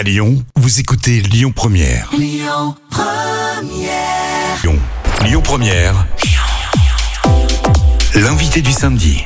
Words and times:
À 0.00 0.02
Lyon, 0.02 0.42
vous 0.56 0.80
écoutez 0.80 1.20
Lyon 1.20 1.52
Première. 1.52 2.08
Lyon 2.16 2.74
Première. 2.88 4.62
Lyon, 4.62 4.78
Lyon 5.26 5.42
Première. 5.42 6.06
L'invité 8.14 8.62
du 8.62 8.72
samedi. 8.72 9.22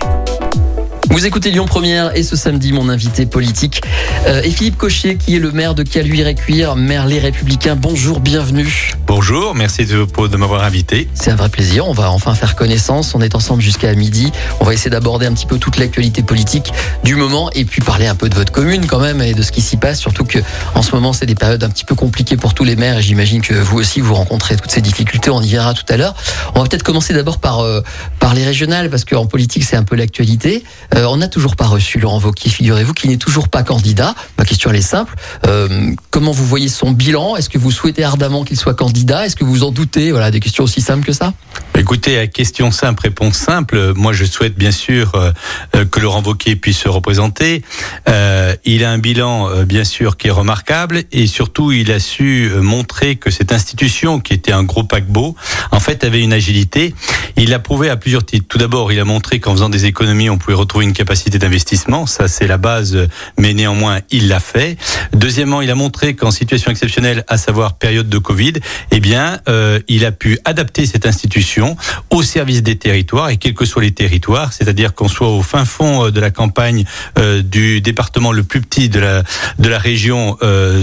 Vous 1.15 1.27
écoutez 1.27 1.53
Lyon 1.53 1.65
Première 1.65 2.17
et 2.17 2.25
ce 2.25 2.35
samedi, 2.35 2.73
mon 2.73 2.89
invité 2.89 3.25
politique 3.25 3.83
euh, 4.27 4.43
est 4.43 4.51
Philippe 4.51 4.77
Cochet, 4.77 5.15
qui 5.15 5.37
est 5.37 5.39
le 5.39 5.53
maire 5.53 5.77
de 5.77 5.85
Caluire-et-Cuire, 5.85 6.75
maire 6.75 7.07
Les 7.07 7.21
Républicains. 7.21 7.77
Bonjour, 7.77 8.19
bienvenue. 8.19 8.91
Bonjour, 9.07 9.55
merci 9.55 9.87
de, 9.87 10.05
de 10.27 10.37
m'avoir 10.37 10.65
invité. 10.65 11.09
C'est 11.15 11.31
un 11.31 11.37
vrai 11.37 11.51
plaisir. 11.51 11.87
On 11.87 11.93
va 11.93 12.11
enfin 12.11 12.35
faire 12.35 12.57
connaissance. 12.57 13.15
On 13.15 13.21
est 13.21 13.37
ensemble 13.37 13.63
jusqu'à 13.63 13.95
midi. 13.95 14.33
On 14.59 14.65
va 14.65 14.75
essayer 14.75 14.91
d'aborder 14.91 15.27
un 15.27 15.33
petit 15.35 15.47
peu 15.47 15.59
toute 15.59 15.77
l'actualité 15.77 16.25
politique 16.25 16.73
du 17.05 17.15
moment 17.15 17.49
et 17.53 17.65
puis 17.65 17.81
parler 17.81 18.09
un 18.09 18.17
peu 18.17 18.29
de 18.29 18.35
votre 18.35 18.51
commune 18.51 18.87
quand 18.87 18.99
même 18.99 19.23
et 19.23 19.35
de 19.35 19.43
ce 19.43 19.53
qui 19.53 19.61
s'y 19.61 19.77
passe. 19.77 20.01
Surtout 20.01 20.25
que 20.25 20.41
en 20.75 20.83
ce 20.83 20.97
moment, 20.97 21.13
c'est 21.13 21.27
des 21.27 21.37
périodes 21.37 21.63
un 21.63 21.71
petit 21.71 21.85
peu 21.85 21.95
compliquées 21.95 22.37
pour 22.37 22.55
tous 22.55 22.65
les 22.65 22.75
maires 22.75 22.99
et 22.99 23.03
j'imagine 23.03 23.41
que 23.41 23.55
vous 23.55 23.79
aussi 23.79 24.01
vous 24.01 24.15
rencontrez 24.15 24.57
toutes 24.57 24.73
ces 24.73 24.81
difficultés. 24.81 25.31
On 25.31 25.43
y 25.43 25.47
viendra 25.47 25.75
tout 25.75 25.87
à 25.91 25.97
l'heure. 25.97 26.17
On 26.57 26.61
va 26.61 26.67
peut-être 26.67 26.83
commencer 26.83 27.15
d'abord 27.15 27.39
par 27.39 27.61
euh, 27.61 27.83
par 28.25 28.33
les 28.33 28.47
régionales 28.47 28.89
parce 28.89 29.05
qu'en 29.05 29.27
politique, 29.27 29.65
c'est 29.65 29.77
un 29.77 29.83
peu 29.83 29.97
l'actualité. 29.97 30.65
Euh, 30.95 31.05
on 31.05 31.19
n'a 31.19 31.29
toujours 31.29 31.57
pas 31.57 31.67
reçu 31.67 31.99
Laurent 31.99 32.19
Wauquiez, 32.19 32.49
figurez-vous, 32.49 32.95
qui 32.95 33.07
n'est 33.07 33.19
toujours 33.19 33.49
pas 33.49 33.63
candidat. 33.63 34.15
Ma 34.39 34.47
question 34.47 34.71
elle 34.71 34.77
est 34.77 34.81
simple. 34.81 35.15
Euh, 35.47 35.93
comment 36.09 36.33
vous 36.33 36.47
voyez 36.47 36.69
son 36.69 36.93
bilan? 36.93 37.37
Est-ce 37.37 37.51
que 37.51 37.59
vous 37.59 37.71
souhaitez 37.71 38.03
ardemment 38.03 38.45
qu'il 38.45 38.57
soit 38.57 38.73
candidat? 38.73 39.27
Est-ce 39.27 39.37
que 39.37 39.45
vous 39.45 39.63
en 39.63 39.73
doutez? 39.73 40.11
Voilà, 40.11 40.31
des 40.31 40.41
questions 40.41 40.65
aussi 40.65 40.81
simples 40.81 41.05
que 41.05 41.13
ça. 41.13 41.35
Écoutez, 41.77 42.19
à 42.19 42.29
question 42.29 42.71
simple, 42.71 43.03
réponse 43.03 43.37
simple. 43.37 43.93
Moi, 43.95 44.13
je 44.13 44.25
souhaite 44.25 44.57
bien 44.57 44.71
sûr 44.71 45.13
euh, 45.17 45.85
que 45.85 45.99
Laurent 46.01 46.23
Wauquiez 46.23 46.55
puisse 46.55 46.79
se 46.79 46.89
représenter. 46.89 47.63
Euh, 48.09 48.55
il 48.65 48.85
a 48.85 48.93
un 48.93 48.99
bilan, 48.99 49.51
euh, 49.51 49.65
bien 49.65 49.83
sûr, 49.83 50.17
qui 50.17 50.29
est 50.29 50.31
remarquable 50.31 51.03
et 51.11 51.27
surtout, 51.27 51.73
il 51.73 51.91
a 51.91 51.99
su 51.99 52.51
montrer 52.61 53.17
que 53.17 53.31
cette 53.31 53.53
institution, 53.53 54.21
qui 54.21 54.35
était 54.35 54.53
un 54.53 54.63
gros 54.63 54.85
paquebot, 54.85 55.35
en 55.73 55.81
fait, 55.81 56.05
avait 56.05 56.23
une 56.23 56.33
agilité. 56.33 56.95
Il 57.37 57.51
l'a 57.51 57.59
prouvé 57.59 57.91
à 57.91 57.97
plusieurs 57.97 58.14
Tout 58.23 58.59
d'abord, 58.59 58.93
il 58.93 59.01
a 59.01 59.05
montré 59.05 59.41
qu'en 59.41 59.53
faisant 59.53 59.69
des 59.69 59.87
économies, 59.87 60.31
on 60.31 60.39
pouvait 60.39 60.57
retrouver 60.57 60.85
une 60.85 60.93
capacité 60.93 61.39
d'investissement. 61.39 62.07
Ça, 62.07 62.29
c'est 62.29 62.47
la 62.47 62.59
base, 62.59 63.09
mais 63.39 63.55
néanmoins, 63.55 64.01
il 64.11 64.29
l'a 64.29 64.41
fait. 64.41 64.77
Deuxièmement, 65.13 65.63
il 65.63 65.71
a 65.71 65.75
montré 65.75 66.15
qu'en 66.15 66.31
situation 66.31 66.71
exceptionnelle, 66.71 67.25
à 67.29 67.39
savoir 67.39 67.75
période 67.79 68.09
de 68.09 68.19
Covid, 68.19 68.55
eh 68.91 69.01
bien, 69.01 69.41
euh, 69.49 69.81
il 69.89 70.05
a 70.05 70.13
pu 70.13 70.39
adapter 70.45 70.87
cette 70.87 71.07
institution 71.07 71.77
au 72.11 72.23
service 72.23 72.63
des 72.63 72.77
territoires 72.77 73.31
et 73.31 73.37
quels 73.37 73.55
que 73.55 73.65
soient 73.65 73.83
les 73.83 73.93
territoires, 73.93 74.53
c'est-à-dire 74.53 74.95
qu'on 74.95 75.09
soit 75.09 75.29
au 75.29 75.43
fin 75.43 75.65
fond 75.65 76.07
euh, 76.07 76.11
de 76.11 76.21
la 76.21 76.31
campagne 76.31 76.85
euh, 77.19 77.43
du 77.43 77.81
département 77.81 78.33
le 78.33 78.45
plus 78.45 78.61
petit 78.61 78.89
de 78.89 79.01
la 79.01 79.23
de 79.59 79.69
la 79.69 79.79
région, 79.79 80.37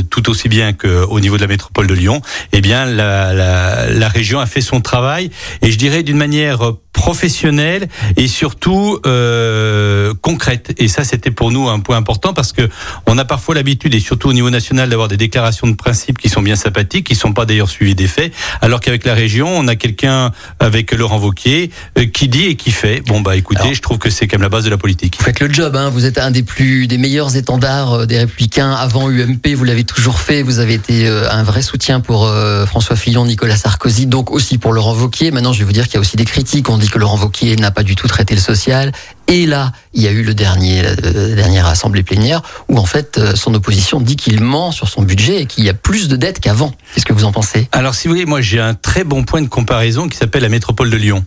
tout 0.10 0.30
aussi 0.30 0.50
bien 0.50 0.74
qu'au 0.74 1.20
niveau 1.20 1.36
de 1.36 1.42
la 1.42 1.48
métropole 1.48 1.88
de 1.88 1.94
Lyon, 1.94 2.22
eh 2.54 2.62
bien, 2.62 2.86
la, 2.86 3.34
la, 3.34 3.90
la 3.90 4.08
région 4.08 4.40
a 4.40 4.46
fait 4.46 4.62
son 4.62 4.82
travail 4.82 5.30
et 5.62 5.72
je 5.72 5.78
dirais 5.78 6.04
d'une 6.04 6.18
manière 6.18 6.74
professionnelle 6.94 7.88
et 8.18 8.28
surtout 8.28 9.00
euh, 9.06 10.14
concrète. 10.22 10.74
Et 10.78 10.88
ça, 10.88 11.04
c'était 11.04 11.32
pour 11.32 11.52
nous 11.52 11.70
un 11.70 11.80
point 11.80 11.98
important 11.98 12.34
parce 12.34 12.52
que 12.52 12.70
on 13.06 13.18
a 13.18 13.26
parfois 13.26 13.56
l'habitude, 13.56 13.96
et 13.96 14.00
surtout 14.00 14.30
au 14.30 14.34
niveau 14.34 14.50
national, 14.50 14.90
d'avoir 14.90 15.08
des 15.08 15.18
déclarations 15.18 15.68
de 15.68 15.76
principe 15.76 16.18
qui 16.18 16.30
sont 16.30 16.42
bien 16.42 16.56
sympathiques, 16.56 17.08
qui 17.08 17.16
sont 17.16 17.34
pas 17.34 17.46
d'ailleurs 17.46 17.70
suivies 17.70 17.96
des 17.96 18.08
faits, 18.08 18.34
alors 18.62 18.80
qu'avec 18.80 19.06
la 19.06 19.14
région, 19.14 19.48
on 19.48 19.68
a 19.68 19.76
quelqu'un 19.76 20.32
avec 20.60 20.92
Laurent 20.92 21.18
Vauquier 21.18 21.72
euh, 21.98 22.06
qui 22.06 22.28
dit 22.28 22.46
et 22.46 22.56
qui 22.56 22.72
fait. 22.72 23.02
Bon 23.08 23.22
bah 23.22 23.36
écoutez, 23.36 23.62
alors, 23.62 23.74
je 23.74 23.82
trouve 23.82 23.98
que 23.98 24.10
c'est 24.10 24.28
quand 24.28 24.38
même 24.38 24.44
la 24.44 24.50
base 24.50 24.64
de 24.64 24.70
la 24.70 24.78
politique. 24.78 25.16
Vous 25.18 25.26
faites 25.26 25.40
le 25.40 25.52
job, 25.52 25.76
hein. 25.76 25.90
vous 25.90 26.06
êtes 26.06 26.18
un 26.18 26.32
des 26.32 26.44
plus 26.44 26.88
des 26.88 26.98
meilleurs 26.98 27.36
étendards 27.36 27.94
euh, 27.94 28.06
des 28.06 28.18
Républicains 28.18 28.72
avant 28.72 29.10
UMP. 29.10 29.54
Vous 29.56 29.64
l'avez 29.64 29.84
toujours 29.84 30.20
fait. 30.20 30.44
Vous 30.44 30.60
avez 30.60 30.74
été 30.74 31.08
euh, 31.08 31.30
un 31.32 31.44
vrai 31.44 31.62
soutien 31.62 32.00
pour 32.00 32.28
euh, 32.28 32.66
François 32.66 32.96
Fillon, 32.96 33.26
Nicolas 33.26 33.56
Sarkozy, 33.56 34.06
donc 34.06 34.32
aussi 34.32 34.58
pour 34.58 34.74
Laurent 34.74 34.94
Vauquier. 34.94 35.32
Maintenant, 35.32 35.54
je 35.54 35.60
vais 35.60 35.66
vous 35.66 35.72
dire 35.72 35.86
qu'il 35.86 35.96
y 35.96 35.98
a 35.98 36.00
aussi 36.02 36.18
des 36.18 36.26
critiques. 36.26 36.70
On 36.70 36.78
dit 36.82 36.90
que 36.90 37.00
Laurent 37.00 37.18
Wauquiez 37.18 37.56
n'a 37.56 37.72
pas 37.72 37.84
du 37.84 37.96
tout 37.96 38.08
traité 38.08 38.36
le 38.36 38.42
social. 38.42 38.92
Et 39.32 39.46
là, 39.46 39.72
il 39.94 40.02
y 40.02 40.10
a 40.10 40.12
eu 40.12 40.24
le 40.24 40.34
dernier, 40.34 40.82
la 40.82 40.94
dernière 40.94 41.66
assemblée 41.66 42.04
plénière 42.04 42.42
où 42.68 42.78
en 42.78 42.86
fait 42.86 43.18
son 43.36 43.54
opposition 43.54 44.02
dit 44.02 44.18
qu'il 44.18 44.42
ment 44.42 44.74
sur 44.74 44.90
son 44.90 45.04
budget 45.04 45.44
et 45.44 45.46
qu'il 45.46 45.64
y 45.64 45.70
a 45.70 45.74
plus 45.74 46.10
de 46.10 46.18
dettes 46.18 46.42
qu'avant. 46.42 46.74
Qu'est-ce 46.94 47.06
que 47.06 47.14
vous 47.14 47.24
en 47.24 47.32
pensez? 47.32 47.70
Alors, 47.72 47.96
si 47.96 48.10
vous 48.10 48.14
voulez, 48.14 48.26
moi 48.26 48.42
j'ai 48.42 48.60
un 48.60 48.74
très 48.74 49.06
bon 49.06 49.24
point 49.24 49.42
de 49.42 49.48
comparaison 49.48 50.10
qui 50.10 50.18
s'appelle 50.18 50.42
la 50.44 50.50
métropole 50.50 50.90
de 50.90 50.98
Lyon. 50.98 51.24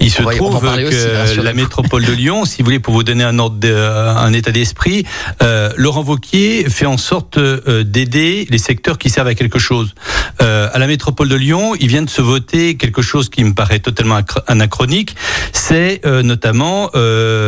Il 0.00 0.10
se 0.10 0.20
Ouais, 0.24 0.34
trouve 0.36 0.60
que 0.60 1.26
aussi, 1.26 1.40
la 1.40 1.52
métropole 1.52 2.04
de 2.04 2.12
Lyon, 2.12 2.44
si 2.44 2.58
vous 2.58 2.64
voulez, 2.64 2.80
pour 2.80 2.92
vous 2.92 3.04
donner 3.04 3.22
un 3.22 3.38
ordre, 3.38 3.56
de, 3.56 3.72
un 3.72 4.32
état 4.32 4.50
d'esprit, 4.50 5.06
euh, 5.40 5.70
Laurent 5.76 6.02
Vauquier 6.02 6.68
fait 6.68 6.86
en 6.86 6.96
sorte 6.96 7.38
euh, 7.38 7.84
d'aider 7.84 8.48
les 8.50 8.58
secteurs 8.58 8.98
qui 8.98 9.10
servent 9.10 9.28
à 9.28 9.34
quelque 9.36 9.60
chose. 9.60 9.94
Euh, 10.42 10.68
à 10.72 10.78
la 10.80 10.88
métropole 10.88 11.28
de 11.28 11.36
Lyon, 11.36 11.74
il 11.78 11.86
vient 11.86 12.02
de 12.02 12.10
se 12.10 12.20
voter 12.22 12.76
quelque 12.76 13.02
chose 13.02 13.28
qui 13.28 13.44
me 13.44 13.54
paraît 13.54 13.78
totalement 13.78 14.18
anachronique. 14.48 15.14
C'est 15.52 16.00
euh, 16.04 16.22
notamment 16.22 16.90
euh, 16.96 17.43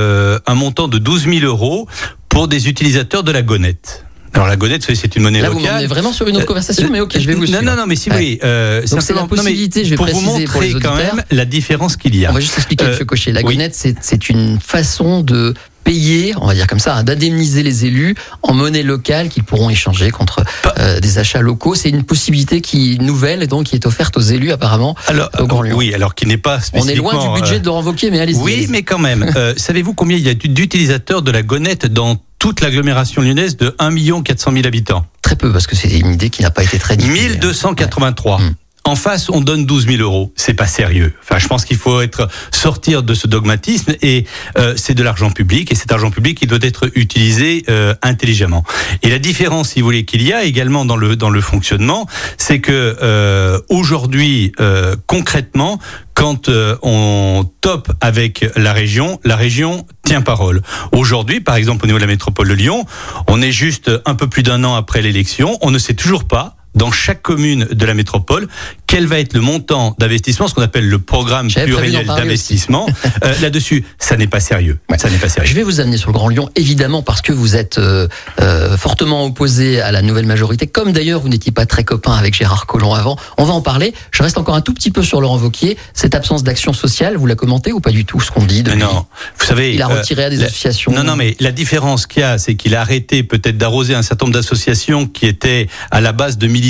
un 0.47 0.55
montant 0.55 0.89
de 0.89 0.99
12 0.99 1.25
000 1.25 1.45
euros 1.45 1.87
pour 2.29 2.49
des 2.49 2.69
utilisateurs 2.69 3.23
de 3.23 3.33
la 3.33 3.43
gonette. 3.43 4.03
Alors 4.35 4.49
la 4.49 4.57
gonette, 4.57 4.83
vous 4.83 4.87
savez, 4.89 4.99
c'est 5.01 5.17
une 5.17 5.23
monnaie 5.23 5.41
Là, 5.41 5.49
vous 5.49 5.57
locale. 5.59 5.73
m'emmenez 5.73 5.87
vraiment 5.87 6.13
sur 6.13 6.27
une 6.29 6.35
autre 6.37 6.45
Euh, 6.45 6.47
conversation, 6.49 6.89
mais 6.93 7.01
ok, 7.01 7.19
je 7.19 7.27
vais 7.27 7.33
vous 7.35 7.47
non, 7.47 7.63
non, 7.63 7.75
non, 7.75 7.87
mais 7.87 7.97
si 7.97 8.11
vous 8.11 8.17
voulez, 8.17 8.39
euh, 8.45 8.83
Donc, 8.87 9.01
c'est 9.01 9.15
la 9.15 9.23
possibilité, 9.27 9.83
je 9.85 9.91
vais 9.91 9.97
pour 9.97 10.05
vous 10.07 10.13
pour 10.21 10.23
montrer 10.39 10.73
quand 10.75 10.95
même 10.97 11.23
la 11.31 11.47
différence 11.47 11.97
qu'il 11.97 12.15
y 12.17 12.27
a. 12.27 12.31
On 12.31 12.35
va 12.35 12.41
juste 12.41 12.59
expliquer, 12.59 12.85
Euh, 12.85 12.89
Monsieur 12.91 13.05
Cochet. 13.07 13.33
La 13.33 13.41
oui. 13.43 13.55
gonette, 13.55 13.75
c'est 13.75 14.29
une 14.29 14.61
façon 14.61 15.23
de 15.23 15.55
payer, 15.87 16.35
on 16.41 16.47
va 16.47 16.55
dire 16.55 16.67
comme 16.67 16.81
ça, 16.81 16.97
hein, 16.97 17.05
d'indemniser 17.05 17.63
les 17.63 17.85
élus 17.87 18.17
en 18.43 18.55
monnaie 18.55 18.83
locale 18.83 19.29
qu'ils 19.29 19.45
pourront 19.45 19.71
échanger 19.71 20.11
contre 20.11 20.43
euh, 20.79 20.99
des 20.99 21.19
achats 21.19 21.41
locaux. 21.41 21.77
C'est 21.77 21.91
une 21.91 22.03
possibilité 22.03 22.61
qui 22.61 22.99
nouvelle 22.99 23.45
et 23.45 23.47
donc 23.47 23.67
qui 23.67 23.77
est 23.77 23.87
offerte 23.87 24.17
aux 24.17 24.21
élus 24.21 24.51
apparemment. 24.51 24.97
Alors, 25.07 25.31
au 25.39 25.47
Grand 25.47 25.63
Lyon. 25.63 25.77
oui, 25.77 25.95
alors 25.95 26.17
qui 26.17 26.27
n'est 26.27 26.39
pas 26.39 26.59
On 26.73 26.89
est 26.89 26.97
loin 26.97 27.13
du 27.13 27.21
spécifiquement, 27.21 27.35
budget 27.35 27.55
euh, 27.55 27.59
de 27.61 27.67
Laurent 27.67 27.83
Wauquiez, 27.85 28.11
mais 28.11 28.19
allez-y. 28.19 28.39
Oui, 28.39 28.67
mais 28.69 28.83
quand 28.83 28.99
même. 28.99 29.33
Euh, 29.37 29.55
Savez-vous 29.57 29.95
combien 29.95 30.17
il 30.17 30.27
y 30.27 30.29
a 30.29 30.35
d'utilisateurs 30.35 31.23
de 31.23 31.31
la 31.31 31.43
gonette 31.43 31.87
dans 31.87 32.17
toute 32.41 32.61
l'agglomération 32.61 33.23
lyonnaise 33.23 33.57
de 33.57 33.77
1 33.79 34.23
400 34.23 34.53
000 34.53 34.67
habitants? 34.67 35.07
Très 35.23 35.37
peu, 35.37 35.53
parce 35.53 35.69
que 35.69 35.77
c'est 35.77 35.97
une 35.97 36.15
idée 36.15 36.31
qui 36.31 36.43
n'a 36.43 36.51
pas 36.51 36.65
été 36.65 36.81
très 36.81 36.97
diffusée. 36.97 37.29
1283. 37.29 38.41
Mm. 38.41 38.55
En 38.87 38.95
face, 38.95 39.31
on 39.31 39.41
donne 39.41 39.67
12 39.67 39.89
000 39.89 40.01
euros. 40.01 40.33
C'est 40.37 40.55
pas 40.55 40.69
sérieux. 40.69 41.13
Enfin, 41.21 41.41
je 41.41 41.49
pense 41.49 41.65
qu'il 41.65 41.77
faut 41.77 42.01
être 42.03 42.29
sortir 42.53 43.03
de 43.03 43.15
ce 43.15 43.27
dogmatisme 43.27 43.97
et 44.01 44.27
euh, 44.59 44.75
c'est 44.77 44.95
de 44.95 45.03
l'argent 45.03 45.33
public 45.33 45.73
et 45.73 45.75
cet 45.75 45.91
argent 45.91 46.13
public 46.13 46.39
qui 46.39 46.47
doit 46.47 46.61
être 46.63 46.89
utilisé 46.95 47.65
euh, 47.69 47.97
intelligemment. 48.03 48.63
Et 49.03 49.11
la 49.11 49.19
différence, 49.19 49.71
si 49.71 49.81
vous 49.81 49.87
voulez, 49.87 50.05
qu'il 50.05 50.23
y 50.23 50.33
a 50.33 50.45
également 50.45 50.85
dans 50.85 50.97
le 50.97 51.17
dans 51.17 51.31
le 51.31 51.41
fonctionnement, 51.41 52.07
c'est 52.39 52.61
que 52.61 52.97
euh, 53.03 53.59
aujourd'hui, 53.69 54.53
euh, 54.61 54.95
concrètement, 55.09 55.81
quand 56.15 56.49
euh, 56.49 56.77
on 56.83 57.45
top 57.61 57.91
avec 58.01 58.49
la 58.55 58.73
région, 58.73 59.19
la 59.25 59.35
région 59.35 59.85
tient 60.05 60.23
parole. 60.23 60.63
Aujourd'hui, 60.93 61.41
par 61.41 61.57
exemple, 61.57 61.85
au 61.85 61.87
niveau 61.89 61.99
de 61.99 62.05
la 62.05 62.11
métropole 62.11 62.49
de 62.49 62.55
Lyon, 62.55 62.87
on 63.27 63.43
est 63.43 63.51
juste 63.51 63.91
un 64.07 64.15
peu 64.15 64.29
plus 64.29 64.45
d'un 64.45 64.63
an 64.63 64.77
après 64.77 65.03
l'élection, 65.03 65.59
on 65.61 65.73
ne 65.73 65.79
sait 65.79 65.95
toujours 65.95 66.25
pas 66.25 66.57
dans 66.77 66.93
chaque 66.93 67.23
commune 67.23 67.65
de 67.65 67.87
la 67.87 67.95
métropole, 67.95 68.47
quel 68.87 69.07
va 69.07 69.19
être 69.19 69.33
le 69.35 69.41
montant 69.41 69.97
d'investissement, 69.99 70.47
ce 70.47 70.55
qu'on 70.55 70.63
appelle 70.63 70.89
le 70.89 70.99
programme 71.01 71.49
pluriannuel 71.51 72.07
d'investissement. 72.07 72.87
Euh, 73.25 73.33
Là-dessus, 73.41 73.85
ça 73.99 74.17
n'est 74.17 74.27
pas 74.27 74.41
sérieux. 74.41 74.79
Ouais. 74.91 74.99
Ça 74.99 75.09
n'est 75.09 75.17
pas 75.17 75.29
sérieux. 75.29 75.49
Je 75.49 75.55
vais 75.55 75.63
vous 75.63 75.81
amener 75.81 75.97
sur 75.97 76.09
le 76.11 76.13
Grand 76.13 76.29
Lyon, 76.29 76.51
évidemment, 76.55 77.03
parce 77.03 77.23
que 77.23 77.33
vous 77.33 77.57
êtes 77.57 77.79
euh, 77.79 78.09
euh, 78.41 78.77
fortement 78.77 79.25
opposé 79.25 79.81
à 79.81 79.91
la 79.91 80.03
nouvelle 80.03 80.27
majorité, 80.27 80.67
comme 80.67 80.93
d'ailleurs 80.93 81.21
vous 81.21 81.29
n'étiez 81.29 81.51
pas 81.53 81.65
très 81.67 81.83
copain 81.83 82.13
avec 82.13 82.35
Gérard 82.35 82.67
Collomb 82.67 82.93
avant. 82.93 83.17
On 83.39 83.45
va 83.45 83.55
en 83.55 83.63
parler. 83.63 83.95
Je 84.11 84.23
reste 84.23 84.37
encore 84.39 84.55
un 84.55 84.61
tout 84.61 84.75
petit 84.75 84.91
peu 84.91 85.03
sur 85.03 85.21
Laurent 85.23 85.39
Wauquiez. 85.39 85.79
Cette 85.95 86.15
absence 86.15 86.43
d'action 86.43 86.73
sociale, 86.75 87.17
vous 87.17 87.27
la 87.27 87.37
commentez 87.37 87.73
ou 87.73 87.81
pas 87.81 87.91
du 87.91 88.05
tout 88.05 88.21
ce 88.21 88.31
qu'on 88.31 88.45
dit 88.45 88.63
depuis 88.63 88.79
non, 88.81 89.07
vous 89.39 89.47
savez. 89.47 89.75
Il 89.75 89.81
a 89.83 89.91
euh, 89.91 89.99
retiré 89.99 90.25
à 90.25 90.31
des 90.31 90.37
la- 90.37 90.47
associations. 90.47 90.93
Non, 90.93 91.05
non, 91.05 91.17
mais 91.17 91.37
la 91.41 91.53
différence 91.53 92.07
qu'il 92.07 92.21
y 92.21 92.25
a, 92.25 92.37
c'est 92.39 92.55
qu'il 92.57 92.75
a 92.75 92.81
arrêté 92.83 93.23
peut-être 93.23 93.57
d'arroser 93.57 93.95
un 93.95 94.03
certain 94.03 94.27
nombre 94.27 94.35
d'associations 94.37 95.07
qui 95.07 95.27
étaient 95.27 95.69
à 95.91 96.01
la 96.03 96.13
base 96.13 96.37
de 96.37 96.47
militants 96.47 96.66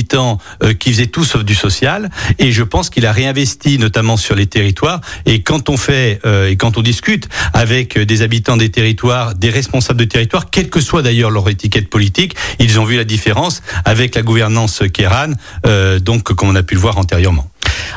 euh, 0.63 0.75
qui 0.75 0.91
faisaient 0.91 1.07
tout 1.07 1.25
sauf 1.25 1.45
du 1.45 1.55
social. 1.55 2.11
Et 2.39 2.53
je 2.53 2.63
pense 2.63 2.91
qu'il 2.91 3.07
a 3.07 3.13
réinvesti 3.13 3.79
notamment 3.79 4.17
sur 4.17 4.35
les 4.35 4.47
territoires. 4.47 5.01
Et 5.25 5.43
quand 5.43 5.69
on 5.69 5.77
fait 5.77 6.21
euh, 6.25 6.51
et 6.51 6.57
quand 6.57 6.79
on 6.79 6.83
discute 6.83 7.29
avec 7.53 7.99
des 7.99 8.23
habitants 8.23 8.57
des 8.57 8.71
territoires, 8.71 9.35
des 9.35 9.51
responsables 9.51 9.99
de 9.99 10.05
territoires, 10.05 10.51
quelle 10.51 10.71
que 10.71 10.81
soit 10.81 11.03
d'ailleurs 11.03 11.31
leur 11.31 11.49
étiquette 11.49 11.89
politique, 11.89 12.35
ils 12.59 12.79
ont 12.79 12.85
vu 12.85 12.97
la 12.97 13.05
différence 13.05 13.63
avec 13.85 14.15
la 14.15 14.23
gouvernance 14.23 14.83
Kéran, 14.93 15.33
euh, 15.67 15.99
donc 15.99 16.23
comme 16.25 16.49
on 16.49 16.55
a 16.55 16.63
pu 16.63 16.75
le 16.75 16.81
voir 16.81 16.99
antérieurement. 16.99 17.49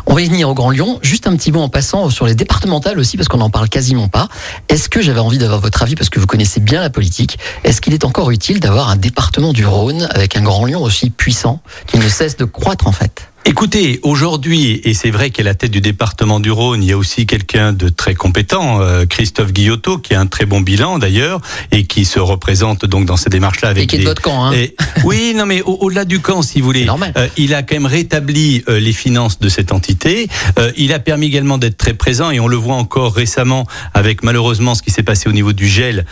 On 0.05 0.13
va 0.13 0.21
y 0.21 0.27
venir 0.27 0.49
au 0.49 0.53
Grand 0.53 0.71
Lyon. 0.71 0.99
Juste 1.01 1.27
un 1.27 1.35
petit 1.35 1.51
mot 1.51 1.61
en 1.61 1.69
passant 1.69 2.09
sur 2.09 2.25
les 2.25 2.35
départementales 2.35 2.99
aussi, 2.99 3.17
parce 3.17 3.27
qu'on 3.27 3.37
n'en 3.37 3.49
parle 3.49 3.69
quasiment 3.69 4.07
pas. 4.07 4.27
Est-ce 4.67 4.89
que 4.89 5.01
j'avais 5.01 5.19
envie 5.19 5.37
d'avoir 5.37 5.59
votre 5.59 5.81
avis, 5.81 5.95
parce 5.95 6.09
que 6.09 6.19
vous 6.19 6.27
connaissez 6.27 6.59
bien 6.59 6.81
la 6.81 6.89
politique, 6.89 7.39
est-ce 7.63 7.81
qu'il 7.81 7.93
est 7.93 8.05
encore 8.05 8.31
utile 8.31 8.59
d'avoir 8.59 8.89
un 8.89 8.95
département 8.95 9.53
du 9.53 9.65
Rhône 9.65 10.07
avec 10.11 10.35
un 10.35 10.41
Grand 10.41 10.65
Lyon 10.65 10.81
aussi 10.81 11.09
puissant, 11.09 11.61
qui 11.87 11.97
ne 11.97 12.07
cesse 12.07 12.37
de 12.37 12.45
croître 12.45 12.87
en 12.87 12.91
fait? 12.91 13.29
Écoutez, 13.49 13.99
aujourd'hui, 14.03 14.79
et 14.83 14.93
c'est 14.93 15.09
vrai 15.09 15.31
qu'à 15.31 15.41
la 15.41 15.55
tête 15.55 15.71
du 15.71 15.81
département 15.81 16.39
du 16.39 16.51
Rhône, 16.51 16.83
il 16.83 16.89
y 16.89 16.91
a 16.91 16.97
aussi 16.99 17.25
quelqu'un 17.25 17.73
de 17.73 17.89
très 17.89 18.13
compétent, 18.13 18.79
euh, 18.79 19.07
Christophe 19.07 19.53
Guillotot, 19.53 19.97
qui 19.97 20.13
a 20.13 20.19
un 20.19 20.27
très 20.27 20.45
bon 20.45 20.61
bilan 20.61 20.99
d'ailleurs, 20.99 21.41
et 21.71 21.85
qui 21.85 22.05
se 22.05 22.19
représente 22.19 22.85
donc 22.85 23.07
dans 23.07 23.17
ces 23.17 23.31
démarches-là 23.31 23.69
avec. 23.69 23.85
Et 23.85 23.87
qui 23.87 23.95
est 23.95 23.99
de 23.99 24.05
votre 24.05 24.21
camp, 24.21 24.45
hein 24.45 24.53
Oui, 25.03 25.33
non, 25.35 25.47
mais 25.47 25.63
au-delà 25.63 26.05
du 26.05 26.19
camp, 26.19 26.43
si 26.43 26.59
vous 26.59 26.65
voulez, 26.67 26.87
euh, 27.17 27.27
il 27.37 27.55
a 27.55 27.63
quand 27.63 27.73
même 27.73 27.87
rétabli 27.87 28.63
euh, 28.69 28.79
les 28.79 28.93
finances 28.93 29.39
de 29.39 29.49
cette 29.49 29.71
entité. 29.71 30.29
il 30.77 30.93
a 30.93 30.99
permis 30.99 31.25
également 31.25 31.57
d'être 31.57 31.77
très 31.77 31.95
présent, 31.95 32.29
et 32.29 32.39
on 32.39 32.47
le 32.47 32.55
voit 32.55 32.75
encore 32.75 33.15
récemment 33.15 33.65
avec 33.95 34.21
malheureusement 34.21 34.75
ce 34.75 34.83
qui 34.83 34.91
s'est 34.91 35.01
passé 35.01 35.27
au 35.27 35.33
niveau 35.33 35.53
du 35.53 35.67
gel, 35.67 36.05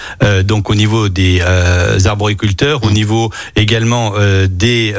donc 0.44 0.72
au 0.72 0.76
niveau 0.76 1.08
des 1.08 1.42
arboriculteurs, 2.04 2.84
au 2.84 2.90
mmh. 2.90 2.94
niveau 2.94 3.32
également 3.56 4.14
des 4.50 4.96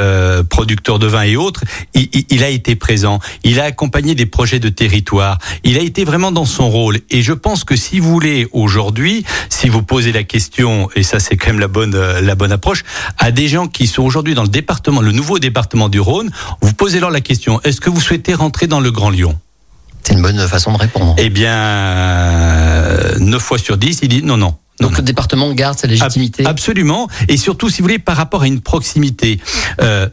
producteurs 0.49 1.01
de 1.01 1.09
vin 1.09 1.23
et 1.23 1.35
autres. 1.35 1.65
Il, 1.95 2.09
il 2.28 2.28
a 2.45 2.49
été 2.49 2.77
présent, 2.77 3.19
il 3.45 3.61
a 3.61 3.65
accompagné 3.65 4.15
des 4.15 4.27
projets 4.27 4.59
de 4.59 4.69
territoire, 4.69 5.39
il 5.65 5.77
a 5.77 5.81
été 5.81 6.05
vraiment 6.05 6.33
dans 6.33 6.45
son 6.45 6.69
rôle. 6.69 7.01
Et 7.11 7.23
je 7.23 7.33
pense 7.33 7.65
que 7.65 7.77
si 7.77 8.01
vous 8.01 8.11
voulez 8.11 8.47
aujourd'hui, 8.53 9.25
si 9.49 9.69
vous 9.69 9.83
posez 9.83 10.13
la 10.13 10.25
question, 10.25 10.89
et 10.95 11.03
ça 11.03 11.21
c'est 11.21 11.37
quand 11.37 11.49
même 11.49 11.61
la 11.61 11.69
bonne 11.69 11.95
euh, 11.95 12.21
la 12.21 12.35
bonne 12.35 12.53
approche, 12.53 12.85
à 13.19 13.31
des 13.31 13.49
gens 13.49 13.67
qui 13.67 13.87
sont 13.87 14.03
aujourd'hui 14.03 14.35
dans 14.35 14.43
le 14.43 14.49
département, 14.49 15.01
le 15.01 15.13
nouveau 15.13 15.39
département 15.39 15.89
du 15.89 16.01
Rhône, 16.01 16.31
vous 16.61 16.75
posez 16.75 17.01
leur 17.01 17.11
la 17.11 17.21
question 17.21 17.61
est-ce 17.65 17.81
que 17.81 17.91
vous 17.91 18.01
souhaitez 18.01 18.35
rentrer 18.35 18.67
dans 18.67 18.81
le 18.81 18.91
Grand 18.91 19.11
Lyon? 19.11 19.39
C'est 20.03 20.15
une 20.15 20.23
bonne 20.23 20.39
façon 20.49 20.73
de 20.73 20.79
répondre. 20.79 21.15
Eh 21.19 21.31
bien, 21.31 21.55
9 23.19 23.43
fois 23.43 23.59
sur 23.59 23.77
10, 23.77 24.01
il 24.03 24.09
dit 24.09 24.23
non, 24.23 24.37
non. 24.37 24.55
Donc 24.81 24.97
le 24.97 25.03
département 25.03 25.53
garde 25.55 25.79
sa 25.79 25.87
légitimité. 25.87 26.47
Absolument. 26.47 27.09
Et 27.29 27.37
surtout, 27.37 27.69
si 27.69 27.79
vous 27.79 27.85
voulez, 27.85 27.99
par 27.99 28.17
rapport 28.17 28.43
à 28.43 28.47
une 28.47 28.61
proximité. 28.61 29.41
Euh, 29.81 30.09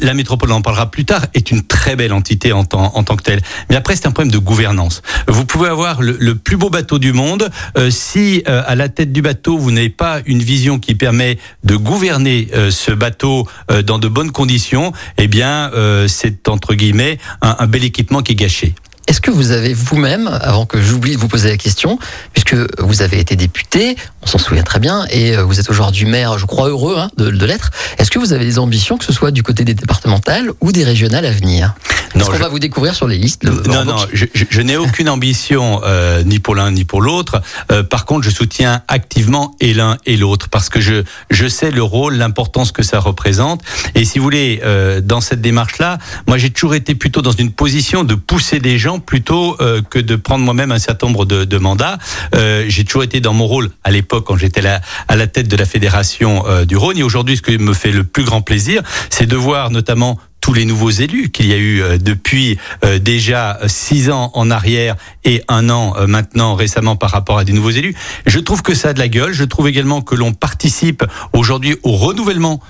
la 0.00 0.14
métropole, 0.14 0.52
on 0.52 0.56
en 0.56 0.62
parlera 0.62 0.90
plus 0.90 1.04
tard, 1.04 1.26
est 1.34 1.50
une 1.50 1.62
très 1.62 1.96
belle 1.96 2.12
entité 2.12 2.52
en 2.52 2.64
tant, 2.64 2.92
en 2.94 3.02
tant 3.02 3.16
que 3.16 3.22
telle. 3.22 3.40
Mais 3.68 3.76
après, 3.76 3.96
c'est 3.96 4.06
un 4.06 4.12
problème 4.12 4.32
de 4.32 4.38
gouvernance. 4.38 5.02
Vous 5.26 5.44
pouvez 5.44 5.68
avoir 5.68 6.02
le, 6.02 6.34
plus 6.36 6.56
beau 6.56 6.70
bateau 6.70 6.98
du 6.98 7.12
monde. 7.12 7.50
Euh, 7.76 7.90
si 7.90 8.42
euh, 8.48 8.62
à 8.66 8.74
la 8.74 8.88
tête 8.88 9.12
du 9.12 9.22
bateau, 9.22 9.58
vous 9.58 9.72
n'avez 9.72 9.90
pas 9.90 10.20
une 10.26 10.42
vision 10.42 10.78
qui 10.78 10.94
permet 10.94 11.38
de 11.64 11.76
gouverner 11.76 12.48
euh, 12.54 12.70
ce 12.70 12.92
bateau 12.92 13.48
euh, 13.70 13.82
dans 13.82 13.98
de 13.98 14.08
bonnes 14.08 14.30
conditions, 14.30 14.92
eh 15.18 15.28
bien, 15.28 15.70
c'est 16.06 16.48
entre 16.48 16.74
guillemets 16.74 17.18
un, 17.42 17.56
un 17.58 17.66
bel 17.66 17.84
équipement 17.84 18.22
qui 18.22 18.32
est 18.32 18.36
gâché. 18.36 18.74
Est-ce 19.06 19.20
que 19.20 19.30
vous 19.30 19.52
avez 19.52 19.72
vous-même, 19.72 20.28
avant 20.40 20.66
que 20.66 20.82
j'oublie 20.82 21.12
de 21.12 21.18
vous 21.18 21.28
poser 21.28 21.48
la 21.48 21.56
question, 21.56 21.98
puisque 22.32 22.56
vous 22.80 23.02
avez 23.02 23.20
été 23.20 23.36
député, 23.36 23.96
on 24.22 24.26
s'en 24.26 24.38
souvient 24.38 24.62
très 24.64 24.80
bien, 24.80 25.06
et 25.10 25.36
euh, 25.36 25.44
vous 25.44 25.60
êtes 25.60 25.70
aujourd'hui 25.70 26.06
maire, 26.06 26.38
je 26.38 26.46
crois 26.46 26.68
heureux 26.68 26.96
hein, 26.98 27.10
de, 27.16 27.30
de 27.30 27.46
l'être, 27.46 27.70
est-ce 27.98 28.10
que 28.10 28.18
vous 28.18 28.32
avez 28.32 28.44
des 28.44 28.58
ambitions, 28.58 28.98
que 28.98 29.04
ce 29.04 29.12
soit 29.12 29.30
du 29.30 29.42
côté 29.42 29.64
des 29.64 29.74
départementales 29.74 30.50
ou 30.60 30.72
des 30.72 30.84
régionales 30.84 31.24
à 31.24 31.30
venir? 31.30 31.74
Est-ce 32.20 32.30
qu'on 32.30 32.38
va 32.38 32.48
vous 32.48 32.58
découvrir 32.58 32.94
sur 32.94 33.06
les 33.06 33.18
listes 33.18 33.44
Non, 33.44 33.84
non, 33.84 33.96
je, 34.12 34.26
je, 34.32 34.60
n'ai 34.62 34.76
aucune 34.76 35.08
ambition 35.08 35.80
euh, 35.84 36.22
ni 36.22 36.38
pour 36.38 36.54
l'un 36.54 36.70
ni 36.70 36.84
pour 36.84 37.02
l'autre. 37.02 37.42
Euh, 37.70 37.82
par 37.82 38.04
contre, 38.06 38.24
je 38.24 38.30
soutiens 38.30 38.82
activement 38.88 39.54
et 39.60 39.74
l'un 39.74 39.96
et 40.06 40.16
l'autre 40.16 40.48
parce 40.48 40.68
que 40.68 40.80
je 40.80 41.04
je 41.30 41.46
sais 41.46 41.70
le 41.70 41.82
rôle, 41.82 42.14
l'importance 42.14 42.72
que 42.72 42.82
ça 42.82 42.98
représente. 42.98 43.62
Et 43.94 44.04
si 44.04 44.18
vous 44.18 44.24
voulez, 44.24 44.60
euh, 44.64 45.00
dans 45.00 45.20
cette 45.20 45.40
démarche-là, 45.40 45.98
moi 46.26 46.38
j'ai 46.38 46.50
toujours 46.50 46.74
été 46.74 46.94
plutôt 46.94 47.22
dans 47.22 47.32
une 47.32 47.52
position 47.52 48.04
de 48.04 48.14
pousser 48.14 48.60
des 48.60 48.78
gens 48.78 48.95
plutôt 48.98 49.56
euh, 49.60 49.82
que 49.82 49.98
de 49.98 50.16
prendre 50.16 50.44
moi-même 50.44 50.72
un 50.72 50.78
certain 50.78 51.06
nombre 51.06 51.24
de, 51.24 51.58
mandats. 51.58 51.98
Euh, 52.34 52.64
j'ai 52.68 52.84
toujours 52.84 53.02
été 53.02 53.20
dans 53.20 53.32
mon 53.32 53.46
rôle 53.46 53.70
à 53.82 53.90
l'époque 53.90 54.26
quand 54.26 54.36
j'étais 54.36 54.62
à 54.66 55.16
la 55.16 55.26
tête 55.26 55.48
de 55.48 55.56
la 55.56 55.64
fédération 55.64 56.44
du 56.64 56.76
Rhône. 56.76 56.98
Et 56.98 57.02
aujourd'hui, 57.02 57.36
ce 57.36 57.42
qui 57.42 57.58
me 57.58 57.72
fait 57.72 57.92
le 57.92 58.04
plus 58.04 58.24
grand 58.24 58.42
plaisir, 58.42 58.82
c'est 59.10 59.26
de 59.26 59.36
voir 59.36 59.70
notamment 59.70 60.18
tous 60.46 60.52
les 60.52 60.64
nouveaux 60.64 60.90
élus 60.90 61.30
qu'il 61.30 61.46
y 61.46 61.52
a 61.52 61.56
eu 61.56 61.82
euh, 61.82 61.98
depuis 61.98 62.56
euh, 62.84 63.00
déjà 63.00 63.58
six 63.66 64.12
ans 64.12 64.30
en 64.34 64.48
arrière 64.48 64.94
et 65.24 65.42
un 65.48 65.68
an 65.70 65.94
euh, 65.96 66.06
maintenant 66.06 66.54
récemment 66.54 66.94
par 66.94 67.10
rapport 67.10 67.38
à 67.38 67.44
des 67.44 67.52
nouveaux 67.52 67.70
élus. 67.70 67.96
Je 68.26 68.38
trouve 68.38 68.62
que 68.62 68.72
ça 68.72 68.90
a 68.90 68.92
de 68.92 69.00
la 69.00 69.08
gueule. 69.08 69.32
Je 69.32 69.42
trouve 69.42 69.66
également 69.66 70.02
que 70.02 70.14
l'on 70.14 70.32
participe 70.32 71.02
aujourd'hui 71.32 71.74
au 71.82 71.96
renouvellement 71.96 72.60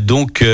donc 0.00 0.44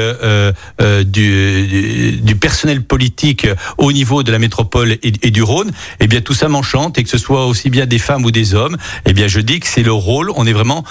du, 1.04 2.36
personnel 2.40 2.82
politique 2.82 3.46
au 3.76 3.92
niveau 3.92 4.22
de 4.22 4.32
la 4.32 4.38
métropole 4.38 4.96
et, 5.02 5.30
du 5.30 5.42
Rhône. 5.42 5.72
Eh 6.00 6.06
bien 6.06 6.22
tout 6.22 6.32
ça 6.32 6.48
m'enchante 6.48 6.96
et 6.98 7.02
que 7.02 7.10
ce 7.10 7.18
soit 7.18 7.44
aussi 7.44 7.68
bien 7.68 7.84
des 7.84 7.98
femmes 7.98 8.24
ou 8.24 8.30
des 8.30 8.54
hommes. 8.54 8.78
Eh 9.04 9.12
bien 9.12 9.28
je 9.28 9.40
dis 9.40 9.60
que 9.60 9.66
c'est 9.66 9.82
le 9.82 9.92
rôle. 9.92 10.32
On 10.36 10.46
est 10.46 10.54
vraiment 10.54 10.84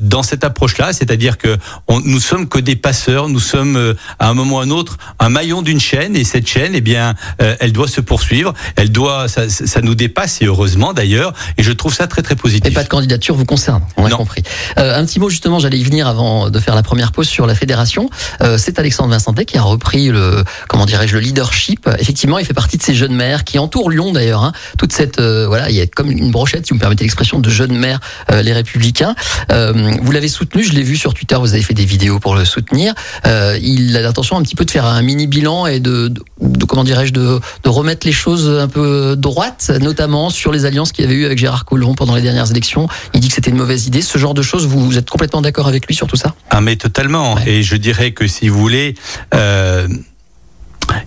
dans 0.00 0.24
cette 0.24 0.42
approche-là, 0.42 0.92
c'est-à-dire 0.92 1.38
que 1.38 1.56
on, 1.86 2.00
nous 2.00 2.18
sommes 2.18 2.48
que 2.48 2.58
des 2.58 2.74
passeurs. 2.74 3.28
Nous 3.28 3.38
sommes 3.38 3.94
à 4.18 4.28
un 4.28 4.34
moment 4.34 4.56
ou 4.56 4.60
à 4.60 4.64
un 4.64 4.70
autre 4.70 4.98
un 5.20 5.35
maillon 5.36 5.60
d'une 5.60 5.80
chaîne 5.80 6.16
et 6.16 6.24
cette 6.24 6.46
chaîne, 6.46 6.72
eh 6.74 6.80
bien, 6.80 7.14
euh, 7.42 7.56
elle 7.60 7.72
doit 7.72 7.88
se 7.88 8.00
poursuivre. 8.00 8.54
Elle 8.74 8.90
doit, 8.90 9.28
ça, 9.28 9.50
ça, 9.50 9.82
nous 9.82 9.94
dépasse 9.94 10.40
et 10.40 10.46
heureusement 10.46 10.94
d'ailleurs. 10.94 11.34
Et 11.58 11.62
je 11.62 11.72
trouve 11.72 11.92
ça 11.92 12.06
très 12.06 12.22
très 12.22 12.36
positif. 12.36 12.70
Et 12.70 12.74
pas 12.74 12.84
de 12.84 12.88
candidature 12.88 13.34
vous 13.34 13.44
concerne, 13.44 13.82
on 13.98 14.06
a 14.06 14.10
compris. 14.10 14.42
Euh, 14.78 14.98
un 14.98 15.04
petit 15.04 15.20
mot 15.20 15.28
justement, 15.28 15.58
j'allais 15.58 15.78
y 15.78 15.84
venir 15.84 16.08
avant 16.08 16.48
de 16.48 16.58
faire 16.58 16.74
la 16.74 16.82
première 16.82 17.12
pause 17.12 17.28
sur 17.28 17.46
la 17.46 17.54
fédération. 17.54 18.08
Euh, 18.40 18.56
c'est 18.58 18.78
Alexandre 18.78 19.10
Vincentet 19.10 19.44
qui 19.44 19.58
a 19.58 19.62
repris 19.62 20.08
le, 20.08 20.42
comment 20.68 20.86
dirais-je, 20.86 21.12
le 21.12 21.20
leadership. 21.20 21.86
Effectivement, 21.98 22.38
il 22.38 22.46
fait 22.46 22.54
partie 22.54 22.78
de 22.78 22.82
ces 22.82 22.94
jeunes 22.94 23.14
maires 23.14 23.44
qui 23.44 23.58
entourent 23.58 23.90
Lyon 23.90 24.12
d'ailleurs. 24.12 24.42
Hein. 24.42 24.52
Toute 24.78 24.94
cette, 24.94 25.20
euh, 25.20 25.46
voilà, 25.46 25.68
il 25.68 25.76
y 25.76 25.82
a 25.82 25.86
comme 25.86 26.10
une 26.10 26.30
brochette, 26.30 26.66
si 26.66 26.70
vous 26.70 26.76
me 26.76 26.80
permettez 26.80 27.04
l'expression, 27.04 27.40
de 27.40 27.50
jeunes 27.50 27.76
maires, 27.76 28.00
euh, 28.30 28.40
les 28.40 28.54
Républicains. 28.54 29.14
vous 29.50 30.12
l'avez 30.12 30.28
soutenu, 30.28 30.64
je 30.64 30.72
l'ai 30.72 30.82
vu 30.82 30.96
sur 30.96 31.12
Twitter. 31.12 31.36
Vous 31.38 31.52
avez 31.52 31.62
fait 31.62 31.74
des 31.74 31.84
vidéos 31.84 32.20
pour 32.20 32.34
le 32.34 32.46
soutenir. 32.46 32.94
il 33.60 33.94
a 33.96 34.00
l'intention 34.00 34.38
un 34.38 34.42
petit 34.42 34.54
peu 34.54 34.64
de 34.64 34.70
faire 34.70 34.86
un 34.86 35.02
mini 35.02 35.25
bilan 35.26 35.66
et 35.66 35.80
de, 35.80 36.12
comment 36.68 36.84
dirais-je 36.84 37.12
de, 37.12 37.40
remettre 37.64 38.06
les 38.06 38.12
choses 38.12 38.48
un 38.48 38.68
peu 38.68 39.16
droites, 39.16 39.70
notamment 39.80 40.30
sur 40.30 40.52
les 40.52 40.64
alliances 40.64 40.92
qu'il 40.92 41.04
y 41.04 41.08
avait 41.08 41.16
eu 41.16 41.24
avec 41.26 41.38
Gérard 41.38 41.64
Collomb 41.64 41.94
pendant 41.94 42.14
les 42.14 42.22
dernières 42.22 42.50
élections. 42.50 42.88
Il 43.12 43.20
dit 43.20 43.28
que 43.28 43.34
c'était 43.34 43.50
une 43.50 43.56
mauvaise 43.56 43.86
idée. 43.86 44.02
Ce 44.02 44.18
genre 44.18 44.34
de 44.34 44.42
choses, 44.42 44.66
vous, 44.66 44.96
êtes 44.96 45.10
complètement 45.10 45.42
d'accord 45.42 45.68
avec 45.68 45.86
lui 45.86 45.94
sur 45.94 46.06
tout 46.06 46.16
ça? 46.16 46.34
Ah 46.50 46.60
mais 46.60 46.76
totalement. 46.76 47.36
Et 47.46 47.62
je 47.62 47.76
dirais 47.76 48.12
que 48.12 48.26
si 48.26 48.48
vous 48.48 48.58
voulez. 48.58 48.94
Euh, 49.34 49.88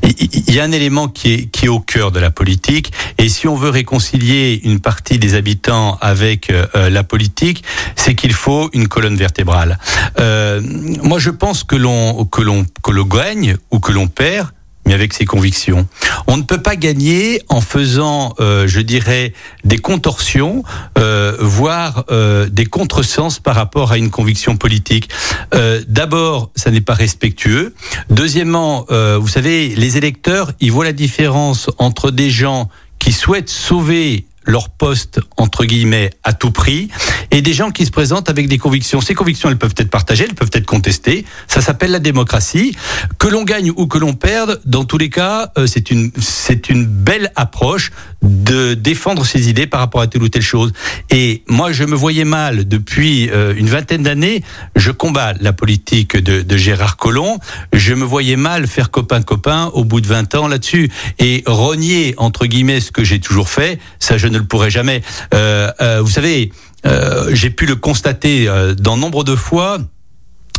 il 0.03 0.53
y 0.53 0.59
a 0.59 0.63
un 0.63 0.71
élément 0.71 1.07
qui 1.07 1.33
est, 1.33 1.45
qui 1.45 1.65
est 1.65 1.69
au 1.69 1.80
cœur 1.80 2.12
de 2.12 2.19
la 2.19 2.31
politique, 2.31 2.91
et 3.18 3.30
si 3.30 3.47
on 3.47 3.56
veut 3.56 3.69
réconcilier 3.69 4.59
une 4.63 4.80
partie 4.80 5.19
des 5.19 5.36
habitants 5.36 5.97
avec 6.01 6.50
euh, 6.50 6.89
la 6.89 7.03
politique, 7.03 7.63
c'est 7.95 8.15
qu'il 8.15 8.33
faut 8.33 8.69
une 8.74 8.88
colonne 8.88 9.15
vertébrale. 9.15 9.77
Euh, 10.19 10.62
moi, 11.03 11.19
je 11.19 11.30
pense 11.30 11.63
que 11.63 11.75
l'on 11.75 12.25
que 12.25 12.41
l'on 12.41 12.65
que 12.83 12.91
l'on 12.91 13.06
gagne 13.06 13.57
ou 13.71 13.80
que 13.80 13.91
l'on 13.91 14.07
perd 14.07 14.50
mais 14.89 14.95
avec 14.95 15.13
ses 15.13 15.25
convictions. 15.25 15.88
On 16.25 16.36
ne 16.36 16.41
peut 16.41 16.63
pas 16.63 16.75
gagner 16.75 17.44
en 17.47 17.62
faisant, 17.62 18.33
euh, 18.39 18.68
je 18.68 18.80
dirais, 18.80 19.33
des 19.63 19.77
contorsions, 19.77 20.63
euh, 20.97 21.38
voire 21.39 22.06
euh, 22.09 22.50
des 22.50 22.65
contresens 22.65 23.38
par 23.38 23.53
rapport 23.53 23.91
à 23.91 24.00
une 24.00 24.09
conviction 24.09 24.57
politique. 24.57 25.07
Euh, 25.53 25.83
D'abord, 25.88 26.50
ça 26.56 26.71
n'est 26.71 26.81
pas 26.81 26.95
respectueux. 26.95 27.75
Deuxièmement, 28.09 28.88
euh, 28.89 29.19
vous 29.21 29.27
savez, 29.27 29.75
les 29.75 29.97
électeurs, 29.97 30.53
ils 30.60 30.72
voient 30.72 30.86
la 30.86 30.93
différence 30.93 31.69
entre 31.77 32.10
des 32.10 32.31
gens 32.31 32.67
qui 32.98 33.12
souhaitent 33.12 33.50
sauver 33.50 34.25
leur 34.50 34.70
poste 34.70 35.20
entre 35.38 35.65
guillemets 35.65 36.10
à 36.24 36.34
tout 36.34 36.51
prix 36.51 36.89
et 37.32 37.41
des 37.41 37.53
gens 37.53 37.72
qui 37.72 37.86
se 37.86 37.91
présentent 37.91 38.29
avec 38.29 38.48
des 38.48 38.58
convictions. 38.58 39.00
Ces 39.01 39.13
convictions, 39.13 39.50
elles 39.50 39.58
peuvent 39.58 39.75
être 39.77 39.89
partagées, 39.91 40.25
elles 40.27 40.36
peuvent 40.36 40.50
être 40.53 40.65
contestées. 40.65 41.25
Ça 41.48 41.62
s'appelle 41.62 41.91
la 41.91 42.00
démocratie. 42.00 42.75
Que 43.20 43.27
l'on 43.27 43.44
gagne 43.44 43.72
ou 43.75 43.88
que 43.88 43.98
l'on 43.98 44.13
perde, 44.13 44.60
dans 44.65 44.86
tous 44.86 44.98
les 44.98 45.10
cas, 45.10 45.51
euh, 45.58 45.68
c'est 45.68 45.91
une 45.91 46.12
c'est 46.20 46.70
une 46.70 46.86
belle 46.86 47.32
approche 47.36 47.91
de 48.22 48.74
défendre 48.74 49.25
ses 49.25 49.50
idées 49.50 49.68
par 49.68 49.79
rapport 49.79 50.01
à 50.01 50.08
telle 50.08 50.24
ou 50.24 50.29
telle 50.29 50.41
chose. 50.41 50.74
Et 51.10 51.44
moi, 51.48 51.72
je 51.72 51.84
me 51.84 51.96
voyais 51.96 52.25
mal 52.25 52.68
depuis 52.68 53.29
euh, 53.29 53.53
une 53.56 53.70
vingtaine 53.70 54.03
d'années. 54.03 54.44
Je 54.75 54.91
combats 54.91 55.34
la 55.39 55.53
politique 55.53 56.18
de, 56.18 56.41
de 56.41 56.58
Gérard 56.58 56.98
Collomb. 56.98 57.38
Je 57.72 57.94
me 57.94 58.03
voyais 58.03 58.36
mal 58.36 58.68
faire 58.68 58.91
copain 58.91 59.22
copain 59.22 59.72
au 59.74 59.84
bout 59.84 60.01
de 60.01 60.08
20 60.08 60.36
ans 60.36 60.48
là-dessus 60.48 60.89
et 61.20 61.44
renier 61.46 62.15
entre 62.18 62.46
guillemets 62.46 62.82
ce 62.82 62.91
que 62.91 63.03
j'ai 63.03 63.20
toujours 63.20 63.50
fait. 63.50 63.79
Ça, 64.00 64.18
je 64.18 64.27
ne 64.27 64.38
le 64.39 64.46
pourrai 64.46 64.69
jamais. 64.69 65.01
Euh, 65.34 65.72
euh, 65.81 66.01
vous 66.01 66.10
savez, 66.10 66.51
euh, 66.86 67.29
j'ai 67.34 67.50
pu 67.50 67.65
le 67.65 67.75
constater 67.75 68.48
euh, 68.48 68.74
dans 68.75 68.98
nombre 68.98 69.24
de 69.24 69.36
fois. 69.36 69.77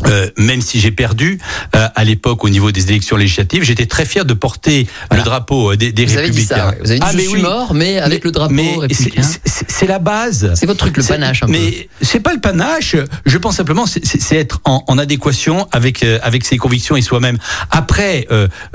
Euh, 0.06 0.30
même 0.38 0.62
si 0.62 0.80
j'ai 0.80 0.92
perdu 0.92 1.38
euh, 1.76 1.86
à 1.94 2.04
l'époque 2.04 2.42
au 2.42 2.48
niveau 2.48 2.72
des 2.72 2.88
élections 2.88 3.18
législatives, 3.18 3.64
j'étais 3.64 3.84
très 3.84 4.06
fier 4.06 4.24
de 4.24 4.32
porter 4.32 4.86
le 5.14 5.20
drapeau 5.22 5.76
des, 5.76 5.92
des 5.92 6.06
vous 6.06 6.16
républicains. 6.16 6.54
Avez 6.54 6.70
dit 6.70 6.78
ça, 6.78 6.82
Vous 6.82 6.90
avez 6.90 7.00
dit 7.00 7.06
ah, 7.06 7.12
je 7.12 7.16
mais 7.18 7.22
suis 7.24 7.32
oui. 7.34 7.42
mort, 7.42 7.74
mais 7.74 7.98
avec 7.98 8.24
le 8.24 8.30
drapeau 8.30 8.54
mais 8.54 8.76
républicain. 8.78 9.20
C'est 9.44 9.86
la 9.86 9.98
base. 9.98 10.52
C'est 10.54 10.64
votre 10.64 10.78
truc, 10.78 10.96
le 10.96 11.02
panache. 11.02 11.42
Un 11.42 11.48
mais 11.48 11.90
c'est 12.00 12.20
pas 12.20 12.32
le 12.32 12.40
panache. 12.40 12.96
Je 13.26 13.36
pense 13.36 13.56
simplement 13.56 13.84
c'est 13.86 14.36
être 14.36 14.62
en, 14.64 14.82
en, 14.88 14.96
adéquation 14.96 15.68
avec 15.70 16.02
avec 16.22 16.46
ses 16.46 16.56
convictions 16.56 16.96
et 16.96 17.02
soi-même. 17.02 17.36
Après, 17.70 18.26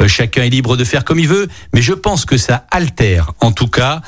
chacun 0.06 0.44
est 0.44 0.50
libre 0.52 0.78
de 0.78 0.84
faire 0.84 1.04
comme 1.06 1.18
il 1.18 1.28
veut, 1.28 1.48
mais 1.74 1.82
je 1.82 1.94
pense 1.94 2.26
que 2.26 2.38
ça 2.38 2.68
altère, 2.70 3.32
en 3.40 3.52
tout 3.52 3.68
cas, 3.68 4.02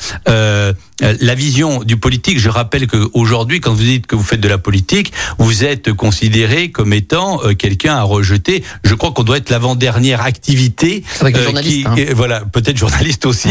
la 1.01 1.36
vision 1.36 1.84
du 1.84 1.98
politique, 1.98 2.39
je 2.39 2.50
rappelle 2.50 2.88
qu'aujourd'hui, 2.88 3.60
quand 3.60 3.74
vous 3.74 3.84
dites 3.84 4.08
que 4.08 4.16
vous 4.16 4.24
faites 4.24 4.39
de 4.39 4.48
la 4.48 4.58
politique, 4.58 5.13
vous 5.38 5.63
êtes 5.63 5.94
considéré 5.94 6.72
comme 6.72 6.94
étant 6.94 7.39
quelqu'un 7.58 7.96
à 7.96 8.04
rejeter. 8.04 8.63
Je 8.84 8.94
crois 8.96 9.12
qu'on 9.12 9.24
doit 9.24 9.38
être 9.38 9.50
l'avant-dernière 9.50 10.22
activité. 10.22 11.04
Avec 11.20 11.38
euh, 11.38 11.51
qui, 11.62 11.84
hein. 11.86 11.96
Voilà, 12.16 12.42
peut-être 12.42 12.77
journaliste 12.77 13.25
aussi, 13.25 13.50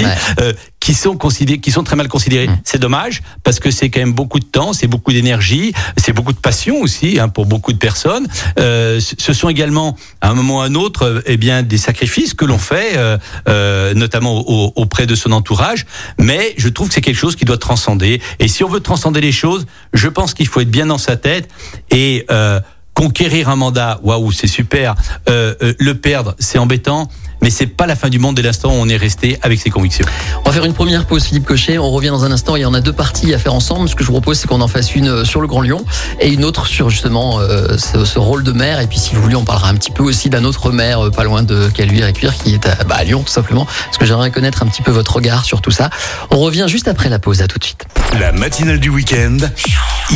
qui 0.86 0.94
sont 0.94 1.16
considérés, 1.16 1.58
qui 1.58 1.72
sont 1.72 1.82
très 1.82 1.96
mal 1.96 2.06
considérés. 2.06 2.46
Mmh. 2.46 2.60
C'est 2.62 2.78
dommage 2.78 3.20
parce 3.42 3.58
que 3.58 3.72
c'est 3.72 3.90
quand 3.90 3.98
même 3.98 4.12
beaucoup 4.12 4.38
de 4.38 4.44
temps, 4.44 4.72
c'est 4.72 4.86
beaucoup 4.86 5.12
d'énergie, 5.12 5.72
c'est 5.96 6.12
beaucoup 6.12 6.32
de 6.32 6.38
passion 6.38 6.80
aussi 6.80 7.18
hein, 7.18 7.28
pour 7.28 7.44
beaucoup 7.44 7.72
de 7.72 7.78
personnes. 7.78 8.28
Euh, 8.60 9.00
ce 9.00 9.32
sont 9.32 9.48
également 9.48 9.96
à 10.20 10.30
un 10.30 10.34
moment 10.34 10.58
ou 10.58 10.60
à 10.60 10.66
un 10.66 10.76
autre, 10.76 11.02
euh, 11.02 11.22
eh 11.26 11.38
bien 11.38 11.64
des 11.64 11.76
sacrifices 11.76 12.34
que 12.34 12.44
l'on 12.44 12.58
fait, 12.58 12.92
euh, 12.96 13.18
euh 13.48 13.94
notamment 13.94 14.38
auprès 14.78 15.06
de 15.06 15.16
son 15.16 15.32
entourage. 15.32 15.86
Mais 16.20 16.54
je 16.56 16.68
trouve 16.68 16.86
que 16.86 16.94
c'est 16.94 17.00
quelque 17.00 17.18
chose 17.18 17.34
qui 17.34 17.44
doit 17.44 17.58
transcender. 17.58 18.22
Et 18.38 18.46
si 18.46 18.62
on 18.62 18.68
veut 18.68 18.78
transcender 18.78 19.20
les 19.20 19.32
choses, 19.32 19.66
je 19.92 20.06
pense 20.06 20.34
qu'il 20.34 20.46
faut 20.46 20.60
être 20.60 20.70
bien 20.70 20.86
dans 20.86 20.98
sa 20.98 21.16
tête 21.16 21.48
et 21.90 22.26
euh, 22.30 22.60
conquérir 22.96 23.50
un 23.50 23.56
mandat, 23.56 24.00
waouh, 24.02 24.32
c'est 24.32 24.46
super. 24.46 24.94
Euh, 25.28 25.54
euh, 25.62 25.74
le 25.78 25.94
perdre, 25.94 26.34
c'est 26.38 26.58
embêtant, 26.58 27.08
mais 27.46 27.50
c'est 27.50 27.68
pas 27.68 27.86
la 27.86 27.94
fin 27.94 28.08
du 28.08 28.18
monde 28.18 28.34
dès 28.34 28.42
l'instant 28.42 28.70
où 28.70 28.72
on 28.72 28.88
est 28.88 28.96
resté 28.96 29.38
avec 29.40 29.60
ses 29.60 29.70
convictions. 29.70 30.04
On 30.40 30.48
va 30.48 30.52
faire 30.52 30.64
une 30.64 30.72
première 30.72 31.06
pause, 31.06 31.22
Philippe 31.26 31.44
Cochet. 31.44 31.78
On 31.78 31.92
revient 31.92 32.08
dans 32.08 32.24
un 32.24 32.32
instant. 32.32 32.56
Il 32.56 32.62
y 32.62 32.64
en 32.64 32.74
a 32.74 32.80
deux 32.80 32.92
parties 32.92 33.32
à 33.34 33.38
faire 33.38 33.54
ensemble. 33.54 33.88
Ce 33.88 33.94
que 33.94 34.02
je 34.02 34.08
vous 34.08 34.14
propose, 34.14 34.40
c'est 34.40 34.48
qu'on 34.48 34.60
en 34.60 34.66
fasse 34.66 34.96
une 34.96 35.06
euh, 35.06 35.24
sur 35.24 35.40
le 35.40 35.46
Grand 35.46 35.60
Lyon 35.60 35.84
et 36.20 36.28
une 36.28 36.44
autre 36.44 36.66
sur 36.66 36.90
justement 36.90 37.38
ce, 37.38 38.18
rôle 38.18 38.42
de 38.42 38.50
maire. 38.50 38.80
Et 38.80 38.88
puis, 38.88 38.98
si 38.98 39.14
vous 39.14 39.22
voulez, 39.22 39.36
on 39.36 39.44
parlera 39.44 39.68
un 39.68 39.76
petit 39.76 39.92
peu 39.92 40.02
aussi 40.02 40.28
d'un 40.28 40.42
autre 40.42 40.72
maire, 40.72 41.08
pas 41.12 41.22
loin 41.22 41.44
de 41.44 41.68
Caluire 41.68 42.08
et 42.08 42.12
Cuire, 42.12 42.36
qui 42.36 42.52
est 42.52 42.66
à, 42.66 42.82
bah, 42.82 42.96
à 42.98 43.04
Lyon, 43.04 43.22
tout 43.24 43.32
simplement. 43.32 43.64
Parce 43.64 43.98
que 43.98 44.06
j'aimerais 44.06 44.32
connaître 44.32 44.64
un 44.64 44.66
petit 44.66 44.82
peu 44.82 44.90
votre 44.90 45.14
regard 45.14 45.44
sur 45.44 45.60
tout 45.60 45.70
ça. 45.70 45.88
On 46.32 46.38
revient 46.38 46.66
juste 46.66 46.88
après 46.88 47.08
la 47.08 47.20
pause. 47.20 47.42
À 47.42 47.46
tout 47.46 47.60
de 47.60 47.64
suite. 47.64 47.86
La 48.18 48.32
matinale 48.32 48.80
du 48.80 48.88
week-end. 48.88 49.36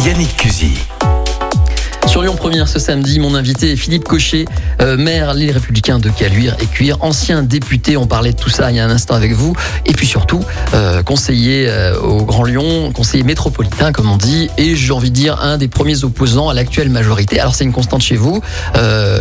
Yannick 0.04 0.37
Cusy. 0.37 0.72
Sur 2.11 2.23
Lyon 2.23 2.35
Première 2.35 2.67
ce 2.67 2.81
samedi, 2.81 3.21
mon 3.21 3.37
invité 3.37 3.71
est 3.71 3.76
Philippe 3.76 4.02
Cochet, 4.02 4.45
euh, 4.81 4.97
maire 4.97 5.33
Les 5.33 5.52
Républicains 5.52 6.00
de 6.00 6.09
Caluire 6.09 6.57
et 6.61 6.67
Cuire, 6.67 6.97
ancien 7.02 7.45
député. 7.45 7.97
On 7.97 8.09
parlait 8.09 8.33
de 8.33 8.37
tout 8.37 8.50
ça 8.50 8.73
il 8.73 8.79
y 8.79 8.81
a 8.81 8.85
un 8.85 8.90
instant 8.90 9.14
avec 9.14 9.33
vous. 9.33 9.55
Et 9.87 9.93
puis 9.93 10.09
surtout, 10.09 10.40
euh, 10.75 11.05
conseiller 11.05 11.69
euh, 11.69 11.97
au 12.00 12.25
Grand 12.25 12.43
Lyon, 12.43 12.90
conseiller 12.90 13.23
métropolitain, 13.23 13.93
comme 13.93 14.11
on 14.11 14.17
dit. 14.17 14.50
Et 14.59 14.75
j'ai 14.75 14.93
envie 14.93 15.11
de 15.11 15.14
dire, 15.14 15.40
un 15.40 15.57
des 15.57 15.69
premiers 15.69 16.02
opposants 16.02 16.49
à 16.49 16.55
l'actuelle 16.55 16.90
majorité. 16.90 17.38
Alors 17.38 17.55
c'est 17.55 17.62
une 17.62 17.73
constante 17.73 18.02
chez 18.02 18.17
vous. 18.17 18.40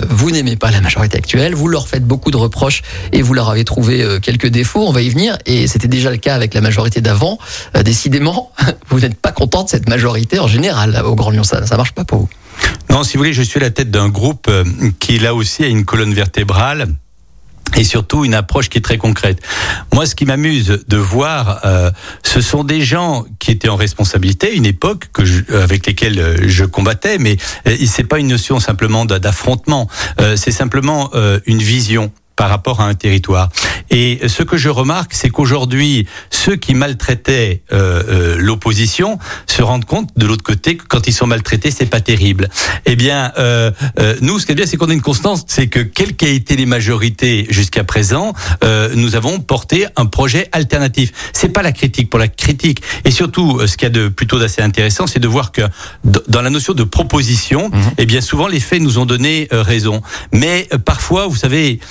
vous 0.09 0.31
n'aimez 0.31 0.55
pas 0.55 0.71
la 0.71 0.81
majorité 0.81 1.15
actuelle. 1.15 1.53
Vous 1.53 1.67
leur 1.67 1.87
faites 1.87 2.03
beaucoup 2.03 2.31
de 2.31 2.37
reproches 2.37 2.81
et 3.13 3.21
vous 3.21 3.35
leur 3.35 3.51
avez 3.51 3.65
trouvé 3.65 4.03
quelques 4.23 4.47
défauts. 4.47 4.87
On 4.87 4.91
va 4.91 5.03
y 5.03 5.09
venir. 5.09 5.37
Et 5.45 5.67
c'était 5.67 5.87
déjà 5.87 6.09
le 6.09 6.17
cas 6.17 6.33
avec 6.33 6.55
la 6.55 6.61
majorité 6.61 7.01
d'avant. 7.01 7.37
décidément, 7.85 8.51
vous 8.89 8.99
n'êtes 8.99 9.15
pas 9.15 9.31
content 9.31 9.63
de 9.63 9.69
cette 9.69 9.87
majorité 9.87 10.39
en 10.39 10.47
général 10.47 10.99
au 11.05 11.13
Grand 11.13 11.29
Lyon. 11.29 11.43
Ça, 11.43 11.67
ça 11.67 11.77
marche 11.77 11.91
pas 11.91 12.03
pour 12.03 12.21
vous. 12.21 12.29
Non, 12.89 13.03
si 13.03 13.13
vous 13.13 13.19
voulez, 13.19 13.33
je 13.33 13.41
suis 13.41 13.59
à 13.59 13.63
la 13.63 13.69
tête 13.69 13.91
d'un 13.91 14.09
groupe 14.09 14.47
euh, 14.49 14.63
qui 14.99 15.19
là 15.19 15.35
aussi 15.35 15.63
a 15.63 15.67
une 15.67 15.85
colonne 15.85 16.13
vertébrale 16.13 16.87
et 17.77 17.83
surtout 17.83 18.25
une 18.25 18.33
approche 18.33 18.69
qui 18.69 18.77
est 18.77 18.81
très 18.81 18.97
concrète. 18.97 19.41
Moi, 19.93 20.05
ce 20.05 20.15
qui 20.15 20.25
m'amuse 20.25 20.83
de 20.87 20.97
voir, 20.97 21.61
euh, 21.65 21.91
ce 22.23 22.41
sont 22.41 22.63
des 22.63 22.81
gens 22.81 23.25
qui 23.39 23.51
étaient 23.51 23.69
en 23.69 23.75
responsabilité, 23.75 24.55
une 24.55 24.65
époque 24.65 25.09
que 25.13 25.23
avec 25.55 25.85
lesquels 25.85 26.19
euh, 26.19 26.37
je 26.47 26.65
combattais, 26.65 27.17
mais 27.17 27.37
euh, 27.67 27.75
c'est 27.85 28.03
pas 28.03 28.19
une 28.19 28.27
notion 28.27 28.59
simplement 28.59 29.05
d'affrontement, 29.05 29.87
c'est 30.35 30.51
simplement 30.51 31.11
une 31.45 31.59
vision 31.59 32.11
par 32.39 32.47
rapport 32.47 32.79
à 32.79 32.85
un 32.85 32.93
territoire. 32.93 33.49
Et 33.89 34.21
ce 34.27 34.43
que 34.43 34.55
je 34.55 34.69
remarque, 34.69 35.13
c'est 35.13 35.29
qu'aujourd'hui, 35.29 36.07
ceux 36.29 36.55
qui 36.55 36.73
maltraitaient 36.73 37.63
euh, 37.73 38.01
euh, 38.07 38.35
l'opposition 38.39 39.19
se 39.45 39.61
rendent 39.61 39.83
compte 39.83 40.11
de 40.15 40.25
l'autre 40.25 40.43
côté 40.43 40.77
que 40.77 40.85
quand 40.87 41.05
ils 41.07 41.11
sont 41.11 41.27
maltraités, 41.27 41.69
c'est 41.69 41.87
pas 41.87 41.99
terrible. 41.99 42.47
Eh 42.85 42.95
bien, 42.95 43.33
euh, 43.37 43.71
euh 43.99 44.15
nous, 44.21 44.39
ce 44.39 44.45
qui 44.45 44.53
est 44.53 44.55
bien, 44.55 44.65
c'est 44.65 44.77
qu'on 44.77 44.89
a 44.89 44.93
une 44.93 45.01
constance, 45.01 45.43
c'est 45.47 45.67
que 45.67 45.81
quelles 45.81 46.15
qu'aient 46.15 46.33
été 46.33 46.55
les 46.55 46.65
majorités 46.65 47.45
jusqu'à 47.49 47.83
présent, 47.83 48.33
euh, 48.63 48.89
nous 48.95 49.17
avons 49.17 49.41
porté 49.41 49.87
un 49.97 50.05
projet 50.05 50.47
alternatif. 50.53 51.11
C'est 51.33 51.49
pas 51.49 51.61
la 51.61 51.73
critique 51.73 52.09
pour 52.09 52.19
la 52.19 52.29
critique. 52.29 52.81
Et 53.03 53.11
surtout, 53.11 53.59
ce 53.67 53.75
qu'il 53.75 53.83
y 53.83 53.91
a 53.91 53.93
de 53.93 54.07
plutôt 54.07 54.39
d'assez 54.39 54.61
intéressant, 54.61 55.07
c'est 55.07 55.19
de 55.19 55.27
voir 55.27 55.51
que 55.51 55.63
dans 56.29 56.41
la 56.41 56.49
notion 56.49 56.73
de 56.73 56.85
proposition, 56.85 57.67
mmh. 57.67 57.81
eh 57.97 58.05
bien 58.05 58.21
souvent 58.21 58.47
les 58.47 58.61
faits 58.61 58.81
nous 58.81 58.97
ont 58.97 59.05
donné 59.05 59.49
raison. 59.51 60.01
Mais 60.31 60.69
parfois, 60.85 61.27
vous 61.27 61.35
savez 61.35 61.81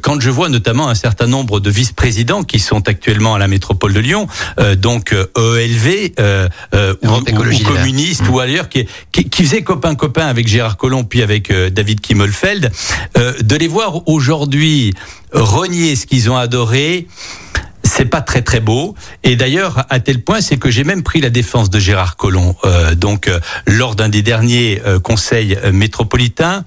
quand 0.00 0.20
je 0.20 0.30
vois 0.30 0.48
notamment 0.48 0.88
un 0.88 0.94
certain 0.94 1.26
nombre 1.26 1.60
de 1.60 1.70
vice-présidents 1.70 2.42
qui 2.42 2.58
sont 2.58 2.88
actuellement 2.88 3.34
à 3.34 3.38
la 3.38 3.48
métropole 3.48 3.92
de 3.92 4.00
Lyon, 4.00 4.26
euh, 4.58 4.74
donc 4.74 5.12
ELV 5.12 6.12
euh, 6.18 6.48
euh, 6.74 6.94
ou, 7.02 7.08
ou, 7.08 7.58
communistes 7.64 8.28
ou 8.28 8.40
ailleurs, 8.40 8.68
qui, 8.68 8.86
qui, 9.12 9.28
qui 9.28 9.42
faisaient 9.42 9.62
copain-copain 9.62 10.26
avec 10.26 10.48
Gérard 10.48 10.76
Collomb 10.76 11.04
puis 11.04 11.22
avec 11.22 11.52
David 11.52 12.00
Kimmelfeld, 12.00 12.70
de 13.16 13.56
les 13.56 13.68
voir 13.68 14.08
aujourd'hui 14.08 14.94
renier 15.32 15.96
ce 15.96 16.06
qu'ils 16.06 16.30
ont 16.30 16.36
adoré 16.36 17.06
c'est 17.84 18.04
pas 18.04 18.20
très 18.20 18.42
très 18.42 18.60
beau. 18.60 18.94
Et 19.24 19.34
d'ailleurs, 19.34 19.84
à 19.88 19.98
tel 19.98 20.22
point, 20.22 20.40
c'est 20.40 20.56
que 20.56 20.70
j'ai 20.70 20.84
même 20.84 21.02
pris 21.02 21.20
la 21.20 21.30
défense 21.30 21.70
de 21.70 21.78
Gérard 21.78 22.16
Collomb, 22.16 22.54
euh, 22.64 22.94
donc 22.94 23.30
lors 23.66 23.94
d'un 23.96 24.08
des 24.08 24.22
derniers 24.22 24.80
conseils 25.02 25.58
métropolitains 25.72 26.64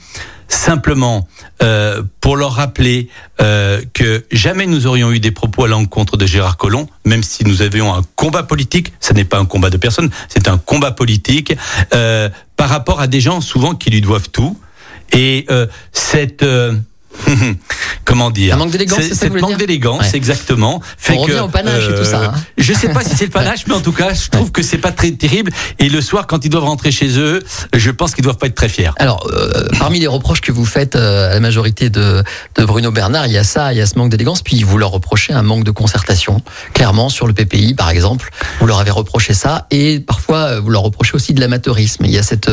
simplement 0.53 1.27
euh, 1.63 2.03
pour 2.20 2.36
leur 2.36 2.53
rappeler 2.53 3.10
euh, 3.41 3.81
que 3.93 4.25
jamais 4.31 4.67
nous 4.67 4.86
aurions 4.88 5.12
eu 5.12 5.20
des 5.20 5.31
propos 5.31 5.63
à 5.63 5.67
l'encontre 5.67 6.17
de 6.17 6.25
Gérard 6.25 6.58
Collomb, 6.58 6.88
même 7.05 7.24
si 7.24 7.46
nous 7.46 7.62
avions 7.62 7.93
un 7.93 8.01
combat 8.15 8.43
politique, 8.43 8.93
ce 9.00 9.13
n'est 9.13 9.25
pas 9.25 9.39
un 9.39 9.46
combat 9.46 9.70
de 9.70 9.77
personnes, 9.77 10.10
c'est 10.27 10.48
un 10.48 10.58
combat 10.58 10.91
politique, 10.91 11.55
euh, 11.93 12.29
par 12.58 12.70
rapport 12.70 13.00
à 13.00 13.08
des 13.08 13.22
gens 13.22 13.41
souvent 13.41 13.75
qui 13.75 13.89
lui 13.89 14.01
doivent 14.01 14.29
tout. 14.29 14.60
Et 15.13 15.46
euh, 15.50 15.67
cette 15.91 16.46
comment 18.06 18.32
dire 18.32 18.56
Un 18.56 18.58
manque 18.58 18.72
d'élégance, 18.72 19.01
c'est 19.13 19.30
manque 19.30 19.58
d'élégance, 19.58 20.13
exactement. 20.13 20.82
Fait 20.98 21.13
On 21.13 21.25
que, 21.25 21.32
revient 21.32 21.41
au 21.41 21.48
panache 21.48 21.84
et 21.89 21.96
tout 21.96 22.06
ça. 22.06 22.34
Hein. 22.36 22.44
Je 22.58 22.74
sais 22.74 22.89
pas 22.89 23.03
si 23.03 23.15
c'est 23.15 23.25
le 23.25 23.32
panache, 23.32 23.65
mais 23.68 23.74
en 23.74 23.82
tout 23.82 23.91
cas, 23.91 24.13
je 24.13 24.30
trouve 24.30 24.51
que 24.51 24.62
c'est 24.62 24.77
pas 24.77 24.91
très 24.91 25.12
terrible. 25.12 25.51
Et 25.80 25.89
le 25.89 26.01
soir, 26.01 26.27
quand 26.27 26.46
ils 26.46 26.50
doivent 26.50 26.65
rentrer 26.65 26.91
chez 26.91 27.18
eux, 27.20 27.41
je 27.74 27.91
pense 27.91 28.13
qu'ils 28.13 28.24
doivent 28.24 28.38
pas 28.38 28.48
être 28.48 28.56
très 28.56 28.70
fiers. 28.70 28.91
Alors, 28.98 29.27
euh, 29.32 29.68
parmi 29.80 30.00
les 30.00 30.08
reproches 30.08 30.41
que 30.41 30.51
vous 30.51 30.65
faites 30.65 30.96
euh, 30.96 31.32
à 31.32 31.34
la 31.34 31.39
majorité 31.39 31.89
de, 31.89 32.24
de 32.56 32.65
Bruno 32.65 32.91
Bernard, 32.91 33.27
il 33.27 33.34
y 33.34 33.38
a 33.38 33.44
ça, 33.44 33.74
il 33.74 33.77
y 33.77 33.82
a 33.82 33.86
ce 33.86 33.98
manque 33.98 34.10
d'élégance, 34.10 34.41
puis 34.41 34.63
vous 34.63 34.77
leur 34.77 34.91
reprochez 34.91 35.34
un 35.34 35.41
manque 35.41 35.63
de 35.63 35.72
concertation. 35.72 36.41
Clairement, 36.74 37.10
sur 37.10 37.27
le 37.27 37.34
PPI, 37.34 37.74
par 37.74 37.89
exemple, 37.89 38.30
vous 38.60 38.68
leur 38.68 38.80
avez 38.80 38.91
reproché 38.91 39.34
ça, 39.34 39.68
et 39.72 40.00
parfois 40.00 40.38
euh, 40.38 40.60
vous 40.60 40.70
leur 40.70 40.84
reprochez 40.84 41.15
aussi 41.15 41.34
de 41.34 41.39
l'amateurisme. 41.39 42.06
Il 42.06 42.12
y 42.12 42.18
a 42.18 42.24
cette 42.24 42.50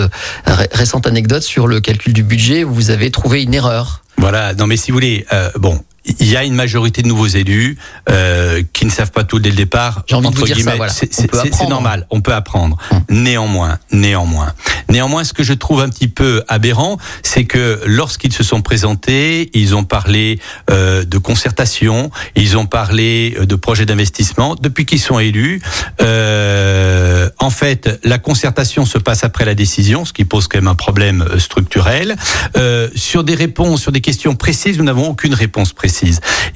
récente 0.72 1.06
anecdote 1.06 1.42
sur 1.42 1.66
le 1.66 1.80
calcul 1.80 2.12
du 2.12 2.22
budget 2.22 2.64
où 2.64 2.72
vous 2.72 2.90
avez 2.90 3.10
trouvé 3.10 3.42
une 3.42 3.54
erreur. 3.54 4.02
Voilà, 4.18 4.52
non 4.54 4.66
mais 4.66 4.76
si 4.76 4.90
vous 4.90 4.96
voulez, 4.96 5.25
euh, 5.32 5.50
bon, 5.58 5.80
il 6.18 6.30
y 6.30 6.36
a 6.36 6.44
une 6.44 6.54
majorité 6.54 7.02
de 7.02 7.08
nouveaux 7.08 7.26
élus 7.26 7.78
euh, 8.08 8.62
qui 8.72 8.84
ne 8.84 8.90
savent 8.90 9.10
pas 9.10 9.24
tout 9.24 9.38
dès 9.38 9.50
le 9.50 9.56
départ. 9.56 10.04
Entre 10.12 10.44
guillemets, 10.44 10.78
c'est 10.88 11.68
normal, 11.68 12.06
on 12.10 12.20
peut 12.20 12.34
apprendre. 12.34 12.76
Hum. 12.90 13.02
Néanmoins, 13.10 13.78
néanmoins, 13.92 14.52
néanmoins, 14.88 15.24
ce 15.24 15.32
que 15.32 15.42
je 15.42 15.52
trouve 15.52 15.80
un 15.80 15.88
petit 15.88 16.08
peu 16.08 16.42
aberrant, 16.48 16.98
c'est 17.22 17.44
que 17.44 17.80
lorsqu'ils 17.86 18.32
se 18.32 18.42
sont 18.42 18.62
présentés, 18.62 19.50
ils 19.54 19.74
ont 19.74 19.84
parlé 19.84 20.38
euh, 20.70 21.04
de 21.04 21.18
concertation, 21.18 22.10
ils 22.34 22.56
ont 22.56 22.66
parlé 22.66 23.36
euh, 23.38 23.46
de 23.46 23.54
projets 23.54 23.86
d'investissement. 23.86 24.54
Depuis 24.60 24.86
qu'ils 24.86 25.00
sont 25.00 25.18
élus, 25.18 25.60
euh, 26.00 27.28
en 27.38 27.50
fait, 27.50 27.98
la 28.04 28.18
concertation 28.18 28.86
se 28.86 28.98
passe 28.98 29.24
après 29.24 29.44
la 29.44 29.54
décision, 29.54 30.04
ce 30.04 30.12
qui 30.12 30.24
pose 30.24 30.48
quand 30.48 30.58
même 30.58 30.68
un 30.68 30.74
problème 30.74 31.22
euh, 31.22 31.38
structurel. 31.38 32.16
Euh, 32.56 32.88
sur 32.94 33.24
des 33.24 33.34
réponses, 33.34 33.82
sur 33.82 33.92
des 33.92 34.00
questions 34.00 34.34
précises, 34.34 34.78
nous 34.78 34.84
n'avons 34.84 35.08
aucune 35.08 35.34
réponse 35.34 35.72
précise. 35.72 35.97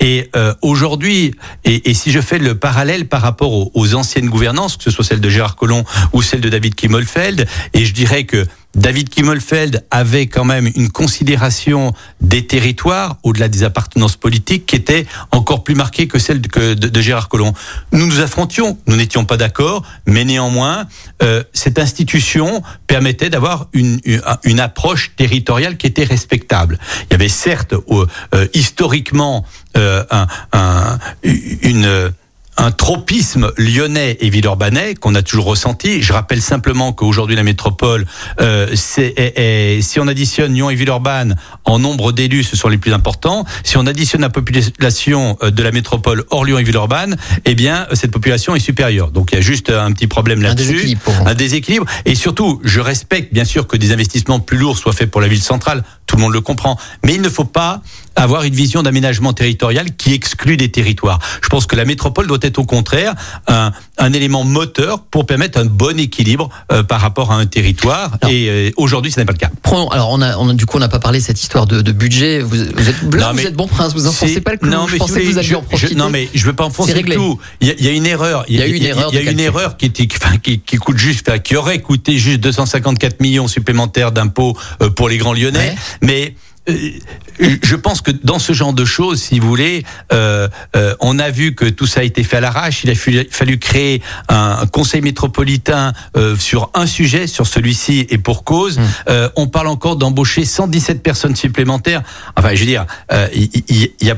Et 0.01 0.31
euh, 0.37 0.55
aujourd'hui, 0.63 1.35
et, 1.65 1.95
si 1.95 2.11
je 2.11 2.21
fais 2.21 2.39
le 2.39 2.55
parallèle 2.55 3.07
par 3.07 3.23
rapport 3.23 3.77
aux, 3.77 3.95
anciennes 3.95 4.29
gouvernances, 4.29 4.77
que 4.77 4.85
ce 4.85 4.91
soit 4.91 5.05
celle 5.05 5.21
de 5.21 5.29
Gérard 5.29 5.57
Collomb 5.57 5.85
ou 6.13 6.23
celle 6.23 6.41
de 6.41 6.49
David 6.49 6.75
Kimmelfeld, 6.75 7.47
et 7.75 7.85
je 7.85 7.93
dirais 7.93 8.25
que 8.25 8.47
David 8.75 9.11
Kimmelfeld 9.11 9.85
avait 9.91 10.27
quand 10.27 10.45
même 10.45 10.71
une 10.75 10.91
considération 10.91 11.93
des 12.21 12.47
territoires, 12.47 13.17
au-delà 13.23 13.49
des 13.49 13.65
appartenances 13.65 14.17
politiques, 14.17 14.67
qui 14.67 14.77
était 14.77 15.07
encore 15.31 15.63
plus 15.63 15.75
marquée 15.75 16.09
que 16.09 16.19
celle 16.19 16.41
de, 16.41 17.01
Gérard 17.01 17.29
Collomb. 17.29 17.53
Nous 17.93 18.07
nous 18.07 18.21
affrontions, 18.21 18.79
nous 18.87 18.97
n'étions 18.97 19.25
pas 19.25 19.37
d'accord, 19.37 19.83
mais 20.07 20.25
néanmoins, 20.25 20.87
euh, 21.23 21.43
cette 21.53 21.79
institution 21.79 22.63
permettait 22.87 23.31
d'avoir 23.31 23.69
une, 23.73 24.01
une, 24.45 24.61
approche 24.61 25.13
territoriale 25.17 25.77
qui 25.77 25.87
était 25.87 26.05
respectable. 26.05 26.79
Il 27.03 27.13
y 27.13 27.15
avait 27.15 27.29
certes, 27.29 27.75
euh, 27.75 28.47
historiquement, 28.55 29.45
euh, 29.77 30.05
un, 30.11 30.27
un, 30.53 30.99
une 31.23 32.13
un 32.57 32.71
tropisme 32.71 33.51
lyonnais 33.57 34.19
et 34.21 34.29
villeurbanais 34.29 34.95
qu'on 34.95 35.15
a 35.15 35.23
toujours 35.23 35.47
ressenti. 35.47 36.03
Je 36.03 36.13
rappelle 36.13 36.43
simplement 36.43 36.93
qu'aujourd'hui 36.93 37.35
la 37.35 37.43
métropole, 37.43 38.07
euh, 38.41 38.69
c'est, 38.75 39.81
si 39.81 39.99
on 40.01 40.07
additionne 40.07 40.53
Lyon 40.53 40.71
et 40.71 40.75
Villeurbanne 40.75 41.37
en 41.65 41.79
nombre 41.79 42.13
d'élus, 42.13 42.45
ce 42.45 42.57
sont 42.57 42.69
les 42.69 42.79
plus 42.79 42.93
importants. 42.93 43.45
Si 43.65 43.77
on 43.79 43.87
additionne 43.87 44.21
la 44.21 44.31
population 44.31 45.39
euh, 45.43 45.51
de 45.51 45.63
la 45.63 45.73
métropole 45.73 46.25
hors 46.31 46.45
Lyon 46.45 46.59
et 46.59 46.63
Villeurbanne, 46.63 47.17
eh 47.45 47.55
bien 47.55 47.87
cette 47.95 48.11
population 48.11 48.55
est 48.55 48.61
supérieure. 48.61 49.11
Donc 49.11 49.33
il 49.33 49.37
y 49.37 49.39
a 49.39 49.43
juste 49.43 49.71
un 49.71 49.93
petit 49.93 50.07
problème 50.07 50.43
là-dessus, 50.43 50.97
un 51.25 51.35
déséquilibre. 51.35 51.87
Et 52.05 52.15
surtout, 52.15 52.61
je 52.65 52.81
respecte 52.81 53.33
bien 53.33 53.45
sûr 53.45 53.67
que 53.67 53.77
des 53.77 53.93
investissements 53.93 54.41
plus 54.41 54.59
lourds 54.59 54.79
soient 54.79 54.93
faits 54.93 55.11
pour 55.11 55.21
la 55.21 55.29
ville 55.29 55.43
centrale. 55.43 55.85
Tout 56.07 56.17
le 56.17 56.23
monde 56.23 56.33
le 56.35 56.43
comprend, 56.43 56.79
mais 57.03 57.15
il 57.15 57.23
ne 57.23 57.31
faut 57.31 57.45
pas 57.45 57.81
avoir 58.17 58.43
une 58.43 58.55
vision 58.55 58.83
d'aménagement 58.83 59.33
territorial 59.33 59.97
qui 59.97 60.13
exclut 60.13 60.59
des 60.59 60.71
territoires. 60.71 61.19
Je 61.43 61.49
pense 61.49 61.67
que 61.67 61.77
la 61.77 61.87
métropole 61.87 62.27
doit 62.27 62.39
être 62.45 62.59
au 62.59 62.65
contraire 62.65 63.15
un, 63.47 63.73
un 63.99 64.13
élément 64.13 64.45
moteur 64.45 65.03
pour 65.03 65.27
permettre 65.27 65.59
un 65.59 65.65
bon 65.65 65.99
équilibre 65.99 66.49
euh, 66.71 66.83
par 66.83 67.01
rapport 67.01 67.33
à 67.33 67.37
un 67.37 67.47
territoire. 67.47 68.19
et 68.29 68.49
euh, 68.49 68.71
aujourd'hui, 68.77 69.13
ce 69.13 69.21
n'est 69.21 69.27
pas 69.27 69.33
le 69.33 69.39
cas. 69.39 69.51
Prenons, 69.63 69.89
alors, 69.89 70.11
on 70.11 70.21
a, 70.21 70.37
on 70.39 70.49
a, 70.49 70.55
du 70.55 70.67
coup, 70.67 70.77
on 70.77 70.81
n'a 70.81 70.89
pas 70.89 70.99
parlé 70.99 71.21
de 71.21 71.25
cette 71.25 71.41
histoire 71.41 71.67
de, 71.67 71.81
de 71.81 71.93
budget. 71.93 72.41
Vous, 72.41 72.57
vous 72.75 72.89
êtes 72.89 73.05
blanc, 73.05 73.33
vous 73.33 73.47
êtes 73.47 73.55
bon 73.55 73.69
prince, 73.69 73.93
vous 73.95 74.07
enfoncez 74.07 74.41
pas 74.41 74.53
le 74.53 74.59
clou. 74.59 74.71
Non, 74.71 74.87
mais 74.87 74.93
je 74.93 74.97
pensais 74.97 75.23
que 75.23 75.29
vous 75.29 75.39
alliez 75.39 75.55
en 75.55 75.63
profiter. 75.63 75.95
non, 75.95 76.11
mais 76.11 76.29
je 76.35 76.45
veux 76.45 76.53
pas 76.53 76.65
enfoncer 76.65 76.95
le 76.95 77.03
clou. 77.03 77.39
Il 77.61 77.69
y, 77.69 77.71
a, 77.71 77.75
y 77.81 77.89
a 77.89 77.93
une 77.93 78.07
erreur. 78.07 78.45
Il 78.49 78.59
y 78.59 78.63
a, 78.63 78.67
une 78.67 78.83
erreur. 78.83 79.11
Il 79.13 79.23
y 79.23 79.29
a 79.29 79.31
une 79.31 79.41
erreur 79.41 79.77
qui, 79.77 79.87
était, 79.87 80.09
enfin, 80.17 80.39
qui, 80.39 80.61
qui, 80.61 80.77
coûte 80.77 80.99
juste, 80.99 81.43
qui 81.43 81.57
aurait 81.57 81.81
coûté 81.81 82.19
juste 82.19 82.41
254 82.41 83.21
millions 83.21 83.49
supplémentaires 83.49 84.13
d'impôts 84.13 84.57
euh, 84.83 84.91
pour 84.91 85.09
les 85.09 85.19
grands 85.19 85.35
Lyonnais. 85.35 85.75
Mais 86.01 86.35
je 86.69 87.75
pense 87.75 88.01
que 88.03 88.11
dans 88.11 88.39
ce 88.39 88.53
genre 88.53 88.73
de 88.73 88.85
choses, 88.85 89.21
si 89.21 89.41
vous 89.41 89.49
voulez, 89.49 89.85
euh, 90.13 90.49
euh, 90.77 90.95
on 91.01 91.19
a 91.19 91.31
vu 91.31 91.55
que 91.55 91.65
tout 91.65 91.87
ça 91.87 92.01
a 92.01 92.03
été 92.05 92.23
fait 92.23 92.37
à 92.37 92.41
l'arrache. 92.41 92.85
Il 92.85 92.91
a 92.91 92.95
fallu, 92.95 93.59
créer 93.59 94.03
un, 94.29 94.67
conseil 94.67 95.01
métropolitain 95.01 95.93
sur 96.39 96.71
un 96.75 96.87
sujet, 96.87 97.27
sur 97.27 97.47
celui-ci, 97.47 98.07
et 98.11 98.19
pour 98.19 98.45
cause. 98.45 98.79
Mmh. 98.79 99.13
on 99.37 99.47
parle 99.49 99.69
encore 99.69 99.97
d'embaucher 99.97 100.45
117 100.45 101.03
personnes 101.03 101.37
supplémentaires. 101.37 102.03
Enfin, 102.37 102.55
je 102.55 102.61
veux 102.61 102.67
dire, 102.67 102.87
il, 103.35 103.91
y 104.01 104.11
a 104.11 104.17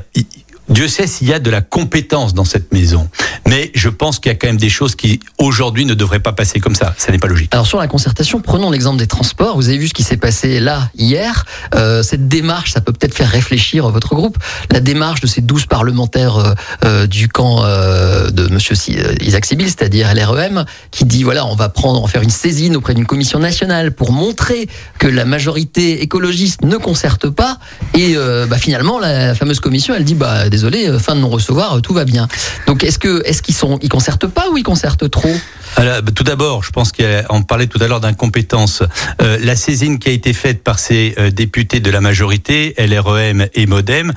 Dieu 0.69 0.89
sait 0.89 1.07
s'il 1.07 1.29
y 1.29 1.33
a 1.33 1.39
de 1.39 1.51
la 1.51 1.61
compétence 1.61 2.35
dans 2.35 2.45
cette 2.45 2.73
maison. 2.73 3.09
Mais 3.47 3.71
je 3.75 3.89
pense 3.89 4.19
qu'il 4.19 4.33
y 4.33 4.35
a 4.35 4.37
quand 4.37 4.47
même 4.47 4.57
des 4.57 4.71
choses 4.71 4.95
qui, 4.95 5.21
aujourd'hui, 5.39 5.85
ne 5.85 5.95
devraient 5.95 6.21
pas 6.21 6.33
passer 6.33 6.61
comme 6.61 6.75
ça. 6.75 6.95
Ça 6.97 7.13
n'est 7.13 7.19
pas 7.19 7.29
logique. 7.29 7.53
Alors, 7.53 7.67
sur 7.67 7.79
la 7.79 7.87
concertation, 7.87 8.41
prenons 8.41 8.71
l'exemple 8.71 8.99
des 8.99 9.07
transports. 9.07 9.57
Vous 9.57 9.69
avez 9.69 9.79
vu 9.79 9.89
ce 9.89 9.95
qui 9.95 10.03
s'est 10.03 10.17
passé 10.17 10.61
là, 10.61 10.91
hier. 10.97 11.45
Euh, 11.75 12.03
cette 12.03 12.29
démarche, 12.29 12.73
ça 12.73 12.81
peut 12.81 12.93
peut-être 12.93 13.15
faire 13.15 13.29
réfléchir 13.29 13.89
votre 13.91 14.15
groupe. 14.15 14.39
La 14.71 14.81
démarche 14.81 15.21
de 15.21 15.27
ces 15.27 15.43
12 15.43 15.67
parlementaires 15.67 16.37
euh, 16.37 16.55
euh, 16.85 17.07
du 17.07 17.29
camp 17.29 17.63
euh, 17.65 18.31
de 18.31 18.49
monsieur 18.49 18.75
Isaac 19.21 19.45
Sibyl, 19.45 19.67
c'est-à-dire 19.67 20.13
LREM, 20.15 20.65
qui 20.91 21.05
dit, 21.05 21.25
voilà, 21.25 21.47
on 21.47 21.57
va 21.57 21.69
prendre, 21.69 22.01
va 22.01 22.09
faire 22.09 22.23
une 22.23 22.31
saisine 22.31 22.77
auprès 22.77 22.95
d'une 22.95 23.07
commission 23.07 23.39
nationale 23.39 23.93
pour 23.93 24.13
montrer 24.13 24.69
que 24.99 25.07
la 25.07 25.25
majorité 25.25 26.03
écologiste 26.03 26.63
ne 26.63 26.77
concerte 26.77 27.29
pas. 27.29 27.59
Et 27.95 28.17
bah, 28.49 28.59
finalement, 28.59 28.99
la 28.99 29.35
fameuse 29.35 29.61
commission, 29.61 29.95
elle 29.95 30.05
dit, 30.05 30.15
bah, 30.15 30.49
désolé, 30.55 30.89
euh, 30.89 31.01
fin 31.01 31.17
de 31.17 31.21
non-recevoir, 31.21 31.75
euh, 31.75 31.81
tout 31.81 31.95
va 31.95 32.05
bien. 32.05 32.29
Donc 32.69 32.85
est-ce 32.85 33.01
que 33.01 33.23
est-ce 33.27 33.43
qu'ils 33.43 33.57
sont 33.57 33.79
ils 33.83 33.89
concertent 33.89 34.29
pas 34.29 34.49
ou 34.51 34.57
ils 34.57 34.63
concertent 34.63 35.11
trop? 35.11 35.35
Alors, 35.77 36.03
bah, 36.03 36.13
tout 36.15 36.23
d'abord, 36.23 36.63
je 36.63 36.71
pense 36.71 36.93
qu'on 36.93 37.43
parlait 37.43 37.67
tout 37.67 37.83
à 37.83 37.89
l'heure 37.89 38.01
d'incompétence. 38.01 38.85
Euh, 39.21 39.39
la 39.43 39.57
saisine 39.57 39.99
qui 39.99 40.09
a 40.09 40.13
été 40.13 40.33
faite 40.33 40.63
par 40.63 40.79
ces 40.79 41.17
députés 41.35 41.81
de 41.81 41.91
la 41.91 42.01
majorité, 42.01 42.75
LREM 42.79 43.49
et 43.55 43.67
MoDem, 43.67 44.13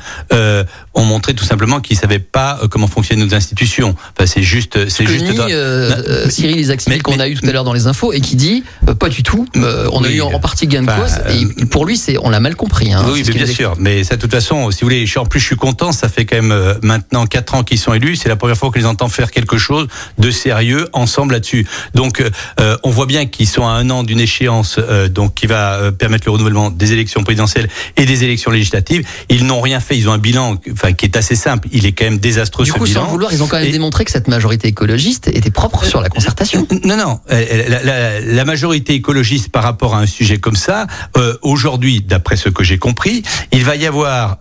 ont 0.94 1.04
montré 1.04 1.34
tout 1.34 1.46
simplement 1.46 1.80
qu'ils 1.80 1.98
savaient 1.98 2.20
pas 2.20 2.60
comment 2.70 2.88
fonctionnent 2.88 3.20
nos 3.20 3.34
institutions. 3.34 3.96
Enfin, 4.14 4.28
c'est 4.28 4.44
juste, 4.44 4.88
c'est 4.90 5.08
juste. 5.08 5.26
Cyril 6.30 6.60
Isaac 6.60 6.84
qu'on 7.02 7.20
a 7.20 7.28
eu 7.28 7.36
tout 7.36 7.48
à 7.48 7.52
l'heure 7.52 7.64
dans 7.64 7.74
les 7.74 7.88
infos 7.88 8.14
et 8.14 8.22
qui 8.22 8.36
dit 8.36 8.64
pas 9.00 9.10
du 9.10 9.24
tout. 9.24 9.48
on 9.56 10.04
a 10.04 10.10
eu 10.10 10.22
en, 10.22 10.40
partie 10.40 10.68
gain 10.68 10.84
de 10.84 10.92
cause. 10.92 11.16
et 11.30 11.66
pour 11.66 11.86
lui, 11.86 11.98
c'est 11.98 12.18
on 12.22 12.30
l'a 12.30 12.40
mal 12.40 12.56
compris. 12.56 12.94
Hein, 12.94 13.04
oui, 13.12 13.24
bien 13.24 13.48
sûr. 13.48 13.74
Mais 13.80 14.04
ça, 14.04 14.16
de 14.16 14.22
toute 14.22 14.32
façon, 14.32 14.70
si 14.70 14.82
vous 14.82 14.86
voulez, 14.86 15.08
en 15.16 15.26
plus, 15.26 15.40
je 15.40 15.46
suis 15.46 15.56
content. 15.56 15.92
Ça 15.92 16.10
fait 16.10 16.26
quand 16.28 16.36
même 16.36 16.52
euh, 16.52 16.76
maintenant 16.84 17.26
quatre 17.26 17.56
ans 17.56 17.64
qu'ils 17.64 17.80
sont 17.80 17.94
élus. 17.94 18.18
C'est 18.18 18.30
la 18.30 18.36
première 18.36 18.58
fois 18.58 18.70
que 18.70 18.78
les 18.78 18.86
entend 18.86 19.08
faire 19.08 19.32
quelque 19.32 19.58
chose 19.58 19.88
de 20.18 20.30
sérieux 20.30 20.88
ensemble 20.94 21.34
là-dessus. 21.34 21.66
Donc, 21.96 22.22
euh, 22.60 22.78
on 22.84 22.92
voit 22.92 23.08
bien 23.08 23.26
qu'ils 23.26 23.48
sont 23.48 23.66
à 23.66 23.72
un 23.72 23.90
an 23.90 24.04
d'une 24.04 24.20
échéance, 24.20 24.78
euh, 24.78 25.08
donc 25.10 25.34
qui 25.34 25.48
va 25.48 25.92
permettre 25.92 26.26
le 26.28 26.32
renouvellement 26.34 26.70
des 26.70 26.94
élections 26.94 27.24
présidentielles 27.24 27.70
et 27.96 28.06
des 28.06 28.24
élections 28.24 28.52
législatives. 28.52 29.08
Ils 29.30 29.46
n'ont 29.46 29.62
rien 29.62 29.80
fait. 29.80 29.98
Ils 29.98 30.10
ont 30.10 30.14
un 30.14 30.18
bilan, 30.18 30.58
enfin, 30.72 30.94
qui 30.94 31.06
est 31.06 31.18
assez 31.18 31.36
simple. 31.36 31.68
Il 31.72 31.86
est 31.86 31.94
quand 31.94 32.06
même 32.06 32.20
désastreux. 32.20 32.66
Du 32.66 32.74
coup, 32.74 32.86
sans 32.86 33.06
vouloir, 33.06 33.34
ils 33.34 33.42
ont 33.42 33.48
quand 33.48 33.60
même 33.60 33.72
démontré 33.72 34.06
que 34.06 34.12
cette 34.12 34.28
majorité 34.28 34.68
écologiste 34.68 35.28
était 35.34 35.50
propre 35.50 35.86
sur 35.86 36.02
la 36.02 36.10
concertation. 36.10 36.68
Non, 36.84 36.96
non. 36.96 37.20
La, 37.30 37.84
la, 37.84 38.22
la, 38.22 38.46
majorité 38.46 38.94
écologiste 38.94 39.50
par 39.50 39.64
rapport 39.64 39.96
à 39.96 40.00
un 40.00 40.06
sujet 40.06 40.38
comme 40.38 40.56
ça, 40.56 40.88
aujourd'hui, 41.42 42.02
d'après 42.02 42.36
ce 42.36 42.50
que 42.50 42.64
j'ai 42.64 42.78
compris, 42.78 43.24
il 43.52 43.64
va 43.64 43.76
y 43.76 43.86
avoir 43.86 44.38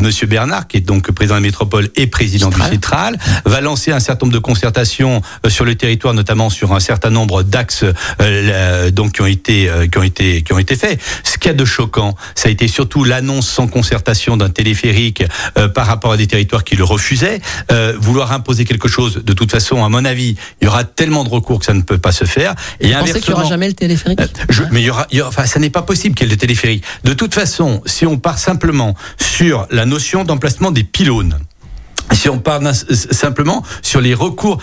Monsieur 0.00 0.26
Bernard, 0.26 0.66
qui 0.68 0.78
est 0.78 0.80
donc 0.80 0.95
président 1.00 1.34
de 1.34 1.40
la 1.40 1.46
métropole 1.46 1.88
et 1.96 2.06
président 2.06 2.48
du 2.48 2.60
Citral, 2.60 3.18
va 3.44 3.60
lancer 3.60 3.92
un 3.92 4.00
certain 4.00 4.26
nombre 4.26 4.34
de 4.34 4.42
concertations 4.42 5.22
euh, 5.44 5.50
sur 5.50 5.64
le 5.64 5.74
territoire, 5.74 6.14
notamment 6.14 6.50
sur 6.50 6.72
un 6.72 6.80
certain 6.80 7.10
nombre 7.10 7.42
d'axes 7.42 7.84
euh, 8.20 8.90
donc 8.90 9.12
qui 9.12 9.22
ont 9.22 9.26
été 9.26 9.68
euh, 9.68 9.86
qui 9.86 9.98
ont 9.98 10.02
été 10.02 10.42
qui 10.42 10.52
ont 10.52 10.58
été 10.58 10.76
faits. 10.76 11.00
Ce 11.24 11.38
qu'il 11.38 11.50
y 11.50 11.54
a 11.54 11.54
de 11.54 11.64
choquant, 11.64 12.14
ça 12.34 12.48
a 12.48 12.52
été 12.52 12.68
surtout 12.68 13.04
l'annonce 13.04 13.48
sans 13.48 13.66
concertation 13.66 14.36
d'un 14.36 14.50
téléphérique 14.50 15.24
par 15.74 15.86
rapport 15.86 16.12
à 16.12 16.16
des 16.16 16.26
territoires 16.26 16.64
qui 16.64 16.76
le 16.76 16.84
refusaient. 16.84 17.40
vouloir 17.98 18.32
imposer 18.32 18.64
quelque 18.64 18.88
chose, 18.88 19.22
de 19.24 19.32
toute 19.32 19.50
façon, 19.50 19.84
à 19.84 19.88
mon 19.88 20.04
avis, 20.04 20.36
il 20.60 20.64
y 20.64 20.68
aura 20.68 20.84
tellement 20.84 21.24
de 21.24 21.28
recours 21.28 21.60
que 21.60 21.64
ça 21.66 21.74
ne 21.74 21.82
peut 21.82 21.98
pas 21.98 22.12
se 22.12 22.24
faire. 22.24 22.54
Et 22.80 22.88
Vous 22.88 22.98
pensez 23.00 23.20
qu'il 23.20 23.34
n'y 23.34 23.40
aura 23.40 23.48
jamais 23.48 23.68
le 23.68 23.74
téléphérique? 23.74 24.20
Je, 24.48 24.62
Mais 24.70 24.80
il 24.80 24.86
y 24.86 24.90
aura, 24.90 25.06
il 25.10 25.18
y 25.18 25.20
aura, 25.20 25.28
enfin, 25.28 25.46
ça 25.46 25.58
n'est 25.58 25.70
pas 25.70 25.82
possible 25.82 26.14
qu'il 26.14 26.26
y 26.26 26.28
ait 26.28 26.32
le 26.32 26.38
téléphérique. 26.38 26.84
De 27.04 27.12
toute 27.12 27.34
façon, 27.34 27.82
si 27.86 28.06
on 28.06 28.18
part 28.18 28.38
simplement 28.38 28.94
sur 29.18 29.66
la 29.70 29.86
notion 29.86 30.24
d'emplacement 30.24 30.70
des 30.70 30.84
pylônes. 30.86 31.38
Si 32.12 32.28
on 32.28 32.38
parle 32.38 32.72
simplement 32.72 33.64
sur 33.82 34.00
les 34.00 34.14
recours, 34.14 34.58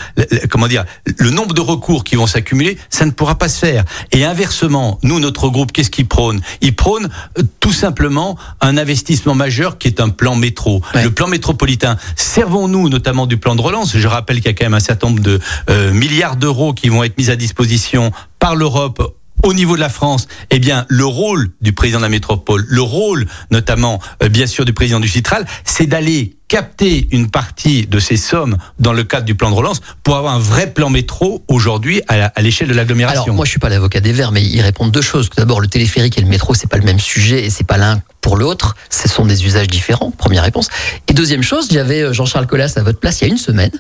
comment 0.50 0.68
dire, 0.68 0.86
le 1.18 1.30
nombre 1.30 1.54
de 1.54 1.62
recours 1.62 2.04
qui 2.04 2.16
vont 2.16 2.26
s'accumuler, 2.26 2.78
ça 2.90 3.06
ne 3.06 3.12
pourra 3.12 3.36
pas 3.36 3.50
se 3.50 3.60
faire. 3.60 3.84
Et 4.12 4.24
inversement, 4.24 4.98
nous, 5.04 5.20
notre 5.20 5.50
groupe, 5.50 5.72
qu'est-ce 5.72 5.92
qu'il 5.92 6.08
prône? 6.08 6.42
Il 6.62 6.76
prône 6.76 7.10
euh, 7.38 7.44
tout 7.60 7.74
simplement 7.74 8.38
un 8.62 8.78
investissement 8.78 9.36
majeur 9.36 9.78
qui 9.78 9.88
est 9.88 10.00
un 10.00 10.10
plan 10.10 10.36
métro, 10.36 10.82
le 10.96 11.10
plan 11.10 11.28
métropolitain. 11.28 11.98
Servons-nous 12.16 12.90
notamment 12.90 13.28
du 13.28 13.38
plan 13.38 13.56
de 13.56 13.62
relance. 13.62 13.98
Je 13.98 14.08
rappelle 14.08 14.38
qu'il 14.38 14.48
y 14.48 14.50
a 14.50 14.54
quand 14.54 14.66
même 14.66 14.74
un 14.74 14.80
certain 14.80 15.08
nombre 15.10 15.22
de 15.22 15.40
euh, 15.70 15.92
milliards 15.92 16.38
d'euros 16.38 16.74
qui 16.74 16.90
vont 16.90 17.04
être 17.04 17.18
mis 17.18 17.30
à 17.30 17.36
disposition 17.36 18.12
par 18.40 18.56
l'Europe 18.56 19.16
au 19.44 19.54
niveau 19.54 19.76
de 19.76 19.82
la 19.82 19.90
France, 19.90 20.28
eh 20.50 20.60
bien, 20.60 20.86
le 20.90 21.06
rôle 21.06 21.50
du 21.62 21.74
président 21.74 22.00
de 22.00 22.04
la 22.04 22.10
métropole, 22.10 22.66
le 22.68 22.82
rôle 22.82 23.28
notamment, 23.52 24.02
euh, 24.24 24.30
bien 24.30 24.48
sûr, 24.48 24.66
du 24.66 24.74
président 24.74 25.00
du 25.00 25.08
Citral, 25.08 25.46
c'est 25.66 25.86
d'aller 25.86 26.38
capter 26.54 27.08
une 27.10 27.32
partie 27.32 27.88
de 27.88 27.98
ces 27.98 28.16
sommes 28.16 28.58
dans 28.78 28.94
le 28.94 29.04
cadre 29.04 29.26
du 29.26 29.34
plan 29.34 29.50
de 29.50 29.56
relance 29.56 29.82
pour 30.04 30.18
avoir 30.18 30.36
un 30.36 30.40
vrai 30.40 30.68
plan 30.68 30.92
métro 30.92 31.44
aujourd'hui 31.48 32.04
à 32.08 32.40
l'échelle 32.44 32.68
de 32.68 32.76
l'agglomération. 32.76 33.24
Alors 33.24 33.36
moi 33.36 33.46
je 33.46 33.50
suis 33.50 33.60
pas 33.60 33.70
l'avocat 33.70 34.02
des 34.02 34.12
Verts, 34.12 34.32
mais 34.32 34.44
ils 34.44 34.62
répondent 34.62 34.92
deux 34.92 35.02
choses. 35.02 35.32
D'abord 35.36 35.62
le 35.62 35.68
téléphérique 35.68 36.16
et 36.20 36.22
le 36.22 36.28
métro 36.28 36.54
c'est 36.54 36.70
pas 36.70 36.78
le 36.78 36.84
même 36.84 37.00
sujet 37.00 37.44
et 37.44 37.50
c'est 37.50 37.64
pas 37.64 37.78
l'un 37.78 38.04
pour 38.22 38.38
l'autre. 38.38 38.76
Ce 38.90 39.10
sont 39.10 39.26
des 39.26 39.46
usages 39.46 39.68
différents. 39.68 40.12
Première 40.12 40.44
réponse. 40.44 40.70
Et 41.08 41.14
deuxième 41.14 41.44
chose, 41.44 41.76
avait 41.76 42.04
euh, 42.04 42.14
Jean-Charles 42.14 42.48
Collas 42.48 42.74
à 42.78 42.84
votre 42.84 43.00
place 43.00 43.22
il 43.22 43.26
y 43.26 43.28
a 43.28 43.32
une 43.32 43.40
semaine 43.40 43.72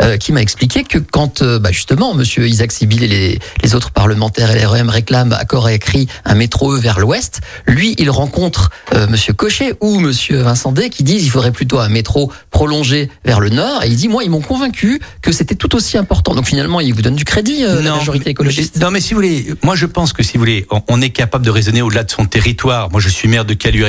euh, 0.00 0.16
qui 0.16 0.32
m'a 0.32 0.40
expliqué 0.40 0.84
que 0.84 0.98
quand 0.98 1.42
euh, 1.42 1.58
bah, 1.58 1.70
justement 1.70 2.14
Monsieur 2.14 2.48
Isaac 2.48 2.72
Sibyl 2.72 3.04
et 3.04 3.38
les, 3.62 3.74
autres 3.74 3.90
parlementaires 3.90 4.52
LREM 4.54 4.88
réclament 4.88 5.32
à 5.32 5.44
corps 5.44 5.68
et 5.68 5.74
écrit 5.74 6.08
un 6.24 6.34
métro 6.34 6.76
vers 6.76 6.98
l'ouest, 6.98 7.40
lui 7.66 7.94
il 7.98 8.10
rencontre 8.10 8.70
Monsieur 9.08 9.32
Cochet 9.32 9.74
ou 9.80 9.98
Monsieur 9.98 10.42
Vincent 10.42 10.72
Day 10.72 10.90
qui 10.90 11.04
disent 11.04 11.24
il 11.24 11.30
faudrait 11.30 11.52
plutôt 11.52 11.78
un 11.78 11.88
métro 11.88 12.21
prolongé 12.50 13.08
vers 13.24 13.40
le 13.40 13.50
nord. 13.50 13.82
Et 13.84 13.88
il 13.88 13.96
dit 13.96 14.08
moi 14.08 14.24
ils 14.24 14.30
m'ont 14.30 14.40
convaincu 14.40 15.00
que 15.20 15.32
c'était 15.32 15.54
tout 15.54 15.74
aussi 15.74 15.96
important. 15.98 16.34
Donc 16.34 16.46
finalement 16.46 16.80
il 16.80 16.94
vous 16.94 17.02
donne 17.02 17.16
du 17.16 17.24
crédit 17.24 17.62
la 17.62 17.96
majorité 17.96 18.30
écologiste. 18.30 18.80
non 18.80 18.90
mais 18.90 19.00
si 19.00 19.14
vous 19.14 19.20
voulez, 19.20 19.46
moi 19.62 19.74
je 19.76 19.86
pense 19.86 20.12
que 20.12 20.22
si 20.22 20.34
vous 20.34 20.40
voulez, 20.40 20.66
on, 20.88 21.00
est 21.00 21.10
capable 21.10 21.44
de 21.44 21.50
raisonner 21.50 21.82
au-delà 21.82 22.04
de 22.04 22.10
son 22.10 22.26
territoire. 22.26 22.90
Moi 22.90 23.00
je 23.00 23.08
suis 23.08 23.28
maire 23.28 23.44
de 23.44 23.54
Caluire 23.54 23.88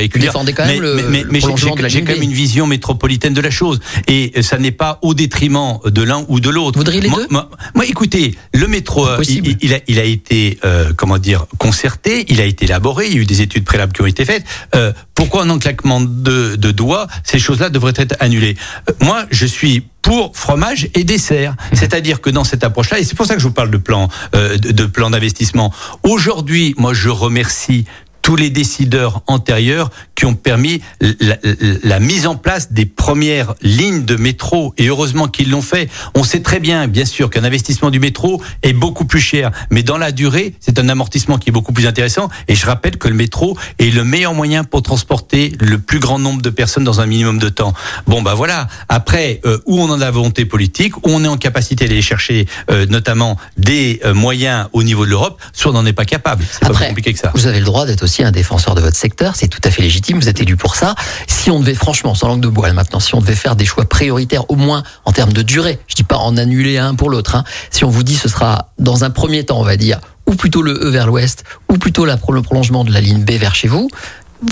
mais, 1.10 1.26
mais, 1.30 1.40
j'ai 1.88 2.02
quand 2.02 2.14
même 2.14 2.24
une 2.24 2.34
vision 2.34 2.66
métropolitaine 2.68 3.34
de 3.34 3.42
la 3.42 3.52
chose. 3.52 3.80
Et 4.08 4.42
ça 4.42 4.58
n'est 4.58 4.72
pas 4.72 5.00
au 5.02 5.14
détriment 5.14 5.80
de 5.86 6.02
l'un 6.02 6.26
ou 6.28 6.40
de 6.40 6.50
l'autre. 6.50 6.78
Vous 6.78 6.82
voudriez 6.82 7.02
les 7.02 7.10
deux 7.10 7.28
moi, 7.76 7.86
écoutez, 7.86 8.36
le 8.54 8.68
métro, 8.68 9.08
euh, 9.08 9.22
il, 9.62 9.74
a, 9.74 9.80
il 9.88 10.00
a 10.00 10.04
été, 10.04 10.60
euh, 10.64 10.94
comment 10.96 11.18
dire, 11.18 11.46
concerté, 11.58 12.26
il 12.30 12.42
a 12.42 12.46
été 12.46 12.66
élaboré, 12.66 13.08
il 13.08 13.14
y 13.14 13.18
a 13.18 13.22
eu 13.22 13.26
des 13.26 13.42
études 13.42 13.64
préalables 13.64 13.94
qui 13.94 14.02
ont 14.02 14.06
été 14.06 14.26
faites. 14.26 14.44
Euh, 14.76 14.92
pourquoi 15.24 15.50
en 15.50 15.58
claquement 15.58 16.02
de, 16.02 16.58
de 16.58 16.72
doigts, 16.72 17.08
ces 17.24 17.40
choses-là 17.40 17.70
devraient 17.70 17.94
être 17.96 18.18
annulées 18.20 18.58
Moi, 19.00 19.24
je 19.32 19.46
suis 19.46 19.82
pour 20.02 20.36
fromage 20.36 20.90
et 20.96 21.06
dessert. 21.06 21.56
C'est-à-dire 21.72 22.20
que 22.20 22.30
dans 22.30 22.44
cette 22.44 22.66
approche-là, 22.66 23.00
et 23.00 23.06
c'est 23.06 23.16
pour 23.16 23.26
ça 23.26 23.34
que 23.34 23.40
je 23.40 23.48
vous 23.48 23.54
parle 23.54 23.72
de 23.72 23.78
plan, 23.78 24.10
de 24.34 24.86
plan 24.86 25.10
d'investissement. 25.10 25.74
Aujourd'hui, 26.04 26.76
moi, 26.78 26.94
je 26.94 27.08
remercie 27.08 27.86
tous 28.24 28.36
les 28.36 28.50
décideurs 28.50 29.22
antérieurs 29.28 29.92
qui 30.16 30.26
ont 30.26 30.34
permis 30.34 30.82
la, 31.20 32.00
mise 32.00 32.26
en 32.26 32.36
place 32.36 32.72
des 32.72 32.86
premières 32.86 33.54
lignes 33.62 34.06
de 34.06 34.16
métro. 34.16 34.74
Et 34.78 34.88
heureusement 34.88 35.28
qu'ils 35.28 35.52
l'ont 35.52 35.62
fait. 35.62 35.90
On 36.16 36.24
sait 36.24 36.40
très 36.40 36.60
bien, 36.60 36.88
bien 36.88 37.06
sûr, 37.06 37.30
qu'un 37.30 37.44
investissement 37.44 37.92
du 37.92 38.00
métro 38.00 38.42
est 38.64 38.74
beaucoup 38.74 39.06
plus 39.06 39.20
cher. 39.20 39.52
Mais 39.70 39.84
dans 39.84 39.98
la 39.98 40.12
durée, 40.12 40.56
c'est 40.62 40.80
un 40.80 40.88
amortissement 40.90 41.38
qui 41.38 41.50
est 41.50 41.52
beaucoup 41.52 41.74
plus 41.74 41.86
intéressant. 41.86 42.30
Et 42.48 42.56
je 42.56 42.66
rappelle 42.66 42.98
que 42.98 43.10
le 43.10 43.16
métro 43.16 43.58
est 43.78 43.94
le 43.94 44.06
meilleur 44.06 44.34
moyen 44.34 44.64
pour 44.64 44.82
transporter 44.82 45.54
le 45.60 45.78
plus 45.78 46.00
grand 46.00 46.18
nombre 46.18 46.42
de 46.42 46.50
personnes 46.50 46.86
dans 46.86 47.02
un 47.02 47.06
minimum 47.06 47.40
de 47.40 47.50
temps. 47.50 47.74
Bon, 48.08 48.22
bah 48.22 48.36
voilà. 48.36 48.70
Après, 48.88 49.42
euh, 49.46 49.60
où 49.66 49.82
on 49.82 49.90
en 49.90 50.00
a 50.00 50.06
la 50.06 50.12
volonté 50.12 50.46
politique, 50.46 50.96
où 50.98 51.10
on 51.10 51.26
est 51.26 51.28
en 51.28 51.38
capacité 51.38 51.88
d'aller 51.88 52.02
chercher 52.02 52.48
euh, 52.72 52.86
notamment 52.86 53.38
des 53.58 54.00
euh, 54.06 54.14
moyens 54.14 54.68
au 54.72 54.84
niveau 54.84 55.04
de 55.04 55.10
l'Europe, 55.10 55.42
soit 55.52 55.72
on 55.72 55.74
n'en 55.74 55.86
est 55.86 55.94
pas 55.94 56.06
capable. 56.06 56.46
C'est 56.50 56.62
pas 56.62 56.74
plus 56.74 56.86
compliqué 56.86 57.12
que 57.12 57.20
ça. 57.20 57.32
Vous 57.34 57.48
avez 57.48 57.60
le 57.60 57.66
droit 57.66 57.86
d'être 57.86 58.04
aussi 58.04 58.13
un 58.22 58.32
défenseur 58.32 58.76
de 58.76 58.82
votre 58.82 58.98
secteur, 58.98 59.36
c'est 59.36 59.48
tout 59.48 59.62
à 59.64 59.72
fait 59.72 59.82
légitime, 59.82 60.20
vous 60.20 60.30
êtes 60.30 60.42
élu 60.42 60.58
pour 60.58 60.76
ça. 60.76 60.94
Si 61.28 61.50
on 61.50 61.60
devait, 61.60 61.74
franchement, 61.74 62.14
sans 62.14 62.28
langue 62.28 62.42
de 62.42 62.48
bois 62.48 62.72
maintenant, 62.74 63.00
si 63.00 63.16
on 63.16 63.22
devait 63.22 63.34
faire 63.34 63.56
des 63.56 63.66
choix 63.66 63.86
prioritaires, 63.86 64.50
au 64.52 64.56
moins 64.56 64.84
en 65.06 65.12
termes 65.12 65.34
de 65.34 65.42
durée, 65.42 65.80
je 65.88 65.96
dis 65.96 66.04
pas 66.04 66.18
en 66.18 66.38
annuler 66.38 66.78
un 66.78 66.94
pour 66.94 67.10
l'autre, 67.10 67.36
hein. 67.36 67.44
si 67.72 67.86
on 67.86 67.90
vous 67.90 68.04
dit 68.04 68.16
ce 68.16 68.30
sera 68.30 68.70
dans 68.78 69.04
un 69.04 69.10
premier 69.10 69.46
temps, 69.46 69.60
on 69.60 69.64
va 69.64 69.78
dire, 69.78 70.00
ou 70.28 70.36
plutôt 70.36 70.62
le 70.62 70.74
E 70.74 70.90
vers 70.90 71.08
l'ouest, 71.08 71.44
ou 71.72 71.78
plutôt 71.78 72.06
la, 72.06 72.18
le 72.30 72.42
prolongement 72.42 72.84
de 72.84 72.92
la 72.92 73.02
ligne 73.02 73.24
B 73.24 73.32
vers 73.32 73.56
chez 73.56 73.68
vous, 73.68 73.90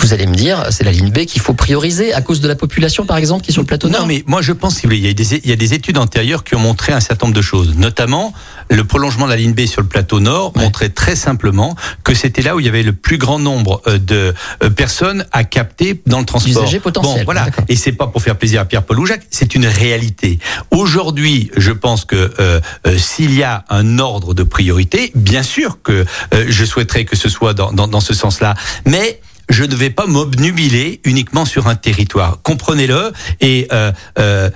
vous 0.00 0.14
allez 0.14 0.26
me 0.26 0.34
dire, 0.34 0.66
c'est 0.70 0.84
la 0.84 0.92
ligne 0.92 1.10
B 1.10 1.26
qu'il 1.26 1.42
faut 1.42 1.54
prioriser 1.54 2.14
à 2.14 2.22
cause 2.22 2.40
de 2.40 2.48
la 2.48 2.54
population, 2.54 3.04
par 3.04 3.18
exemple, 3.18 3.44
qui 3.44 3.50
est 3.50 3.52
sur 3.52 3.62
le 3.62 3.66
plateau 3.66 3.88
Nord? 3.88 4.02
Non, 4.02 4.06
mais 4.06 4.24
moi 4.26 4.40
je 4.40 4.52
pense 4.52 4.80
qu'il 4.80 4.94
y 4.94 5.52
a 5.52 5.56
des 5.56 5.74
études 5.74 5.98
antérieures 5.98 6.44
qui 6.44 6.54
ont 6.54 6.60
montré 6.60 6.92
un 6.92 7.00
certain 7.00 7.26
nombre 7.26 7.36
de 7.36 7.42
choses. 7.42 7.74
Notamment, 7.76 8.32
le 8.72 8.84
prolongement 8.84 9.26
de 9.26 9.30
la 9.30 9.36
ligne 9.36 9.52
B 9.52 9.66
sur 9.66 9.82
le 9.82 9.88
plateau 9.88 10.20
Nord 10.20 10.52
montrait 10.56 10.88
très 10.88 11.16
simplement 11.16 11.76
que 12.04 12.14
c'était 12.14 12.42
là 12.42 12.56
où 12.56 12.60
il 12.60 12.66
y 12.66 12.68
avait 12.68 12.82
le 12.82 12.92
plus 12.92 13.18
grand 13.18 13.38
nombre 13.38 13.82
euh, 13.86 13.98
de 13.98 14.34
euh, 14.62 14.70
personnes 14.70 15.26
à 15.32 15.44
capter 15.44 16.00
dans 16.06 16.20
le 16.20 16.24
transport. 16.24 16.64
Bon, 17.02 17.16
voilà. 17.24 17.46
Et 17.68 17.76
c'est 17.76 17.92
pas 17.92 18.06
pour 18.06 18.22
faire 18.22 18.36
plaisir 18.36 18.60
à 18.60 18.64
Pierre-Paul 18.64 18.98
ou 18.98 19.06
Jacques, 19.06 19.26
c'est 19.30 19.54
une 19.54 19.66
réalité. 19.66 20.38
Aujourd'hui, 20.70 21.50
je 21.56 21.72
pense 21.72 22.04
que 22.04 22.32
euh, 22.40 22.60
s'il 22.96 23.34
y 23.34 23.42
a 23.42 23.64
un 23.68 23.98
ordre 23.98 24.34
de 24.34 24.42
priorité, 24.42 25.12
bien 25.14 25.42
sûr 25.42 25.78
que 25.82 26.04
je 26.32 26.64
souhaiterais 26.64 27.04
que 27.04 27.16
ce 27.16 27.28
soit 27.28 27.54
dans, 27.54 27.72
dans, 27.72 27.88
dans 27.88 28.00
ce 28.00 28.14
sens-là, 28.14 28.54
mais 28.86 29.20
je 29.52 29.64
ne 29.64 29.74
vais 29.74 29.90
pas 29.90 30.06
m'obnubiler 30.06 31.00
uniquement 31.04 31.44
sur 31.44 31.68
un 31.68 31.74
territoire. 31.74 32.38
Comprenez-le. 32.42 33.12
Et 33.40 33.68
euh, 33.72 33.92
euh, 34.18 34.50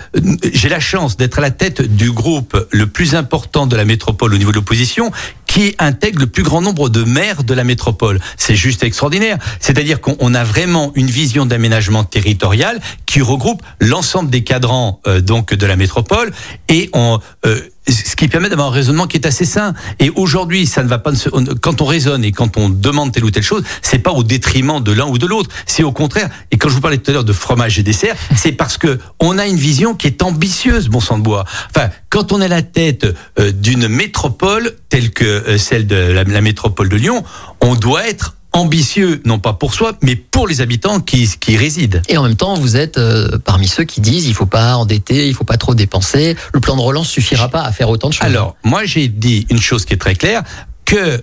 j'ai 0.53 0.69
la 0.69 0.81
chance 0.81 1.17
d'être 1.17 1.39
à 1.39 1.43
la 1.43 1.51
tête 1.51 1.83
du 1.83 2.11
groupe 2.11 2.67
le 2.71 2.87
plus 2.87 3.15
important 3.15 3.67
de 3.67 3.77
la 3.77 3.85
métropole 3.85 4.33
au 4.33 4.39
niveau 4.39 4.51
de 4.51 4.57
l'opposition, 4.57 5.13
qui 5.47 5.75
intègre 5.79 6.21
le 6.21 6.27
plus 6.27 6.43
grand 6.43 6.61
nombre 6.61 6.89
de 6.89 7.03
maires 7.05 7.45
de 7.45 7.55
la 7.55 7.65
métropole. 7.65 8.21
C'est 8.37 8.57
juste 8.57 8.83
extraordinaire. 8.83 9.39
C'est-à-dire 9.61 10.01
qu'on 10.01 10.35
a 10.35 10.45
vraiment 10.45 10.93
une 10.95 11.07
vision 11.07 11.47
d'aménagement 11.47 12.05
territorial 12.05 12.81
qui 13.05 13.21
regroupe 13.21 13.63
l'ensemble 13.81 14.31
des 14.31 14.45
cadrans 14.45 15.01
euh, 15.07 15.21
donc 15.21 15.55
de 15.55 15.67
la 15.67 15.77
métropole 15.77 16.33
et 16.69 16.91
on 16.93 17.21
euh, 17.45 17.61
ce 17.89 18.17
qui 18.17 18.29
permet 18.29 18.49
d'avoir 18.49 18.69
un 18.69 18.73
raisonnement 18.73 19.07
qui 19.07 19.17
est 19.17 19.27
assez 19.27 19.45
sain. 19.45 19.75
Et 20.01 20.11
aujourd'hui, 20.11 20.67
ça 20.67 20.83
ne 20.83 20.89
va 20.89 20.99
pas. 20.99 21.13
Quand 21.61 21.81
on 21.81 21.85
raisonne 21.85 22.25
et 22.25 22.33
quand 22.33 22.57
on 22.57 22.69
demande 22.69 23.13
telle 23.13 23.25
ou 23.25 23.31
telle 23.31 23.43
chose, 23.43 23.63
c'est 23.83 23.99
pas 23.99 24.13
au 24.13 24.23
détriment 24.23 24.83
de 24.83 24.93
l'un 24.93 25.07
ou 25.07 25.19
de 25.19 25.27
l'autre. 25.27 25.51
C'est 25.67 25.83
au 25.83 25.93
contraire. 25.93 26.29
Et 26.51 26.59
quand 26.59 26.69
je 26.69 26.75
vous 26.75 26.81
parlais 26.81 26.99
tout 26.99 27.11
à 27.11 27.15
l'heure 27.15 27.25
de 27.25 27.33
fromage 27.33 27.79
et 27.79 27.83
dessert, 27.83 28.17
c'est 28.37 28.53
parce 28.53 28.79
que 28.79 28.99
on 29.21 29.39
a 29.39 29.47
une 29.47 29.57
vision 29.57 29.95
qui 29.95 30.07
est 30.07 30.23
ambitieuse, 30.23 30.89
bon 30.89 31.01
sang 31.01 31.19
de 31.19 31.23
bois. 31.23 31.45
Enfin, 31.71 31.91
quand 32.11 32.33
on 32.33 32.41
est 32.41 32.47
à 32.47 32.49
la 32.49 32.63
tête 32.63 33.07
euh, 33.39 33.53
d'une 33.53 33.89
métropole 33.89 34.77
telle 34.89 35.11
que 35.11 35.25
euh, 35.25 35.59
celle 35.59 35.87
de 35.87 35.97
la, 35.97 36.41
métropole 36.41 36.89
de 36.89 36.97
Lyon, 36.97 37.25
on 37.61 37.75
doit 37.75 38.09
être 38.09 38.36
ambitieux, 38.57 39.21
non 39.25 39.39
pas 39.39 39.53
pour 39.53 39.75
soi, 39.75 39.93
mais 40.03 40.17
pour 40.17 40.49
les 40.49 40.61
habitants 40.61 41.01
qui, 41.01 41.29
qui 41.39 41.57
résident. 41.57 42.01
Et 42.09 42.17
en 42.17 42.23
même 42.25 42.37
temps, 42.37 42.55
vous 42.55 42.77
êtes 42.77 42.99
euh, 42.99 43.39
parmi 43.39 43.69
ceux 43.69 43.85
qui 43.85 44.01
disent 44.01 44.27
il 44.27 44.35
faut 44.35 44.47
pas 44.47 44.77
endetter, 44.77 45.29
il 45.29 45.35
faut 45.35 45.45
pas 45.45 45.59
trop 45.59 45.75
dépenser, 45.75 46.37
le 46.53 46.61
plan 46.61 46.77
de 46.77 46.81
relance 46.81 47.09
suffira 47.09 47.49
pas 47.49 47.63
à 47.63 47.73
faire 47.73 47.89
autant 47.89 48.09
de 48.09 48.15
choses. 48.15 48.27
Alors, 48.27 48.57
moi 48.65 48.85
j'ai 48.85 49.09
dit 49.09 49.47
une 49.51 49.61
chose 49.61 49.85
qui 49.85 49.95
est 49.95 49.99
très 49.99 50.15
claire, 50.15 50.43
que 50.85 51.21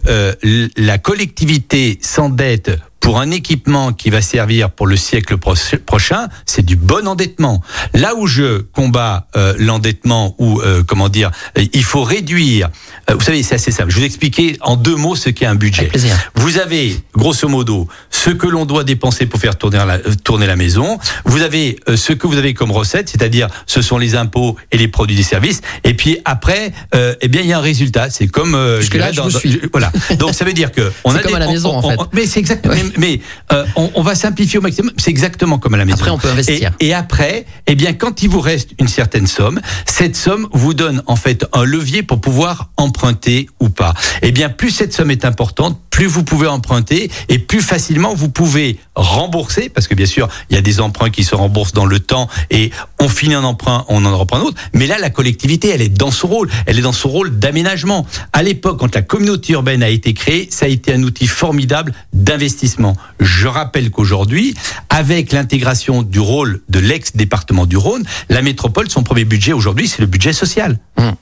la 0.78 0.98
collectivité 0.98 1.98
s'endette 2.02 2.72
pour 3.04 3.20
un 3.20 3.32
équipement 3.32 3.92
qui 3.92 4.10
va 4.10 4.22
servir 4.22 4.72
pour 4.72 4.88
le 4.88 4.96
siècle 4.96 5.36
prochain, 5.38 6.30
c'est 6.46 6.66
du 6.66 6.78
bon 6.78 7.06
endettement. 7.06 7.62
Là 7.94 8.16
où 8.16 8.28
je 8.28 8.60
combats 8.60 9.28
euh, 9.36 9.54
l'endettement 9.60 10.36
ou 10.39 10.62
euh, 10.62 10.84
comment 10.88 11.10
dire, 11.10 11.30
euh, 11.58 11.66
il 11.74 11.84
faut 11.84 12.04
réduire. 12.04 12.70
vous 13.12 13.20
savez, 13.20 13.44
c'est 13.44 13.56
assez 13.56 13.72
simple. 13.72 13.89
Je 13.89 13.96
vais 13.96 14.04
vous 14.04 14.06
expliquer 14.06 14.56
en 14.62 14.78
deux 14.78 14.96
mots 14.96 15.18
ce 15.18 15.30
qu'est 15.30 15.46
un 15.46 15.56
budget. 15.56 15.92
Vous 16.36 16.60
avez 16.60 16.98
grosso 17.13 17.50
modo 17.50 17.89
ce 18.10 18.30
que 18.30 18.48
l'on 18.48 18.66
doit 18.66 18.86
dépenser 18.86 19.26
pour 19.26 19.38
faire 19.38 19.58
tourner 19.58 19.84
la, 19.86 20.00
tourner 20.00 20.48
la 20.48 20.56
maison. 20.56 20.98
Vous 21.26 21.42
avez 21.42 21.82
ce 21.94 22.13
que 22.13 22.26
vous 22.26 22.38
avez 22.38 22.54
comme 22.54 22.72
recette, 22.72 23.10
c'est-à-dire 23.10 23.50
ce 23.68 23.82
sont 23.82 23.98
les 23.98 24.16
impôts 24.16 24.56
et 24.72 24.78
les 24.78 24.88
produits 24.88 25.18
des 25.18 25.24
services. 25.24 25.60
Et 25.84 25.94
puis 25.94 26.20
après, 26.24 26.72
eh 26.94 27.28
bien 27.28 27.42
il 27.42 27.48
y 27.48 27.54
a 27.54 27.58
un 27.58 27.62
résultat. 27.62 28.10
C'est 28.10 28.28
comme 28.28 28.54
je 28.80 28.89
dirais, 28.89 29.12
là, 29.12 29.24
je 29.30 29.38
suis. 29.38 29.60
voilà. 29.74 29.92
Donc 30.18 30.34
ça 30.34 30.46
veut 30.46 30.54
dire 30.54 30.72
que 30.72 30.89
on 31.04 31.13
a 31.13 31.20
comme 31.20 31.36
à 31.36 31.39
la 31.39 31.48
maison 31.48 31.76
en 31.76 31.82
fait. 31.82 31.98
mais 32.13 32.26
c'est 32.26 32.39
exactement 32.39 32.74
mais 32.98 33.20
euh, 33.52 33.66
on, 33.76 34.02
va 34.02 34.16
simplifier 34.16 34.60
au 34.60 34.62
maximum. 34.62 34.92
C'est 34.98 35.10
exactement 35.10 35.60
comme 35.60 35.74
à 35.74 35.78
la 35.78 35.86
maison. 35.86 35.98
Après, 35.98 36.12
on 36.12 36.18
peut 36.18 36.30
investir. 36.30 36.72
Et, 36.80 36.94
après, 36.94 37.46
eh 37.68 37.76
bien, 37.76 37.94
quand 37.94 38.24
il 38.24 38.30
vous 38.30 38.42
reste 38.42 38.72
une 38.80 38.88
certaine 38.88 39.28
somme, 39.28 39.60
cette 39.86 40.16
somme 40.16 40.48
vous 40.52 40.74
donne 40.74 41.02
en 41.08 41.16
fait 41.16 41.46
un 41.54 41.64
levier 41.64 42.04
pour 42.04 42.22
pouvoir 42.22 42.70
emprunter 42.78 43.48
ou 43.60 43.70
pas. 43.70 43.94
Eh 44.22 44.32
bien, 44.32 44.50
plus 44.50 44.72
cette 44.72 44.94
somme 44.94 45.12
est 45.12 45.26
importante, 45.26 45.80
plus 45.90 46.06
vous 46.08 46.24
pouvez 46.24 46.48
emprunter 46.48 47.12
et 47.30 47.40
plus 47.40 47.62
facilement 47.62 48.16
vous 48.16 48.30
pouvez 48.30 48.80
rembourser, 48.96 49.70
parce 49.70 49.88
que 49.88 49.96
bien 49.96 50.06
sûr, 50.06 50.28
il 50.50 50.56
y 50.56 50.60
a 50.60 50.62
des 50.62 50.82
emprunts 50.82 51.10
qui 51.10 51.24
se 51.24 51.36
remboursent 51.36 51.74
dans 51.74 51.86
le 51.86 52.00
temps 52.00 52.28
et 52.50 52.72
on 53.00 53.08
finit 53.08 53.36
un 53.36 53.44
emprunt, 53.44 53.86
on 53.90 54.06
en 54.06 54.18
reprend 54.18 54.38
un 54.38 54.42
autre. 54.42 54.62
Mais 54.74 54.88
là, 54.88 54.98
la 54.98 55.10
collectivité, 55.10 55.70
elle 55.70 55.82
est 55.82 55.90
dans 55.90 56.12
son 56.12 56.28
rôle. 56.28 56.50
Elle 56.66 56.80
est 56.80 56.84
dans 56.84 56.94
son 56.94 57.10
rôle 57.10 57.38
d'aménagement. 57.38 58.06
À 58.34 58.44
l'époque, 58.44 58.80
quand 58.80 58.96
la 58.96 59.02
communauté 59.02 59.54
urbaine 59.54 59.84
a 59.84 59.90
été 59.90 60.14
créée, 60.14 60.48
ça 60.50 60.66
a 60.66 60.70
été 60.70 60.94
un 60.94 61.04
outil 61.04 61.28
formidable 61.28 61.94
d'investissement. 62.14 62.83
Je 63.19 63.48
rappelle 63.48 63.89
qu'aujourd'hui, 63.91 64.56
avec 64.89 65.32
l'intégration 65.32 66.04
du 66.04 66.19
rôle 66.19 66.62
de 66.69 66.80
l'ex-département 66.80 67.65
du 67.65 67.78
Rhône, 67.78 68.04
la 68.30 68.41
métropole, 68.41 68.89
son 68.89 69.04
premier 69.04 69.26
budget 69.26 69.54
aujourd'hui, 69.54 69.88
c'est 69.88 70.00
le 70.00 70.08
budget 70.08 70.34
social. 70.34 70.78
Hum. 70.98 71.13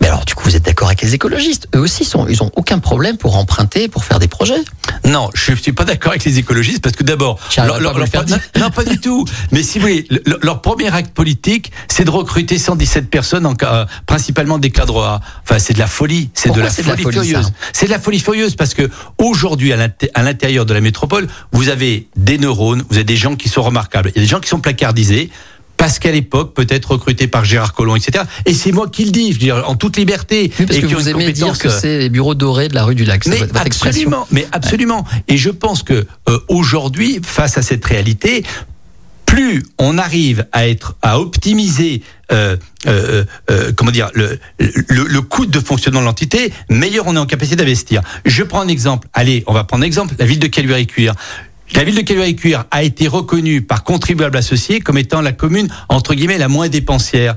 Mais 0.00 0.08
alors, 0.08 0.24
du 0.24 0.34
coup, 0.34 0.44
vous 0.44 0.56
êtes 0.56 0.64
d'accord 0.64 0.88
avec 0.88 1.02
les 1.02 1.14
écologistes 1.14 1.68
Eux 1.74 1.80
aussi, 1.80 2.04
sont, 2.04 2.26
ils 2.26 2.42
ont 2.42 2.50
aucun 2.56 2.78
problème 2.78 3.18
pour 3.18 3.36
emprunter, 3.36 3.88
pour 3.88 4.04
faire 4.04 4.18
des 4.18 4.28
projets 4.28 4.62
Non, 5.04 5.30
je 5.34 5.52
ne 5.52 5.56
suis 5.56 5.72
pas 5.72 5.84
d'accord 5.84 6.12
avec 6.12 6.24
les 6.24 6.38
écologistes 6.38 6.82
parce 6.82 6.96
que 6.96 7.04
d'abord, 7.04 7.38
non, 8.58 8.70
pas 8.70 8.84
du 8.84 8.98
tout. 8.98 9.26
Mais 9.52 9.62
si 9.62 9.78
vous 9.78 9.82
voulez, 9.82 10.08
leur 10.42 10.62
premier 10.62 10.92
acte 10.94 11.12
politique, 11.12 11.70
c'est 11.88 12.04
de 12.04 12.10
recruter 12.10 12.56
117 12.58 13.10
personnes, 13.10 13.46
en, 13.46 13.54
principalement 14.06 14.58
des 14.58 14.70
cadres 14.70 15.02
A. 15.02 15.20
Enfin, 15.42 15.58
c'est 15.58 15.74
de 15.74 15.78
la 15.78 15.86
folie. 15.86 16.30
C'est 16.34 16.52
de 16.52 16.60
la 16.60 16.70
folie, 16.70 17.02
furieuse. 17.02 17.52
C'est 17.72 17.86
de 17.86 17.90
la 17.90 17.98
folie 17.98 18.20
furieuse 18.20 18.54
parce 18.56 18.74
que 18.74 18.88
aujourd'hui, 19.18 19.72
à 19.72 20.22
l'intérieur 20.22 20.64
de 20.64 20.72
la 20.72 20.80
métropole, 20.80 21.28
vous 21.52 21.68
avez 21.68 22.08
des 22.16 22.38
neurones, 22.38 22.84
vous 22.88 22.96
avez 22.96 23.04
des 23.04 23.16
gens 23.16 23.36
qui 23.36 23.48
sont 23.48 23.62
remarquables. 23.62 24.10
Il 24.14 24.18
y 24.18 24.20
a 24.20 24.22
des 24.22 24.30
gens 24.30 24.40
qui 24.40 24.48
sont 24.48 24.60
placardisés 24.60 25.30
parce 25.80 25.98
qu'à 25.98 26.12
l'époque, 26.12 26.52
peut-être 26.52 26.90
recruté 26.90 27.26
par 27.26 27.46
Gérard 27.46 27.72
Collomb, 27.72 27.96
etc. 27.96 28.24
Et 28.44 28.52
c'est 28.52 28.70
moi 28.70 28.90
qui 28.90 29.06
le 29.06 29.12
dis, 29.12 29.28
je 29.28 29.32
veux 29.32 29.38
dire, 29.38 29.64
en 29.66 29.76
toute 29.76 29.96
liberté. 29.96 30.52
parce 30.58 30.76
et 30.76 30.82
que 30.82 30.86
vous 30.86 31.08
aimez 31.08 31.32
dire 31.32 31.56
que 31.56 31.70
c'est 31.70 32.00
les 32.00 32.10
bureaux 32.10 32.34
dorés 32.34 32.68
de 32.68 32.74
la 32.74 32.84
rue 32.84 32.94
du 32.94 33.06
Lac. 33.06 33.24
Mais 33.24 33.40
absolument, 33.54 34.26
mais 34.30 34.46
absolument. 34.52 35.06
Et 35.26 35.38
je 35.38 35.48
pense 35.48 35.82
que 35.82 36.06
euh, 36.28 36.38
aujourd'hui, 36.48 37.18
face 37.24 37.56
à 37.56 37.62
cette 37.62 37.82
réalité, 37.82 38.44
plus 39.24 39.64
on 39.78 39.96
arrive 39.96 40.46
à 40.52 40.68
être 40.68 40.96
à 41.00 41.18
optimiser 41.18 42.02
euh, 42.30 42.56
euh, 42.86 43.24
euh, 43.50 43.72
comment 43.74 43.90
dire 43.90 44.10
le, 44.12 44.38
le, 44.58 45.04
le, 45.04 45.20
coût 45.22 45.46
de 45.46 45.60
fonctionnement 45.60 46.00
de 46.00 46.04
l'entité, 46.06 46.52
meilleur 46.68 47.06
on 47.06 47.16
est 47.16 47.18
en 47.18 47.26
capacité 47.26 47.56
d'investir. 47.56 48.02
Je 48.26 48.42
prends 48.42 48.60
un 48.60 48.68
exemple. 48.68 49.08
Allez, 49.14 49.44
on 49.46 49.54
va 49.54 49.64
prendre 49.64 49.82
un 49.82 49.86
exemple. 49.86 50.14
La 50.18 50.26
ville 50.26 50.40
de 50.40 50.46
Caluire-et-Cuire. 50.46 51.14
La 51.74 51.84
ville 51.84 51.94
de 51.94 52.00
Caluire-et-Cuire 52.02 52.64
a 52.70 52.82
été 52.82 53.06
reconnue 53.06 53.62
par 53.62 53.84
contribuables 53.84 54.36
associés 54.36 54.80
comme 54.80 54.98
étant 54.98 55.20
la 55.20 55.32
commune 55.32 55.68
entre 55.88 56.14
guillemets 56.14 56.38
la 56.38 56.48
moins 56.48 56.68
dépensière. 56.68 57.36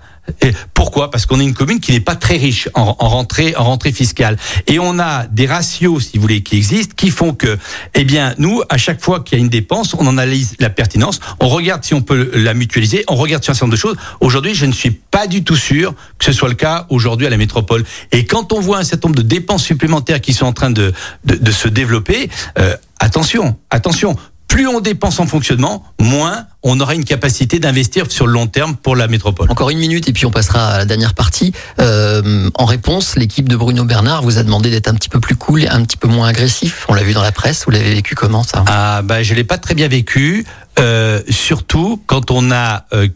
Pourquoi? 0.73 1.11
Parce 1.11 1.25
qu'on 1.25 1.39
est 1.39 1.43
une 1.43 1.53
commune 1.53 1.81
qui 1.81 1.91
n'est 1.91 1.99
pas 1.99 2.15
très 2.15 2.37
riche 2.37 2.69
en, 2.73 2.95
en, 2.97 3.09
rentrée 3.09 3.55
en 3.57 3.65
rentrée 3.65 3.91
fiscale 3.91 4.37
et 4.67 4.79
on 4.79 4.97
a 4.97 5.27
des 5.27 5.45
ratios, 5.45 5.99
si 5.99 6.17
vous 6.17 6.21
voulez, 6.21 6.41
qui 6.41 6.55
existent, 6.55 6.93
qui 6.95 7.09
font 7.09 7.33
que, 7.33 7.57
eh 7.93 8.05
bien, 8.05 8.33
nous, 8.37 8.61
à 8.69 8.77
chaque 8.77 9.01
fois 9.01 9.19
qu'il 9.19 9.37
y 9.37 9.41
a 9.41 9.43
une 9.43 9.49
dépense, 9.49 9.93
on 9.99 10.07
analyse 10.07 10.55
la 10.59 10.69
pertinence, 10.69 11.19
on 11.41 11.49
regarde 11.49 11.83
si 11.83 11.93
on 11.93 12.01
peut 12.01 12.31
la 12.35 12.53
mutualiser, 12.53 13.03
on 13.09 13.15
regarde 13.15 13.43
sur 13.43 13.51
un 13.51 13.53
certain 13.53 13.65
nombre 13.65 13.75
de 13.75 13.81
choses. 13.81 13.97
Aujourd'hui, 14.21 14.55
je 14.55 14.65
ne 14.65 14.71
suis 14.71 14.91
pas 14.91 15.27
du 15.27 15.43
tout 15.43 15.57
sûr 15.57 15.93
que 16.17 16.25
ce 16.25 16.31
soit 16.31 16.49
le 16.49 16.55
cas 16.55 16.87
aujourd'hui 16.89 17.27
à 17.27 17.29
la 17.29 17.37
métropole. 17.37 17.83
Et 18.13 18.25
quand 18.25 18.53
on 18.53 18.61
voit 18.61 18.77
un 18.77 18.83
certain 18.83 19.09
nombre 19.09 19.21
de 19.21 19.27
dépenses 19.27 19.63
supplémentaires 19.63 20.21
qui 20.21 20.33
sont 20.33 20.45
en 20.45 20.53
train 20.53 20.71
de 20.71 20.93
de, 21.25 21.35
de 21.35 21.51
se 21.51 21.67
développer. 21.67 22.29
Euh, 22.57 22.75
attention, 23.03 23.57
attention, 23.69 24.15
plus 24.47 24.67
on 24.67 24.79
dépense 24.79 25.19
en 25.19 25.25
fonctionnement, 25.25 25.83
moins 25.99 26.45
on 26.61 26.79
aura 26.79 26.93
une 26.93 27.03
capacité 27.03 27.59
d'investir 27.59 28.09
sur 28.09 28.27
le 28.27 28.33
long 28.33 28.47
terme 28.47 28.75
pour 28.75 28.95
la 28.95 29.07
métropole. 29.07 29.51
Encore 29.51 29.71
une 29.71 29.79
minute 29.79 30.07
et 30.07 30.13
puis 30.13 30.25
on 30.25 30.31
passera 30.31 30.67
à 30.67 30.77
la 30.77 30.85
dernière 30.85 31.13
partie. 31.13 31.53
Euh, 31.79 32.49
en 32.53 32.65
réponse, 32.65 33.15
l'équipe 33.15 33.49
de 33.49 33.55
Bruno 33.55 33.83
Bernard 33.83 34.21
vous 34.21 34.37
a 34.37 34.43
demandé 34.43 34.69
d'être 34.69 34.87
un 34.87 34.93
petit 34.93 35.09
peu 35.09 35.19
plus 35.19 35.35
cool, 35.35 35.65
un 35.69 35.83
petit 35.83 35.97
peu 35.97 36.07
moins 36.07 36.27
agressif. 36.27 36.85
On 36.87 36.93
l'a 36.93 37.03
vu 37.03 37.13
dans 37.13 37.23
la 37.23 37.31
presse. 37.31 37.65
Vous 37.65 37.71
l'avez 37.71 37.93
vécu 37.93 38.15
comment 38.15 38.43
ça? 38.43 38.63
Ah 38.67 39.01
bah 39.01 39.23
je 39.23 39.33
l'ai 39.33 39.43
pas 39.43 39.57
très 39.57 39.73
bien 39.73 39.87
vécu. 39.87 40.45
Euh, 40.79 41.21
surtout 41.29 42.01
quand 42.05 42.31
on 42.31 42.51
a 42.51 42.85
euh, 42.93 43.07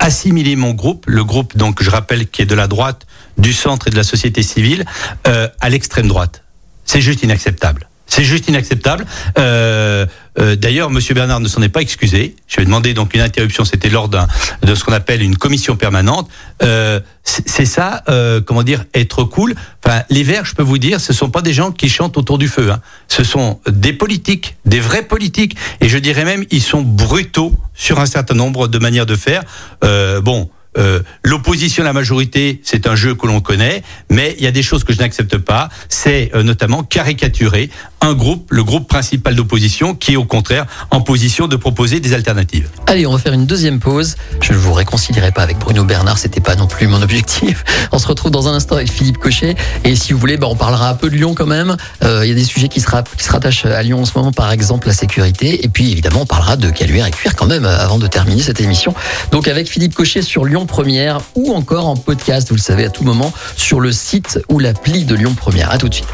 assimilé 0.00 0.56
mon 0.56 0.72
groupe, 0.72 1.04
le 1.06 1.24
groupe 1.24 1.56
donc 1.56 1.82
je 1.82 1.90
rappelle 1.90 2.26
qui 2.26 2.42
est 2.42 2.46
de 2.46 2.54
la 2.54 2.68
droite, 2.68 3.06
du 3.38 3.52
centre 3.52 3.88
et 3.88 3.90
de 3.90 3.96
la 3.96 4.02
société 4.02 4.42
civile, 4.42 4.84
à 5.24 5.68
l'extrême 5.68 6.08
droite. 6.08 6.42
C'est 6.84 7.00
juste 7.00 7.22
inacceptable. 7.22 7.88
C'est 8.06 8.24
juste 8.24 8.48
inacceptable. 8.48 9.06
Euh, 9.38 10.06
euh, 10.38 10.56
D'ailleurs, 10.56 10.90
Monsieur 10.90 11.14
Bernard 11.14 11.40
ne 11.40 11.48
s'en 11.48 11.62
est 11.62 11.68
pas 11.68 11.80
excusé. 11.80 12.36
Je 12.46 12.56
vais 12.56 12.64
demander 12.64 12.94
donc 12.94 13.14
une 13.14 13.20
interruption. 13.20 13.64
C'était 13.64 13.88
lors 13.88 14.08
d'un 14.08 14.26
de 14.62 14.74
ce 14.74 14.84
qu'on 14.84 14.92
appelle 14.92 15.22
une 15.22 15.36
commission 15.36 15.76
permanente. 15.76 16.28
Euh, 16.62 17.00
c'est 17.24 17.64
ça, 17.64 18.02
euh, 18.08 18.40
comment 18.40 18.62
dire, 18.62 18.84
être 18.94 19.24
cool. 19.24 19.54
Enfin, 19.84 20.02
les 20.10 20.22
Verts, 20.22 20.44
je 20.44 20.54
peux 20.54 20.62
vous 20.62 20.78
dire, 20.78 21.00
ce 21.00 21.12
sont 21.12 21.30
pas 21.30 21.40
des 21.40 21.54
gens 21.54 21.72
qui 21.72 21.88
chantent 21.88 22.18
autour 22.18 22.38
du 22.38 22.48
feu. 22.48 22.70
Hein. 22.70 22.80
Ce 23.08 23.24
sont 23.24 23.60
des 23.66 23.94
politiques, 23.94 24.56
des 24.66 24.80
vrais 24.80 25.04
politiques, 25.04 25.56
et 25.80 25.88
je 25.88 25.98
dirais 25.98 26.24
même, 26.24 26.44
ils 26.50 26.62
sont 26.62 26.82
brutaux 26.82 27.54
sur 27.74 27.98
un 27.98 28.06
certain 28.06 28.34
nombre 28.34 28.68
de 28.68 28.78
manières 28.78 29.06
de 29.06 29.16
faire. 29.16 29.42
Euh, 29.82 30.20
bon. 30.20 30.50
Euh, 30.78 31.00
L'opposition 31.22 31.82
à 31.82 31.86
la 31.86 31.92
majorité, 31.92 32.60
c'est 32.64 32.86
un 32.86 32.94
jeu 32.96 33.14
que 33.14 33.26
l'on 33.26 33.40
connaît, 33.40 33.82
mais 34.10 34.34
il 34.38 34.44
y 34.44 34.46
a 34.46 34.50
des 34.50 34.62
choses 34.62 34.84
que 34.84 34.92
je 34.92 34.98
n'accepte 34.98 35.38
pas. 35.38 35.68
C'est 35.88 36.30
euh, 36.34 36.42
notamment 36.42 36.82
caricaturer 36.82 37.70
un 38.00 38.14
groupe, 38.14 38.48
le 38.50 38.62
groupe 38.62 38.88
principal 38.88 39.34
d'opposition, 39.34 39.94
qui 39.94 40.12
est 40.12 40.16
au 40.16 40.24
contraire 40.24 40.66
en 40.90 41.00
position 41.00 41.48
de 41.48 41.56
proposer 41.56 42.00
des 42.00 42.12
alternatives. 42.12 42.68
Allez, 42.86 43.06
on 43.06 43.12
va 43.12 43.18
faire 43.18 43.32
une 43.32 43.46
deuxième 43.46 43.80
pause. 43.80 44.16
Je 44.42 44.52
ne 44.52 44.58
vous 44.58 44.74
réconcilierai 44.74 45.32
pas 45.32 45.42
avec 45.42 45.58
Bruno 45.58 45.84
Bernard, 45.84 46.18
c'était 46.18 46.40
pas 46.40 46.54
non 46.56 46.66
plus 46.66 46.86
mon 46.86 47.00
objectif. 47.02 47.64
On 47.92 47.98
se 47.98 48.06
retrouve 48.06 48.30
dans 48.30 48.48
un 48.48 48.54
instant 48.54 48.76
avec 48.76 48.90
Philippe 48.90 49.18
Cochet, 49.18 49.54
et 49.84 49.96
si 49.96 50.12
vous 50.12 50.18
voulez, 50.18 50.36
bah, 50.36 50.48
on 50.50 50.56
parlera 50.56 50.90
un 50.90 50.94
peu 50.94 51.08
de 51.08 51.16
Lyon 51.16 51.34
quand 51.34 51.46
même. 51.46 51.76
Euh, 52.02 52.20
Il 52.24 52.28
y 52.28 52.32
a 52.32 52.34
des 52.34 52.44
sujets 52.44 52.68
qui 52.68 52.80
se, 52.80 52.86
qui 53.16 53.24
se 53.24 53.32
rattachent 53.32 53.64
à 53.64 53.82
Lyon 53.82 54.00
en 54.00 54.04
ce 54.04 54.12
moment, 54.16 54.32
par 54.32 54.52
exemple 54.52 54.86
la 54.86 54.92
sécurité, 54.92 55.64
et 55.64 55.68
puis 55.68 55.90
évidemment 55.92 56.22
on 56.22 56.26
parlera 56.26 56.56
de 56.56 56.70
Caluire 56.70 57.06
et 57.06 57.10
Cuire 57.10 57.34
quand 57.36 57.46
même 57.46 57.64
avant 57.64 57.98
de 57.98 58.06
terminer 58.06 58.42
cette 58.42 58.60
émission. 58.60 58.94
Donc 59.30 59.48
avec 59.48 59.68
Philippe 59.68 59.94
Cochet 59.94 60.22
sur 60.22 60.44
Lyon 60.44 60.63
Première 60.64 61.20
ou 61.34 61.54
encore 61.54 61.86
en 61.86 61.96
podcast, 61.96 62.48
vous 62.48 62.56
le 62.56 62.60
savez 62.60 62.84
à 62.84 62.90
tout 62.90 63.04
moment, 63.04 63.32
sur 63.56 63.80
le 63.80 63.92
site 63.92 64.40
ou 64.48 64.58
l'appli 64.58 65.04
de 65.04 65.14
Lyon 65.14 65.34
Première. 65.36 65.70
À 65.70 65.78
tout 65.78 65.88
de 65.88 65.94
suite. 65.94 66.08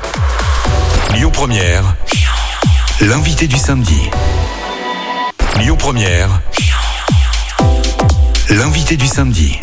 Lyon 1.15 1.31
Première, 1.33 1.97
l'invité 3.01 3.47
du 3.47 3.57
samedi. 3.57 4.01
Lyon 5.59 5.77
Première, 5.79 6.41
l'invité 8.49 8.97
du 8.97 9.07
samedi. 9.07 9.59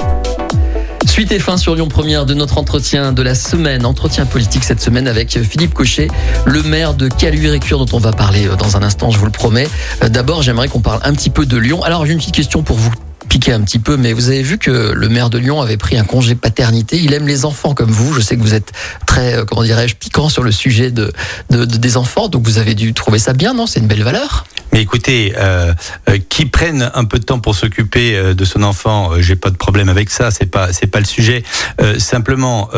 Suite 1.06 1.32
et 1.32 1.40
fin 1.40 1.58
sur 1.58 1.74
Lyon 1.74 1.88
Première 1.88 2.26
de 2.26 2.34
notre 2.34 2.58
entretien 2.58 3.12
de 3.12 3.22
la 3.24 3.34
semaine, 3.34 3.86
entretien 3.86 4.26
politique 4.26 4.64
cette 4.64 4.82
semaine 4.82 5.08
avec 5.08 5.42
Philippe 5.42 5.74
Cochet, 5.74 6.10
le 6.46 6.62
maire 6.62 6.94
de 6.94 7.08
Caluire 7.08 7.54
et 7.54 7.60
Cure 7.60 7.84
dont 7.84 7.98
on 7.98 8.00
va 8.00 8.12
parler 8.12 8.48
dans 8.60 8.78
un 8.78 8.84
instant, 8.84 9.10
je 9.10 9.18
vous 9.18 9.26
le 9.26 9.32
promets. 9.32 9.68
Euh, 10.04 10.10
D'abord, 10.10 10.44
j'aimerais 10.44 10.68
qu'on 10.68 10.82
parle 10.82 11.00
un 11.04 11.14
petit 11.14 11.32
peu 11.32 11.46
de 11.46 11.58
Lyon. 11.58 11.82
Alors, 11.84 12.06
j'ai 12.06 12.14
une 12.14 12.20
petite 12.20 12.36
question 12.36 12.62
pour 12.62 12.78
vous 12.78 12.92
un 13.48 13.62
petit 13.62 13.80
peu, 13.80 13.96
mais 13.98 14.14
vous 14.14 14.30
avez 14.30 14.42
vu 14.42 14.58
que 14.58 14.72
le 14.94 15.10
maire 15.10 15.30
de 15.30 15.38
Lyon 15.38 15.62
avait 15.62 15.78
pris 15.78 15.98
un 15.98 16.04
congé 16.04 16.36
paternité. 16.36 16.98
Il 16.98 17.14
aime 17.14 17.28
les 17.28 17.46
enfants 17.46 17.74
comme 17.74 17.92
vous. 17.92 18.14
Je 18.14 18.20
sais 18.22 18.36
que 18.36 18.42
vous 18.42 18.54
êtes 18.54 18.72
très, 19.06 19.36
euh, 19.38 19.46
comment 19.46 19.64
dirais-je, 19.64 19.96
piquant 19.96 20.28
sur 20.30 20.44
le 20.44 20.52
sujet 20.52 20.92
de- 20.92 21.14
des 21.50 21.98
enfants, 21.98 22.28
donc 22.28 22.44
vous 22.44 22.58
avez 22.58 22.74
dû 22.76 22.94
trouver 22.94 23.20
ça 23.20 23.34
bien, 23.34 23.54
non? 23.54 23.68
C'est 23.68 23.80
une 23.80 23.88
belle 23.88 24.04
valeur. 24.04 24.46
Mais 24.74 24.82
écoutez, 24.82 25.34
euh, 25.38 25.74
euh, 26.10 26.18
qui 26.30 26.46
prenne 26.46 26.92
un 26.94 27.06
peu 27.06 27.20
de 27.20 27.24
temps 27.24 27.40
pour 27.40 27.56
s'occuper 27.56 28.16
euh, 28.16 28.34
de 28.34 28.46
son 28.46 28.64
enfant, 28.64 29.12
euh, 29.14 29.22
j'ai 29.22 29.36
pas 29.36 29.50
de 29.50 29.56
problème 29.58 29.90
avec 29.90 30.10
ça. 30.10 30.32
C'est 30.32 30.46
pas, 30.52 30.74
c'est 30.74 30.88
pas 30.88 31.00
le 31.00 31.06
sujet. 31.06 31.44
Euh, 31.82 32.00
simplement, 32.00 32.70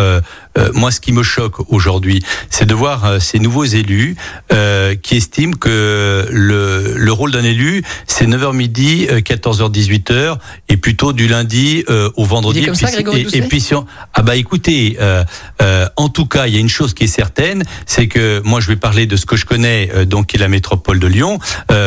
moi, 0.74 0.92
ce 0.92 1.00
qui 1.00 1.14
me 1.14 1.24
choque 1.24 1.72
aujourd'hui, 1.72 2.22
c'est 2.50 2.66
de 2.66 2.74
voir 2.74 3.22
ces 3.22 3.40
nouveaux 3.40 3.64
élus 3.64 4.18
euh, 4.52 4.94
qui 5.02 5.16
estiment 5.16 5.54
que 5.54 6.28
le, 6.30 6.96
le 6.98 7.12
rôle 7.14 7.32
d'un 7.32 7.44
élu, 7.46 7.82
c'est 8.08 8.26
9h 8.26 8.54
midi, 8.54 9.08
euh, 9.10 9.22
14h 9.22 9.72
18h, 9.72 10.38
et 10.68 10.76
plutôt 10.76 11.14
du 11.14 11.28
lundi 11.30 11.86
euh, 11.90 12.10
au 12.18 12.26
vendredi. 12.26 12.60
Comme 12.66 12.74
Et 12.74 12.78
puis 12.78 12.86
ça, 12.88 12.92
Grégory 12.92 13.22
et, 13.22 13.38
et 13.38 13.42
puis 13.48 13.62
si 13.62 13.74
on- 13.74 13.86
ah 14.14 14.22
bah 14.22 14.36
écoutez, 14.36 14.98
euh, 15.00 15.24
euh, 15.62 15.88
en 15.96 16.10
tout 16.10 16.26
cas, 16.26 16.48
il 16.48 16.54
y 16.54 16.58
a 16.58 16.60
une 16.60 16.68
chose 16.68 16.94
qui 16.94 17.06
est 17.06 17.08
certaine, 17.08 17.64
c'est 17.86 18.08
que 18.08 18.42
moi, 18.44 18.60
je 18.60 18.68
vais 18.68 18.76
parler 18.76 19.06
de 19.06 19.16
ce 19.16 19.26
que 19.26 19.38
je 19.38 19.46
connais, 19.46 19.90
euh, 19.96 20.04
donc 20.04 20.28
qui 20.28 20.36
est 20.36 20.40
la 20.40 20.50
métropole 20.50 21.00
de 21.00 21.08
Lyon. 21.08 21.40
Euh, 21.72 21.79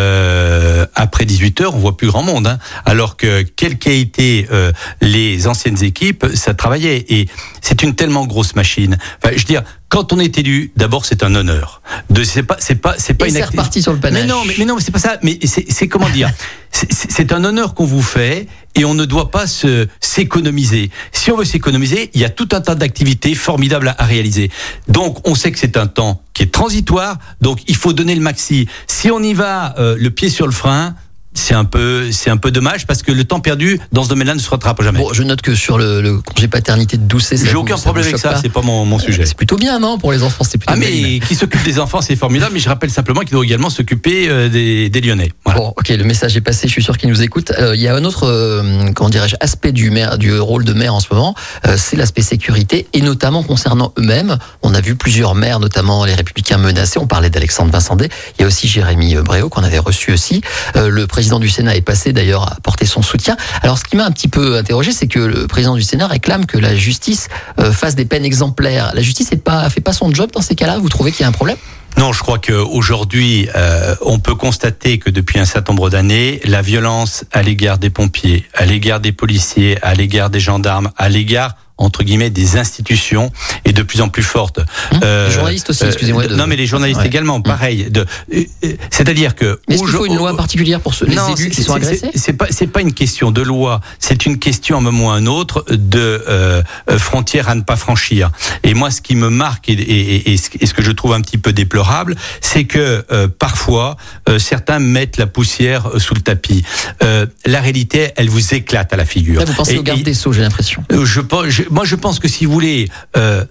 après 0.95 1.25
18 1.25 1.61
h 1.61 1.67
on 1.67 1.79
voit 1.79 1.97
plus 1.97 2.09
grand 2.09 2.23
monde. 2.23 2.47
hein. 2.47 2.59
alors 2.85 3.17
que 3.17 3.43
quelles 3.43 3.79
qu'aient 3.79 4.01
été 4.01 4.47
euh, 4.53 4.73
les 5.01 5.47
anciennes 5.47 5.83
équipes, 5.83 6.27
ça 6.35 6.55
travaillait. 6.55 7.05
Et 7.09 7.29
c'est 7.61 7.83
une 7.83 7.95
tellement 7.95 8.27
grosse 8.27 8.55
machine. 8.55 8.97
Enfin, 9.23 9.35
je 9.35 9.41
veux 9.41 9.47
dire, 9.47 9.63
quand 9.93 10.11
on 10.15 10.19
est 10.19 10.39
élu, 10.39 10.73
d'abord, 10.75 11.05
c'est 11.05 11.23
un 11.23 11.35
honneur. 11.35 11.83
De, 12.09 12.25
c'est 12.25 12.45
pas, 12.45 12.57
c'est 12.59 12.77
pas, 12.77 12.95
c'est 12.97 13.13
pas 13.13 13.27
Et 13.27 13.29
une 13.29 13.35
c'est 13.35 13.45
reparti 13.45 13.83
sur 13.83 13.93
le 13.93 14.01
panache. 14.01 14.23
Mais 14.23 14.27
non, 14.27 14.43
mais, 14.47 14.55
mais 14.57 14.65
non, 14.65 14.79
c'est 14.79 14.91
pas 14.91 14.99
ça. 14.99 15.19
Mais 15.23 15.39
c'est, 15.45 15.87
comment 15.87 16.09
dire 16.09 16.31
c'est 16.73 17.31
un 17.31 17.45
honneur 17.45 17.75
qu'on 17.75 17.85
vous 17.85 18.01
fait 18.01 18.49
et 18.75 18.87
on 18.87 18.95
ne 18.95 19.05
doit 19.05 19.31
pas 19.31 19.47
se 19.47 19.87
s'économiser. 20.01 20.91
Si 21.13 21.31
on 21.31 21.37
veut 21.37 21.45
s'économiser, 21.45 22.11
il 22.15 22.23
y 22.23 22.25
a 22.25 22.31
tout 22.31 22.49
un 22.53 22.63
tas 22.63 22.75
d'activités 22.75 23.35
formidables 23.35 23.89
à, 23.89 23.97
à 23.99 24.07
réaliser. 24.07 24.51
Donc, 24.89 25.29
on 25.29 25.35
sait 25.35 25.53
que 25.53 25.59
c'est 25.59 25.77
un 25.77 25.89
temps 25.89 26.23
qui 26.33 26.45
est 26.45 26.53
transitoire. 26.53 27.19
Donc, 27.43 27.61
il 27.67 27.77
faut 27.77 27.93
donner 27.93 28.15
le 28.15 28.23
maxi. 28.23 28.69
Si 28.87 29.11
on 29.11 29.23
y 29.23 29.35
va 29.35 29.79
euh, 29.79 29.95
le 29.99 30.11
pied 30.11 30.31
sur 30.31 30.47
le 30.47 30.53
frein. 30.53 30.95
C'est 31.35 31.55
un 31.55 31.65
peu, 31.65 32.13
c'est 32.13 32.29
un 32.31 32.37
peu 32.37 32.51
dommage 32.51 32.87
parce 32.87 33.03
que 33.03 33.11
le 33.11 33.25
temps 33.25 33.41
perdu 33.41 33.81
dans 33.91 34.05
ce 34.05 34.09
domaine-là 34.11 34.35
ne 34.35 34.39
se 34.39 34.51
rattrape 34.51 34.83
jamais. 34.83 34.99
Bon, 34.99 35.13
je 35.13 35.23
note 35.23 35.41
que 35.41 35.55
sur 35.55 35.79
le, 35.79 36.03
le 36.03 36.19
congé 36.21 36.47
paternité 36.47 36.99
de 36.99 37.05
Doucet, 37.05 37.37
J'ai 37.37 37.55
aucun 37.55 37.77
ça 37.79 37.85
problème 37.85 38.05
avec 38.05 38.19
ça. 38.19 38.39
C'est 38.41 38.51
pas 38.51 38.61
mon, 38.61 38.85
mon 38.85 38.99
sujet. 38.99 39.25
C'est 39.25 39.37
plutôt 39.37 39.57
bien, 39.57 39.79
non 39.79 39.97
Pour 39.99 40.13
les 40.13 40.23
enfants, 40.23 40.45
c'est 40.45 40.59
plutôt 40.59 40.75
Ah 40.75 40.77
mais 40.77 41.21
qui 41.21 41.35
s'occupe 41.35 41.63
des 41.65 41.79
enfants, 41.79 42.03
c'est 42.03 42.17
formidable. 42.17 42.53
Mais 42.53 42.61
je 42.61 42.69
rappelle 42.69 42.91
simplement 42.91 43.21
qu'il 43.21 43.31
doit 43.31 43.45
également 43.45 43.71
s'occuper 43.71 44.29
euh, 44.29 44.49
des, 44.51 44.91
des 44.91 45.01
Lyonnais. 45.01 45.33
Voilà. 45.45 45.61
Bon, 45.61 45.75
ok, 45.77 45.89
le 45.89 46.05
message 46.05 46.37
est 46.37 46.43
passé. 46.43 46.69
Je 46.69 46.73
suis 46.73 46.83
sûr 46.83 46.99
qu'ils 46.99 47.09
nous 47.09 47.23
écoutent. 47.23 47.53
Euh, 47.59 47.75
Il 47.75 47.81
y 47.81 47.89
a 47.89 47.95
un 47.95 48.05
autre, 48.05 48.27
euh, 48.29 48.91
comment 48.95 49.09
dirais-je, 49.09 49.37
aspect 49.41 49.73
du 49.73 49.91
maire, 49.91 50.19
du 50.19 50.39
rôle 50.39 50.65
de 50.65 50.75
maire 50.75 50.95
en 50.95 51.01
ce 51.01 51.13
moment, 51.13 51.35
euh, 51.67 51.77
c'est 51.79 51.97
l'aspect 51.97 52.23
sécurité 52.23 52.87
et 52.93 53.01
notamment 53.01 53.43
concernant 53.43 53.95
eux-mêmes. 53.99 54.37
On 54.63 54.75
a 54.75 54.81
vu 54.83 54.97
plusieurs 54.97 55.35
maires, 55.35 55.61
notamment 55.61 56.05
les 56.05 56.15
Républicains 56.15 56.59
menacés. 56.59 56.99
On 56.99 57.07
parlait 57.07 57.31
d'Alexandre 57.31 57.73
Vincendé. 57.73 58.11
Il 58.39 58.43
y 58.43 58.45
a 58.45 58.49
aussi 58.49 58.69
Jérémy 58.69 59.15
Bréau 59.17 59.49
qu'on 59.49 59.65
avait 59.65 59.79
reçu 59.79 60.13
aussi. 60.13 60.43
Le 60.75 61.07
président 61.07 61.22
du 61.23 61.49
Sénat 61.49 61.77
est 61.77 61.83
passé 61.83 62.13
d'ailleurs 62.13 62.43
à 62.49 62.55
apporter 62.57 62.87
son 62.87 63.03
soutien. 63.03 63.37
Alors, 63.63 63.79
ce 63.79 63.85
qui 63.85 63.97
m'a 63.97 64.05
un 64.05 64.11
petit 64.11 64.29
peu 64.29 64.57
interrogé, 64.57 64.93
c'est 64.93 65.07
que 65.07 65.21
le 65.21 65.47
président 65.47 65.75
du 65.75 65.83
Sénat 65.83 66.07
réclame 66.07 66.47
que 66.47 66.59
la 66.59 66.75
justice 66.75 67.29
euh, 67.59 67.73
fasse 67.73 67.95
des 67.95 68.05
peines 68.05 68.25
exemplaires. 68.25 68.93
La 68.95 69.03
justice 69.03 69.31
n'est 69.31 69.39
pas 69.39 69.69
fait 69.71 69.81
pas 69.81 69.93
son 69.93 70.13
job 70.13 70.31
dans 70.33 70.43
ces 70.43 70.55
cas-là? 70.55 70.79
Vous 70.79 70.89
trouvez 70.89 71.13
qu'il 71.13 71.23
y 71.23 71.25
a 71.25 71.29
un 71.29 71.33
problème? 71.33 71.57
Non, 71.99 72.13
je 72.13 72.21
crois 72.21 72.39
qu'aujourd'hui, 72.39 73.49
euh, 73.55 73.95
on 74.01 74.19
peut 74.19 74.35
constater 74.35 74.99
que 74.99 75.11
depuis 75.11 75.39
un 75.39 75.45
certain 75.45 75.73
nombre 75.73 75.91
d'années, 75.91 76.41
la 76.45 76.63
violence 76.63 77.25
à 77.33 77.43
l'égard 77.43 77.79
des 77.79 77.91
pompiers, 77.91 78.47
à 78.55 78.65
l'égard 78.65 79.01
des 79.01 79.13
policiers, 79.13 79.79
à 79.83 79.95
l'égard 79.95 80.31
des 80.31 80.41
gendarmes, 80.41 80.91
à 80.97 81.09
l'égard 81.09 81.55
entre 81.83 82.03
guillemets 82.05 82.31
des 82.31 82.57
institutions 82.57 83.31
est 83.65 83.73
de 83.73 83.83
plus 83.83 84.01
en 84.01 84.09
plus 84.09 84.23
forte. 84.23 84.59
Hum, 84.93 85.01
les 85.03 85.31
journalistes 85.33 85.71
aussi, 85.71 85.85
excusez-moi 85.85 86.27
de- 86.27 86.35
Non, 86.37 86.47
mais 86.47 86.57
les 86.57 86.67
journalistes 86.67 87.01
Ouais. 87.01 87.07
également, 87.07 87.41
pareil. 87.41 87.89
De, 87.91 88.07
euh, 88.35 88.45
euh, 88.65 88.73
C'est-à-dire 88.91 89.35
que 89.35 89.61
Est-ce 89.69 89.81
qu'il 89.83 89.89
faut 89.91 90.07
une 90.07 90.17
loi 90.17 90.37
particulière 90.37 90.81
pour 90.81 90.95
ceux, 90.95 91.07
les 91.07 91.17
élus 91.39 91.51
qui 91.51 91.63
sont 91.63 91.75
agressés? 91.75 92.11
c'est- 92.15 92.33
pas, 92.33 92.47
c'est 92.51 92.67
pas 92.67 92.81
une 92.81 92.93
question 92.95 93.31
de 93.31 93.43
loi, 93.43 93.81
c'est 93.99 94.27
une 94.27 94.39
question 94.39 94.77
à 94.77 94.79
un 94.79 94.83
moment 94.83 95.07
ou 95.07 95.11
à 95.11 95.15
un 95.15 95.27
autre 95.27 95.65
de 95.71 95.99
euh, 96.29 96.63
euh, 96.91 96.99
frontières 96.99 97.49
à 97.49 97.55
ne 97.55 97.63
pas 97.63 97.77
franchir. 97.77 98.31
Et 98.63 98.75
moi, 98.75 98.91
ce 98.91 99.01
qui 99.01 99.15
me 99.17 99.29
marque 99.29 99.69
et, 99.69 99.73
et- 99.73 100.33
et 100.33 100.37
ce 100.37 100.49
et 100.61 100.67
ce 100.67 100.75
que 100.75 100.83
je 100.83 100.93
trouve 100.93 101.13
un 101.15 101.21
petit 101.21 101.39
peu 101.39 101.53
déplorable, 101.53 102.15
c'est 102.41 102.65
que 102.65 103.05
euh, 103.11 103.29
parfois 103.29 103.97
euh, 104.29 104.39
certains 104.39 104.79
mettent 104.79 105.17
la 105.17 105.27
poussière 105.27 105.89
euh, 105.89 105.99
sous 105.99 106.15
le 106.15 106.21
tapis. 106.21 106.63
Euh, 107.03 107.27
la 107.47 107.61
réalité, 107.61 108.11
elle 108.17 108.29
vous 108.29 108.55
éclate 108.55 108.93
à 108.93 108.97
la 108.97 109.05
figure. 109.05 109.41
Là, 109.41 109.47
vous 109.47 109.55
pensez 109.55 109.79
au 109.79 109.83
garde 109.83 110.03
des 110.03 110.15
Sceaux, 110.15 110.33
j'ai 110.33 110.43
l'impression. 110.43 110.85
euh, 110.93 111.05
je, 111.05 111.21
pense- 111.21 111.47
je- 111.49 111.63
moi, 111.73 111.85
je 111.85 111.97
pense 111.97 112.19
que 112.19 112.29
si 112.29 112.45
vous 112.45 112.53
voulez, 112.53 112.89
euh, 113.17 113.45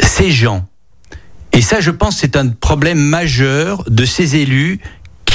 ces 0.00 0.30
gens, 0.30 0.66
et 1.52 1.60
ça, 1.60 1.80
je 1.80 1.90
pense, 1.90 2.18
c'est 2.18 2.36
un 2.36 2.48
problème 2.48 2.98
majeur 2.98 3.82
de 3.88 4.04
ces 4.04 4.36
élus 4.36 4.78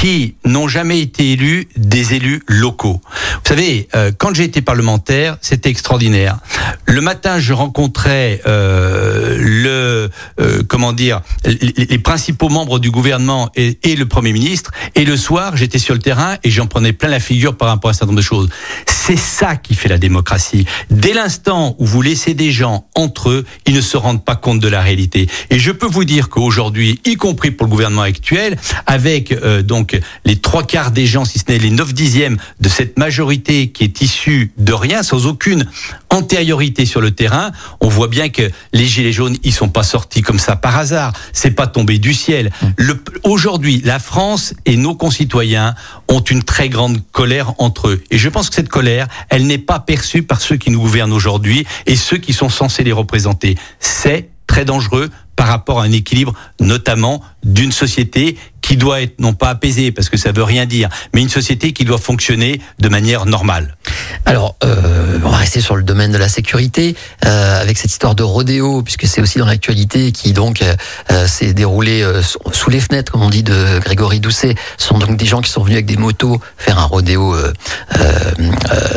qui 0.02 0.34
n'ont 0.44 0.66
jamais 0.66 1.00
été 1.00 1.30
élus 1.30 1.68
des 1.76 2.14
élus 2.14 2.42
locaux. 2.48 3.00
Vous 3.04 3.48
savez, 3.48 3.88
euh, 3.94 4.10
quand 4.18 4.34
j'ai 4.34 4.42
été 4.42 4.60
parlementaire, 4.60 5.38
c'était 5.40 5.70
extraordinaire. 5.70 6.38
Le 6.86 7.00
matin, 7.00 7.38
je 7.38 7.52
rencontrais 7.52 8.40
euh, 8.44 9.38
le, 9.38 10.10
euh, 10.40 10.64
comment 10.66 10.92
dire, 10.92 11.20
les, 11.44 11.98
principaux 11.98 12.48
membres 12.48 12.80
du 12.80 12.90
gouvernement 12.90 13.50
et, 13.54 13.78
et 13.84 13.94
le 13.94 14.06
premier 14.06 14.32
ministre, 14.32 14.72
et 14.96 15.04
le 15.04 15.16
soir, 15.16 15.56
j'étais 15.56 15.78
sur 15.78 15.94
le 15.94 16.00
terrain 16.00 16.34
et 16.42 16.50
j'en 16.50 16.66
prenais 16.66 16.92
plein 16.92 17.08
la 17.08 17.20
figure 17.20 17.56
par 17.56 17.68
rapport 17.68 17.90
à 17.90 17.92
un 17.92 17.94
certain 17.94 18.06
nombre 18.06 18.18
de 18.18 18.24
choses. 18.24 18.48
C'est 18.88 19.16
ça 19.16 19.54
qui 19.54 19.76
fait 19.76 19.88
la 19.88 19.98
démocratie. 19.98 20.64
Dès 20.90 21.12
l'instant 21.12 21.76
où 21.78 21.86
vous 21.86 22.02
laissez 22.02 22.34
des 22.34 22.50
gens 22.50 22.86
entre 22.96 23.30
eux, 23.30 23.44
ils 23.66 23.74
ne 23.74 23.80
se 23.80 23.96
rendent 23.96 24.24
pas 24.24 24.36
compte 24.36 24.58
de 24.58 24.68
la 24.68 24.80
réalité. 24.80 25.28
Et 25.50 25.60
je 25.60 25.70
peux 25.70 25.86
vous 25.86 26.04
dire 26.04 26.28
qu'aujourd'hui, 26.28 27.00
y 27.04 27.14
compris 27.14 27.52
pour 27.52 27.66
le 27.66 27.70
gouvernement 27.70 28.02
actuel, 28.02 28.58
avec 28.86 29.32
euh, 29.32 29.62
donc 29.92 30.02
les 30.24 30.36
trois 30.36 30.62
quarts 30.62 30.90
des 30.90 31.06
gens, 31.06 31.24
si 31.24 31.38
ce 31.38 31.44
n'est 31.48 31.58
les 31.58 31.70
neuf 31.70 31.94
dixièmes 31.94 32.36
de 32.60 32.68
cette 32.68 32.98
majorité 32.98 33.70
qui 33.70 33.84
est 33.84 34.00
issue 34.00 34.52
de 34.58 34.72
rien, 34.72 35.02
sans 35.02 35.26
aucune 35.26 35.66
antériorité 36.10 36.86
sur 36.86 37.00
le 37.00 37.10
terrain, 37.10 37.52
on 37.80 37.88
voit 37.88 38.08
bien 38.08 38.28
que 38.28 38.50
les 38.72 38.86
gilets 38.86 39.12
jaunes, 39.12 39.36
ils 39.42 39.52
sont 39.52 39.68
pas 39.68 39.82
sortis 39.82 40.22
comme 40.22 40.38
ça 40.38 40.56
par 40.56 40.76
hasard. 40.76 41.12
C'est 41.32 41.52
pas 41.52 41.66
tombé 41.66 41.98
du 41.98 42.14
ciel. 42.14 42.50
Aujourd'hui, 43.24 43.80
la 43.84 43.98
France 43.98 44.54
et 44.66 44.76
nos 44.76 44.94
concitoyens 44.94 45.74
ont 46.08 46.20
une 46.20 46.42
très 46.42 46.68
grande 46.68 47.00
colère 47.12 47.54
entre 47.58 47.88
eux. 47.88 48.02
Et 48.10 48.18
je 48.18 48.28
pense 48.28 48.48
que 48.48 48.54
cette 48.54 48.68
colère, 48.68 49.08
elle 49.28 49.46
n'est 49.46 49.58
pas 49.58 49.80
perçue 49.80 50.22
par 50.22 50.40
ceux 50.40 50.56
qui 50.56 50.70
nous 50.70 50.80
gouvernent 50.80 51.12
aujourd'hui 51.12 51.66
et 51.86 51.96
ceux 51.96 52.18
qui 52.18 52.32
sont 52.32 52.48
censés 52.48 52.84
les 52.84 52.92
représenter. 52.92 53.56
C'est 53.80 54.28
très 54.46 54.64
dangereux 54.64 55.10
par 55.36 55.48
rapport 55.48 55.80
à 55.80 55.84
un 55.84 55.92
équilibre, 55.92 56.34
notamment 56.60 57.22
d'une 57.42 57.72
société 57.72 58.36
qui 58.62 58.76
doit 58.76 59.02
être 59.02 59.20
non 59.20 59.34
pas 59.34 59.50
apaisée 59.50 59.92
parce 59.92 60.08
que 60.08 60.16
ça 60.16 60.32
veut 60.32 60.42
rien 60.42 60.66
dire, 60.66 60.88
mais 61.12 61.20
une 61.20 61.28
société 61.28 61.72
qui 61.72 61.84
doit 61.84 61.98
fonctionner 61.98 62.60
de 62.78 62.88
manière 62.88 63.26
normale. 63.26 63.76
Alors, 64.24 64.56
euh, 64.64 65.18
on 65.24 65.28
va 65.28 65.36
rester 65.36 65.60
sur 65.60 65.76
le 65.76 65.82
domaine 65.82 66.12
de 66.12 66.18
la 66.18 66.28
sécurité 66.28 66.96
euh, 67.24 67.60
avec 67.60 67.76
cette 67.76 67.90
histoire 67.90 68.14
de 68.14 68.22
rodéo, 68.22 68.82
puisque 68.82 69.06
c'est 69.06 69.20
aussi 69.20 69.38
dans 69.38 69.46
l'actualité 69.46 70.12
qui 70.12 70.32
donc 70.32 70.62
euh, 70.62 71.26
s'est 71.26 71.52
déroulé 71.52 72.02
euh, 72.02 72.22
sous 72.22 72.70
les 72.70 72.80
fenêtres, 72.80 73.12
comme 73.12 73.22
on 73.22 73.30
dit, 73.30 73.42
de 73.42 73.78
Grégory 73.80 74.20
Doucet. 74.20 74.54
Ce 74.78 74.86
sont 74.86 74.98
donc 74.98 75.16
des 75.16 75.26
gens 75.26 75.40
qui 75.40 75.50
sont 75.50 75.62
venus 75.62 75.76
avec 75.76 75.86
des 75.86 75.96
motos 75.96 76.40
faire 76.56 76.78
un 76.78 76.84
rodéo 76.84 77.34
euh, 77.34 77.52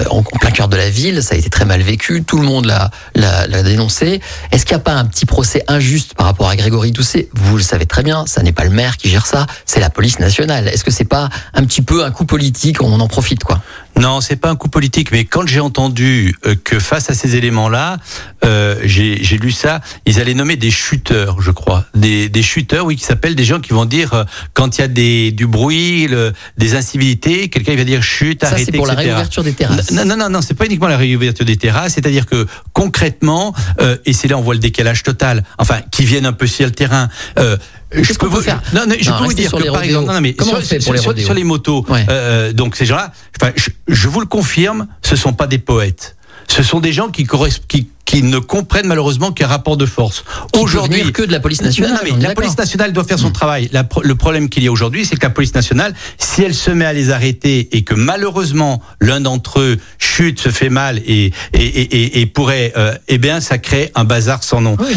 en, 0.10 0.24
plein 0.24 0.52
cœur 0.52 0.68
de 0.68 0.78
la 0.78 0.90
ville. 0.90 1.24
Ça 1.24 1.36
a 1.36 1.38
été 1.38 1.50
très 1.50 1.66
mal 1.66 1.82
vécu, 1.82 2.24
tout 2.24 2.38
le 2.38 2.46
monde 2.46 2.66
l'a 2.66 3.64
dénoncé. 3.64 4.22
Est-ce 4.52 4.66
qu'il 4.66 4.76
n'y 4.76 4.82
a 4.82 4.84
pas 4.84 4.94
un 4.94 5.06
petit 5.06 5.26
procès 5.26 5.64
injuste 5.68 6.14
par 6.14 6.28
rapport 6.28 6.50
à 6.50 6.56
Grégory 6.56 6.92
Doucet? 6.92 7.30
Vous 7.34 7.58
le 7.58 7.64
savez 7.64 7.86
très 7.86 8.04
bien, 8.04 8.26
ça 8.28 8.44
n'est 8.44 8.52
pas 8.52 8.64
le 8.64 8.70
maire 8.70 8.98
qui 8.98 9.10
gère 9.10 9.26
ça, 9.26 9.48
c'est 9.66 9.80
la 9.80 9.90
police 9.90 10.20
nationale. 10.20 10.68
Est-ce 10.68 10.84
que 10.84 10.92
c'est 10.92 11.06
pas 11.06 11.30
un 11.54 11.64
petit 11.66 11.82
peu 11.82 12.04
un 12.04 12.12
coup 12.12 12.26
politique? 12.26 12.82
On 12.82 13.00
en 13.00 13.08
profite, 13.08 13.44
quoi 13.44 13.62
non, 14.00 14.22
c'est 14.22 14.36
pas 14.36 14.50
un 14.50 14.56
coup 14.56 14.68
politique, 14.68 15.12
mais 15.12 15.26
quand 15.26 15.48
j'ai 15.48 15.60
entendu 15.60 16.36
euh, 16.46 16.56
que 16.64 16.80
face 16.80 17.10
à 17.10 17.14
ces 17.14 17.36
éléments-là, 17.36 17.98
euh, 18.44 18.76
j'ai 18.84 19.38
lu 19.38 19.52
ça, 19.52 19.82
ils 20.06 20.20
allaient 20.20 20.34
nommer 20.34 20.58
des 20.58 20.72
chuteurs, 20.72 21.42
je 21.42 21.52
crois, 21.52 21.86
des, 21.96 22.30
des 22.30 22.42
chuteurs, 22.42 22.86
oui, 22.86 22.96
qui 22.98 23.04
s'appellent 23.04 23.36
des 23.36 23.46
gens 23.46 23.60
qui 23.60 23.74
vont 23.74 23.86
dire 23.86 24.14
euh, 24.14 24.24
quand 24.54 24.78
il 24.78 24.82
y 24.82 24.84
a 24.84 24.88
des, 24.88 25.32
du 25.32 25.48
bruit, 25.48 26.08
le, 26.08 26.34
des 26.58 26.76
incivilités, 26.76 27.50
quelqu'un 27.50 27.76
va 27.76 27.84
dire 27.84 28.04
chute, 28.04 28.42
ça, 28.42 28.48
arrêtez, 28.48 28.66
c'est 28.66 28.72
pour 28.74 28.88
la 28.88 28.96
réouverture 28.96 29.44
des 29.44 29.54
terrasses. 29.54 29.92
Non, 29.92 30.06
non, 30.06 30.18
non, 30.18 30.30
non 30.30 30.42
c'est 30.42 30.54
pas 30.54 30.66
uniquement 30.66 30.88
la 30.88 30.98
réouverture 30.98 31.46
des 31.46 31.58
terrasses, 31.58 31.94
c'est-à-dire 31.94 32.26
que 32.26 32.46
concrètement, 32.74 33.54
euh, 33.80 33.98
et 34.06 34.14
c'est 34.14 34.28
là 34.28 34.38
on 34.38 34.42
voit 34.42 34.56
le 34.56 34.60
décalage 34.60 35.04
total, 35.04 35.44
enfin, 35.58 35.80
qui 35.92 36.04
viennent 36.04 36.26
un 36.26 36.34
peu 36.34 36.48
sur 36.48 36.66
le 36.66 36.72
terrain. 36.72 37.10
Euh, 37.40 37.58
je 37.92 38.14
peux 38.14 38.26
vous 38.26 38.42
faire 38.42 38.62
Non, 38.74 38.86
non 38.88 38.96
je 39.00 39.10
peux 39.12 39.24
vous 39.24 39.34
dire 39.34 39.52
que 39.52 39.72
par 39.72 39.84
exemple, 39.84 40.08
non, 40.08 40.14
non, 40.14 40.22
mais 40.22 40.36
sur, 40.38 40.62
sur, 40.82 40.94
les 40.94 41.24
sur, 41.24 41.34
les 41.34 41.44
motos, 41.44 41.86
ouais. 41.88 42.06
euh, 42.10 42.52
donc 42.52 42.76
ces 42.76 42.86
gens-là, 42.86 43.14
enfin, 43.40 43.54
je, 43.88 44.08
vous 44.08 44.20
le 44.20 44.26
confirme, 44.26 44.88
ce 45.02 45.16
sont 45.16 45.34
pas 45.34 45.48
des 45.48 45.60
poètes. 45.60 46.16
Ce 46.48 46.64
sont 46.64 46.80
des 46.80 46.94
gens 46.94 47.10
qui, 47.10 47.28
qui, 47.68 47.90
qui 48.06 48.22
ne 48.22 48.38
comprennent 48.38 48.86
malheureusement 48.88 49.32
qu'un 49.32 49.48
rapport 49.48 49.78
de 49.78 49.86
force. 49.86 50.24
Aujourd'hui, 50.58 51.12
que 51.12 51.24
de 51.24 51.32
la 51.32 51.40
police 51.40 51.62
nationale. 51.62 51.94
Non, 51.94 52.00
mais 52.04 52.28
la 52.28 52.36
police 52.36 52.58
nationale 52.58 52.94
doit 52.94 53.04
faire 53.04 53.20
son 53.20 53.30
mmh. 53.30 53.34
travail. 53.34 53.70
La, 53.74 53.84
le 54.04 54.16
problème 54.16 54.48
qu'il 54.48 54.64
y 54.64 54.68
a 54.68 54.72
aujourd'hui, 54.72 55.06
c'est 55.06 55.16
que 55.16 55.26
la 55.26 55.32
police 55.32 55.56
nationale, 55.56 55.94
si 56.18 56.44
elle 56.44 56.54
se 56.54 56.70
met 56.70 56.86
à 56.86 56.94
les 56.94 57.10
arrêter 57.10 57.70
et 57.76 57.84
que 57.84 57.96
malheureusement 57.96 58.82
l'un 59.02 59.22
d'entre 59.22 59.60
eux 59.60 59.78
chute, 59.98 60.40
se 60.40 60.50
fait 60.50 60.70
mal 60.70 61.00
et 61.06 61.32
et, 61.54 61.66
et, 61.66 62.22
et 62.22 62.26
pourrait, 62.28 62.74
euh, 62.78 62.94
eh 63.08 63.18
bien, 63.18 63.42
ça 63.42 63.58
crée 63.58 63.92
un 63.96 64.04
bazar 64.04 64.44
sans 64.44 64.62
nom. 64.62 64.78
Oui. 64.80 64.96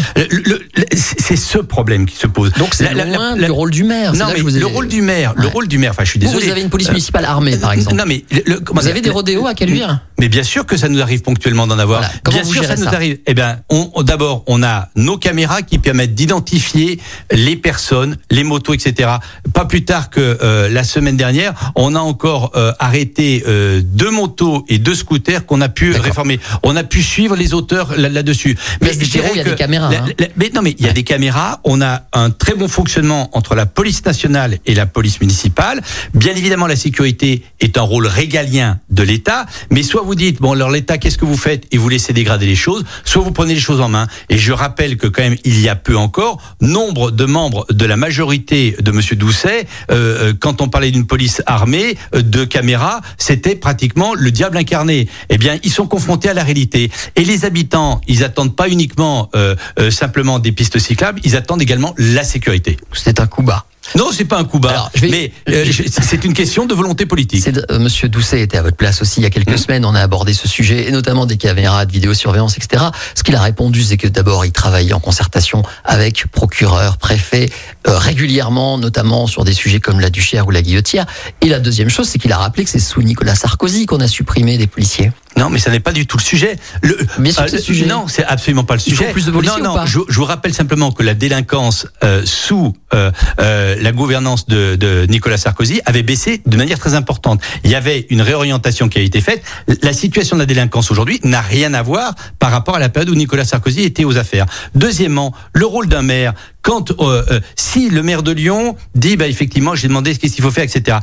c'est 0.95 1.35
ce 1.35 1.57
problème 1.57 2.05
qui 2.05 2.15
se 2.15 2.27
pose. 2.27 2.53
Donc 2.53 2.73
c'est 2.73 2.93
loin 2.93 3.35
du 3.35 3.51
rôle 3.51 3.71
du 3.71 3.83
maire. 3.83 4.13
Non, 4.13 4.27
mais 4.31 4.41
le 4.41 4.65
rôle 4.67 4.87
du 4.87 5.01
maire, 5.01 5.33
ouais. 5.35 5.43
le 5.43 5.47
rôle 5.47 5.67
du 5.67 5.77
maire. 5.77 5.91
Enfin, 5.91 6.03
je 6.03 6.11
suis 6.11 6.19
désolé. 6.19 6.39
Vous, 6.39 6.45
vous 6.45 6.51
avez 6.51 6.61
une 6.61 6.69
police 6.69 6.89
municipale 6.89 7.25
armée, 7.25 7.57
par 7.57 7.71
exemple. 7.71 7.97
Non, 7.97 8.03
mais 8.05 8.23
le, 8.45 8.59
vous 8.71 8.87
avez 8.87 9.01
des 9.01 9.09
rodéos 9.09 9.47
à 9.47 9.55
Caluire 9.55 9.99
Mais 10.19 10.29
bien 10.29 10.43
sûr 10.43 10.65
que 10.65 10.77
ça 10.77 10.89
nous 10.89 11.01
arrive 11.01 11.21
ponctuellement 11.21 11.65
d'en 11.65 11.79
avoir. 11.79 12.01
Voilà. 12.01 12.43
Bien 12.43 12.43
sûr, 12.43 12.63
ça 12.63 12.75
nous 12.75 12.87
arrive. 12.87 12.98
Eh 13.01 13.33
bien, 13.33 13.61
on, 13.69 14.03
d'abord, 14.03 14.43
on 14.47 14.63
a 14.63 14.89
nos 14.95 15.17
caméras 15.17 15.61
qui 15.61 15.79
permettent 15.79 16.15
d'identifier 16.15 16.99
les 17.31 17.55
personnes, 17.55 18.17
les 18.29 18.43
motos, 18.43 18.73
etc. 18.73 19.09
Pas 19.53 19.65
plus 19.65 19.85
tard 19.85 20.09
que 20.09 20.37
euh, 20.41 20.69
la 20.69 20.83
semaine 20.83 21.17
dernière, 21.17 21.71
on 21.75 21.95
a 21.95 21.99
encore 21.99 22.51
euh, 22.55 22.71
arrêté 22.79 23.43
euh, 23.47 23.81
deux 23.83 24.11
motos 24.11 24.65
et 24.67 24.77
deux 24.79 24.95
scooters 24.95 25.45
qu'on 25.45 25.61
a 25.61 25.69
pu 25.69 25.91
réformer. 25.91 26.39
On 26.63 26.75
a 26.75 26.83
pu 26.83 27.01
suivre 27.01 27.35
les 27.35 27.53
auteurs 27.53 27.93
là-dessus. 27.97 28.53
Là 28.53 28.59
mais 28.81 28.93
je 28.93 29.09
dirais 29.09 29.29
il 29.33 29.37
y 29.37 29.41
a 29.41 29.43
que 29.43 29.49
des 29.49 29.55
caméras. 29.55 29.91
La, 29.91 30.03
hein. 30.03 30.07
la, 30.17 30.27
mais 30.35 30.51
non, 30.53 30.61
mais 30.61 30.75
il 30.77 30.85
y 30.85 30.89
a 30.89 30.93
des 30.93 31.03
caméras. 31.03 31.59
On 31.63 31.81
a 31.81 32.03
un 32.13 32.29
très 32.29 32.55
bon 32.55 32.67
fonctionnement 32.67 33.29
entre 33.33 33.55
la 33.55 33.65
police 33.65 34.05
nationale 34.05 34.57
et 34.65 34.75
la 34.75 34.85
police 34.85 35.19
municipale. 35.21 35.81
Bien 36.13 36.35
évidemment, 36.35 36.67
la 36.67 36.75
sécurité 36.75 37.43
est 37.59 37.77
un 37.77 37.81
rôle 37.81 38.07
régalien 38.07 38.79
de 38.89 39.03
l'État. 39.03 39.45
Mais 39.71 39.83
soit 39.83 40.01
vous 40.01 40.15
dites 40.15 40.41
bon, 40.41 40.53
alors 40.53 40.69
l'État, 40.69 40.97
qu'est-ce 40.97 41.17
que 41.17 41.25
vous 41.25 41.37
faites? 41.37 41.65
Et 41.71 41.77
vous 41.77 41.89
laissez 41.89 42.13
dégrader 42.13 42.45
les 42.45 42.55
choses, 42.55 42.83
soit 43.05 43.21
vous 43.21 43.31
prenez 43.31 43.53
les 43.53 43.59
choses 43.59 43.81
en 43.81 43.89
main. 43.89 44.07
Et 44.29 44.37
je 44.37 44.51
rappelle 44.51 44.97
que 44.97 45.07
quand 45.07 45.21
même, 45.21 45.37
il 45.43 45.59
y 45.59 45.69
a 45.69 45.75
peu 45.75 45.97
encore, 45.97 46.41
nombre 46.61 47.11
de 47.11 47.25
membres 47.25 47.65
de 47.69 47.85
la 47.85 47.97
majorité 47.97 48.75
de 48.79 48.91
Monsieur 48.91 49.15
Doucet, 49.15 49.67
euh, 49.91 50.33
quand 50.39 50.61
on 50.61 50.69
parlait 50.69 50.91
d'une 50.91 51.07
police 51.07 51.41
armée, 51.45 51.97
euh, 52.15 52.21
de 52.21 52.45
caméras, 52.45 53.01
c'était 53.17 53.55
pratiquement 53.55 54.13
le 54.13 54.31
diable 54.31 54.57
incarné. 54.57 55.07
Eh 55.29 55.37
bien, 55.37 55.57
ils 55.63 55.71
sont 55.71 55.87
confrontés 55.87 56.29
à 56.29 56.33
la 56.33 56.43
réalité. 56.43 56.91
Et 57.15 57.23
les 57.23 57.45
habitants, 57.45 58.01
ils 58.07 58.23
attendent 58.23 58.55
pas 58.55 58.69
uniquement 58.69 59.29
euh, 59.35 59.55
euh, 59.79 59.91
simplement 59.91 60.39
des 60.39 60.51
pistes 60.51 60.79
cyclables, 60.79 61.19
ils 61.23 61.35
attendent 61.35 61.61
également 61.61 61.93
la 61.97 62.23
sécurité. 62.23 62.77
C'est 62.93 63.19
un 63.19 63.27
coup 63.27 63.43
bas. 63.43 63.65
Non, 63.95 64.09
c'est 64.11 64.25
pas 64.25 64.37
un 64.37 64.43
coup 64.43 64.59
bas, 64.59 64.69
Alors, 64.69 64.91
vais, 64.95 65.09
mais 65.09 65.31
euh, 65.49 65.65
c'est 65.87 66.23
une 66.23 66.33
question 66.33 66.65
de 66.65 66.73
volonté 66.73 67.05
politique. 67.05 67.47
Euh, 67.47 67.79
Monsieur 67.79 68.09
Doucet 68.09 68.41
était 68.41 68.57
à 68.57 68.61
votre 68.61 68.77
place 68.77 69.01
aussi 69.01 69.19
il 69.19 69.23
y 69.23 69.25
a 69.25 69.29
quelques 69.29 69.53
mmh. 69.53 69.57
semaines. 69.57 69.85
On 69.85 69.95
a 69.95 70.01
abordé 70.01 70.33
ce 70.33 70.47
sujet, 70.47 70.87
et 70.87 70.91
notamment 70.91 71.25
des 71.25 71.37
caméras 71.37 71.85
de 71.85 71.91
vidéosurveillance, 71.91 72.57
etc. 72.57 72.85
Ce 73.15 73.23
qu'il 73.23 73.35
a 73.35 73.41
répondu, 73.41 73.83
c'est 73.83 73.97
que 73.97 74.07
d'abord, 74.07 74.45
il 74.45 74.51
travaillait 74.51 74.93
en 74.93 74.99
concertation 74.99 75.63
avec 75.83 76.25
procureurs, 76.31 76.97
préfets, 76.97 77.49
euh, 77.87 77.97
régulièrement, 77.97 78.77
notamment 78.77 79.27
sur 79.27 79.43
des 79.43 79.53
sujets 79.53 79.79
comme 79.79 79.99
la 79.99 80.09
Duchère 80.09 80.47
ou 80.47 80.51
la 80.51 80.61
Guillotière. 80.61 81.05
Et 81.41 81.47
la 81.47 81.59
deuxième 81.59 81.89
chose, 81.89 82.07
c'est 82.07 82.19
qu'il 82.19 82.31
a 82.31 82.37
rappelé 82.37 82.63
que 82.63 82.69
c'est 82.69 82.79
sous 82.79 83.01
Nicolas 83.01 83.35
Sarkozy 83.35 83.85
qu'on 83.85 84.01
a 84.01 84.07
supprimé 84.07 84.57
des 84.57 84.67
policiers. 84.67 85.11
Non, 85.39 85.49
mais 85.49 85.59
ça 85.59 85.71
n'est 85.71 85.79
pas 85.79 85.93
du 85.93 86.05
tout 86.05 86.17
le 86.17 86.23
sujet. 86.23 86.57
Le, 86.81 86.97
Bien 87.17 87.31
sûr, 87.31 87.43
euh, 87.43 87.47
le 87.51 87.57
sujet. 87.57 87.85
Non, 87.85 88.07
c'est 88.07 88.25
absolument 88.25 88.65
pas 88.65 88.75
le 88.75 88.81
Il 88.81 88.91
sujet. 88.91 89.05
Faut 89.05 89.13
plus 89.13 89.25
de 89.25 89.31
non, 89.31 89.57
non. 89.63 89.85
Je, 89.85 89.99
je, 90.07 90.15
vous 90.15 90.25
rappelle 90.25 90.53
simplement 90.53 90.91
que 90.91 91.01
la 91.01 91.13
délinquance 91.13 91.87
euh, 92.03 92.21
sous 92.25 92.73
euh, 92.93 93.11
euh, 93.39 93.75
la 93.79 93.91
gouvernance 93.91 94.47
de, 94.47 94.75
de, 94.75 95.05
Nicolas 95.09 95.37
Sarkozy 95.37 95.81
avait 95.85 96.03
baissé 96.03 96.41
de 96.45 96.57
manière 96.57 96.77
très 96.77 96.93
importante. 96.93 97.41
Il 97.63 97.71
y 97.71 97.75
avait 97.75 98.05
une 98.09 98.21
réorientation 98.21 98.89
qui 98.89 98.99
a 98.99 99.01
été 99.01 99.21
faite. 99.21 99.41
La 99.81 99.93
situation 99.93 100.35
de 100.35 100.41
la 100.41 100.45
délinquance 100.45 100.91
aujourd'hui 100.91 101.19
n'a 101.23 101.41
rien 101.41 101.73
à 101.73 101.81
voir 101.81 102.15
par 102.39 102.51
rapport 102.51 102.75
à 102.75 102.79
la 102.79 102.89
période 102.89 103.09
où 103.09 103.15
Nicolas 103.15 103.45
Sarkozy 103.45 103.83
était 103.83 104.03
aux 104.03 104.17
affaires. 104.17 104.45
Deuxièmement, 104.75 105.33
le 105.53 105.65
rôle 105.65 105.87
d'un 105.87 106.01
maire. 106.01 106.33
Quand 106.61 106.91
euh, 106.99 107.39
si 107.55 107.89
le 107.89 108.03
maire 108.03 108.23
de 108.23 108.31
Lyon 108.31 108.75
dit, 108.93 109.15
bah 109.15 109.27
effectivement, 109.27 109.75
j'ai 109.75 109.87
demandé 109.87 110.13
ce 110.13 110.19
qu'il 110.19 110.43
faut 110.43 110.51
faire, 110.51 110.65
etc. 110.65 110.97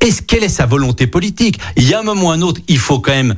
Est-ce 0.00 0.22
quelle 0.22 0.44
est 0.44 0.48
sa 0.48 0.66
volonté 0.66 1.06
politique? 1.06 1.58
Il 1.76 1.88
y 1.88 1.94
a 1.94 2.00
un 2.00 2.02
moment 2.02 2.28
ou 2.28 2.30
un 2.30 2.42
autre, 2.42 2.60
il 2.68 2.78
faut 2.78 3.00
quand 3.00 3.12
même 3.12 3.36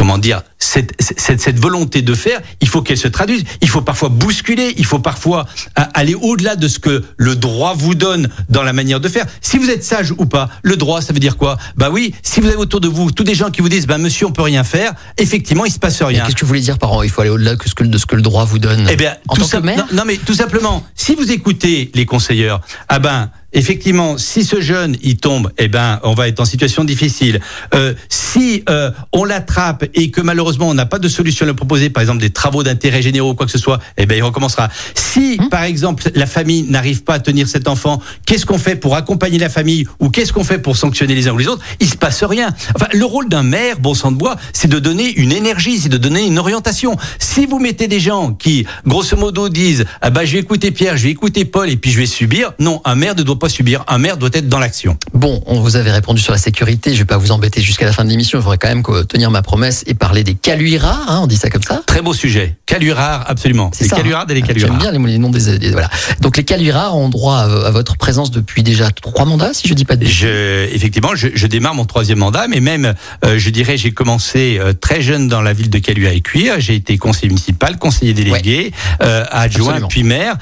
comment 0.00 0.16
dire, 0.16 0.40
cette, 0.58 0.94
cette, 0.98 1.42
cette, 1.42 1.58
volonté 1.58 2.00
de 2.00 2.14
faire, 2.14 2.40
il 2.62 2.68
faut 2.68 2.80
qu'elle 2.80 2.96
se 2.96 3.06
traduise. 3.06 3.44
Il 3.60 3.68
faut 3.68 3.82
parfois 3.82 4.08
bousculer, 4.08 4.72
il 4.78 4.86
faut 4.86 4.98
parfois 4.98 5.44
aller 5.74 6.14
au-delà 6.14 6.56
de 6.56 6.68
ce 6.68 6.78
que 6.78 7.04
le 7.18 7.36
droit 7.36 7.74
vous 7.76 7.94
donne 7.94 8.30
dans 8.48 8.62
la 8.62 8.72
manière 8.72 8.98
de 9.00 9.10
faire. 9.10 9.26
Si 9.42 9.58
vous 9.58 9.68
êtes 9.68 9.84
sage 9.84 10.14
ou 10.16 10.24
pas, 10.24 10.48
le 10.62 10.78
droit, 10.78 11.02
ça 11.02 11.12
veut 11.12 11.18
dire 11.18 11.36
quoi? 11.36 11.58
Bah 11.76 11.90
oui, 11.92 12.14
si 12.22 12.40
vous 12.40 12.46
avez 12.46 12.56
autour 12.56 12.80
de 12.80 12.88
vous 12.88 13.10
tous 13.10 13.24
des 13.24 13.34
gens 13.34 13.50
qui 13.50 13.60
vous 13.60 13.68
disent, 13.68 13.86
bah 13.86 13.98
monsieur, 13.98 14.26
on 14.26 14.32
peut 14.32 14.40
rien 14.40 14.64
faire, 14.64 14.94
effectivement, 15.18 15.66
il 15.66 15.70
se 15.70 15.78
passe 15.78 16.02
rien. 16.02 16.24
Qu'est-ce 16.24 16.36
que 16.36 16.40
vous 16.40 16.48
voulez 16.48 16.60
dire 16.60 16.78
par 16.78 17.04
il 17.04 17.10
faut 17.10 17.20
aller 17.20 17.28
au-delà 17.28 17.56
de 17.56 17.68
ce 17.68 17.74
que, 17.74 17.84
de 17.84 17.98
ce 17.98 18.06
que 18.06 18.16
le 18.16 18.22
droit 18.22 18.46
vous 18.46 18.58
donne? 18.58 18.88
Eh 18.90 18.96
bien, 18.96 19.16
en 19.28 19.34
tout 19.34 19.42
tant 19.42 19.60
que 19.60 19.66
maire? 19.66 19.76
non, 19.76 19.98
non, 19.98 20.04
mais 20.06 20.16
tout 20.16 20.32
simplement, 20.34 20.82
si 20.94 21.14
vous 21.14 21.30
écoutez 21.30 21.90
les 21.92 22.06
conseillers, 22.06 22.56
ah 22.88 22.98
ben 22.98 23.30
effectivement, 23.52 24.18
si 24.18 24.44
ce 24.44 24.60
jeune 24.60 24.96
il 25.02 25.16
tombe, 25.16 25.52
eh 25.58 25.68
ben, 25.68 26.00
on 26.02 26.14
va 26.14 26.28
être 26.28 26.40
en 26.40 26.44
situation 26.44 26.84
difficile. 26.84 27.40
Euh, 27.74 27.94
si 28.08 28.62
euh, 28.68 28.90
on 29.12 29.24
l'attrape 29.24 29.84
et 29.94 30.10
que 30.10 30.20
malheureusement 30.20 30.68
on 30.68 30.74
n'a 30.74 30.86
pas 30.86 30.98
de 30.98 31.08
solution 31.08 31.44
à 31.44 31.48
lui 31.48 31.56
proposer, 31.56 31.90
par 31.90 32.02
exemple 32.02 32.20
des 32.20 32.30
travaux 32.30 32.62
d'intérêt 32.62 33.02
généraux 33.02 33.30
ou 33.30 33.34
quoi 33.34 33.46
que 33.46 33.52
ce 33.52 33.58
soit, 33.58 33.78
eh 33.96 34.06
ben 34.06 34.16
il 34.16 34.22
recommencera. 34.22 34.68
Si 34.94 35.20
Hum. 35.38 35.48
par 35.48 35.64
exemple 35.64 36.10
la 36.14 36.26
famille 36.26 36.62
n'arrive 36.64 37.02
pas 37.02 37.14
à 37.14 37.18
tenir 37.18 37.48
cet 37.48 37.68
enfant, 37.68 38.00
qu'est-ce 38.26 38.46
qu'on 38.46 38.58
fait 38.58 38.76
pour 38.76 38.96
accompagner 38.96 39.38
la 39.38 39.48
famille 39.48 39.86
ou 39.98 40.10
qu'est-ce 40.10 40.32
qu'on 40.32 40.44
fait 40.44 40.58
pour 40.58 40.76
sanctionner 40.76 41.14
les 41.14 41.28
uns 41.28 41.32
ou 41.32 41.38
les 41.38 41.48
autres? 41.48 41.62
Il 41.80 41.88
se 41.88 41.96
passe 41.96 42.22
rien. 42.24 42.54
Enfin, 42.74 42.86
le 42.92 43.04
rôle 43.04 43.28
d'un 43.28 43.42
maire, 43.42 43.78
bon 43.78 43.94
sang 43.94 44.12
de 44.12 44.16
bois, 44.16 44.36
c'est 44.52 44.68
de 44.68 44.78
donner 44.78 45.12
une 45.16 45.32
énergie, 45.32 45.78
c'est 45.78 45.88
de 45.88 45.96
donner 45.96 46.26
une 46.26 46.38
orientation. 46.38 46.96
Si 47.18 47.46
vous 47.46 47.58
mettez 47.58 47.88
des 47.88 48.00
gens 48.00 48.32
qui, 48.32 48.66
grosso 48.86 49.16
modo, 49.16 49.48
disent 49.48 49.84
ah 50.00 50.10
bah 50.10 50.24
je 50.24 50.32
vais 50.32 50.38
écouter 50.38 50.70
Pierre, 50.70 50.96
je 50.96 51.04
vais 51.04 51.10
écouter 51.10 51.44
Paul 51.44 51.68
et 51.68 51.76
puis 51.76 51.90
je 51.90 51.98
vais 51.98 52.06
subir, 52.06 52.52
non, 52.58 52.80
un 52.84 52.94
maire 52.94 53.14
ne 53.14 53.22
doit 53.22 53.38
pas 53.40 53.48
subir. 53.48 53.84
Un 53.88 53.98
maire 53.98 54.16
doit 54.16 54.30
être 54.32 54.48
dans 54.48 54.60
l'action. 54.60 54.96
Bon, 55.12 55.42
on 55.46 55.60
vous 55.60 55.74
avait 55.74 55.90
répondu 55.90 56.20
sur 56.20 56.32
la 56.32 56.38
sécurité. 56.38 56.94
Je 56.94 57.00
vais 57.00 57.04
pas 57.04 57.16
vous 57.16 57.32
embêter 57.32 57.60
jusqu'à 57.60 57.86
la 57.86 57.92
fin 57.92 58.04
de 58.04 58.10
l'émission. 58.10 58.38
Il 58.38 58.42
faudrait 58.42 58.58
quand 58.58 58.68
même 58.68 58.84
tenir 59.08 59.32
ma 59.32 59.42
promesse 59.42 59.82
et 59.86 59.94
parler 59.94 60.22
des 60.22 60.34
caluiras. 60.34 61.00
Hein, 61.08 61.20
on 61.22 61.26
dit 61.26 61.36
ça 61.36 61.50
comme 61.50 61.62
ça. 61.62 61.82
Très 61.86 62.02
beau 62.02 62.14
sujet. 62.14 62.56
Caluiras, 62.66 63.24
absolument. 63.26 63.72
Les 63.80 63.88
caluiras 63.88 64.26
et 64.28 64.34
les 64.34 64.42
caluiras. 64.42 64.68
J'aime 64.68 64.78
bien 64.78 64.92
les, 64.92 65.18
noms 65.18 65.30
des, 65.30 65.70
voilà. 65.72 65.90
Donc 66.20 66.36
les 66.36 66.44
caluiras 66.44 66.94
ont 66.94 67.08
droit 67.08 67.38
à, 67.38 67.70
votre 67.70 67.96
présence 67.96 68.30
depuis 68.30 68.62
déjà 68.62 68.90
trois 68.90 69.24
mandats, 69.24 69.52
si 69.54 69.66
je 69.66 69.74
dis 69.74 69.84
pas 69.84 69.96
de 69.96 70.06
je, 70.06 70.66
Effectivement, 70.72 71.14
je, 71.14 71.28
je, 71.34 71.46
démarre 71.46 71.74
mon 71.74 71.84
troisième 71.84 72.18
mandat, 72.18 72.46
mais 72.48 72.60
même, 72.60 72.94
euh, 73.24 73.38
je 73.38 73.50
dirais, 73.50 73.76
j'ai 73.76 73.92
commencé 73.92 74.58
euh, 74.60 74.72
très 74.72 75.02
jeune 75.02 75.28
dans 75.28 75.42
la 75.42 75.52
ville 75.52 75.70
de 75.70 75.78
Caluire 75.78 76.12
et 76.12 76.20
Cuire. 76.20 76.60
J'ai 76.60 76.74
été 76.74 76.98
conseiller 76.98 77.28
municipal, 77.28 77.78
conseiller 77.78 78.12
délégué, 78.12 78.72
euh, 79.02 79.24
adjoint, 79.30 79.80
puis 79.88 80.02
maire. 80.02 80.36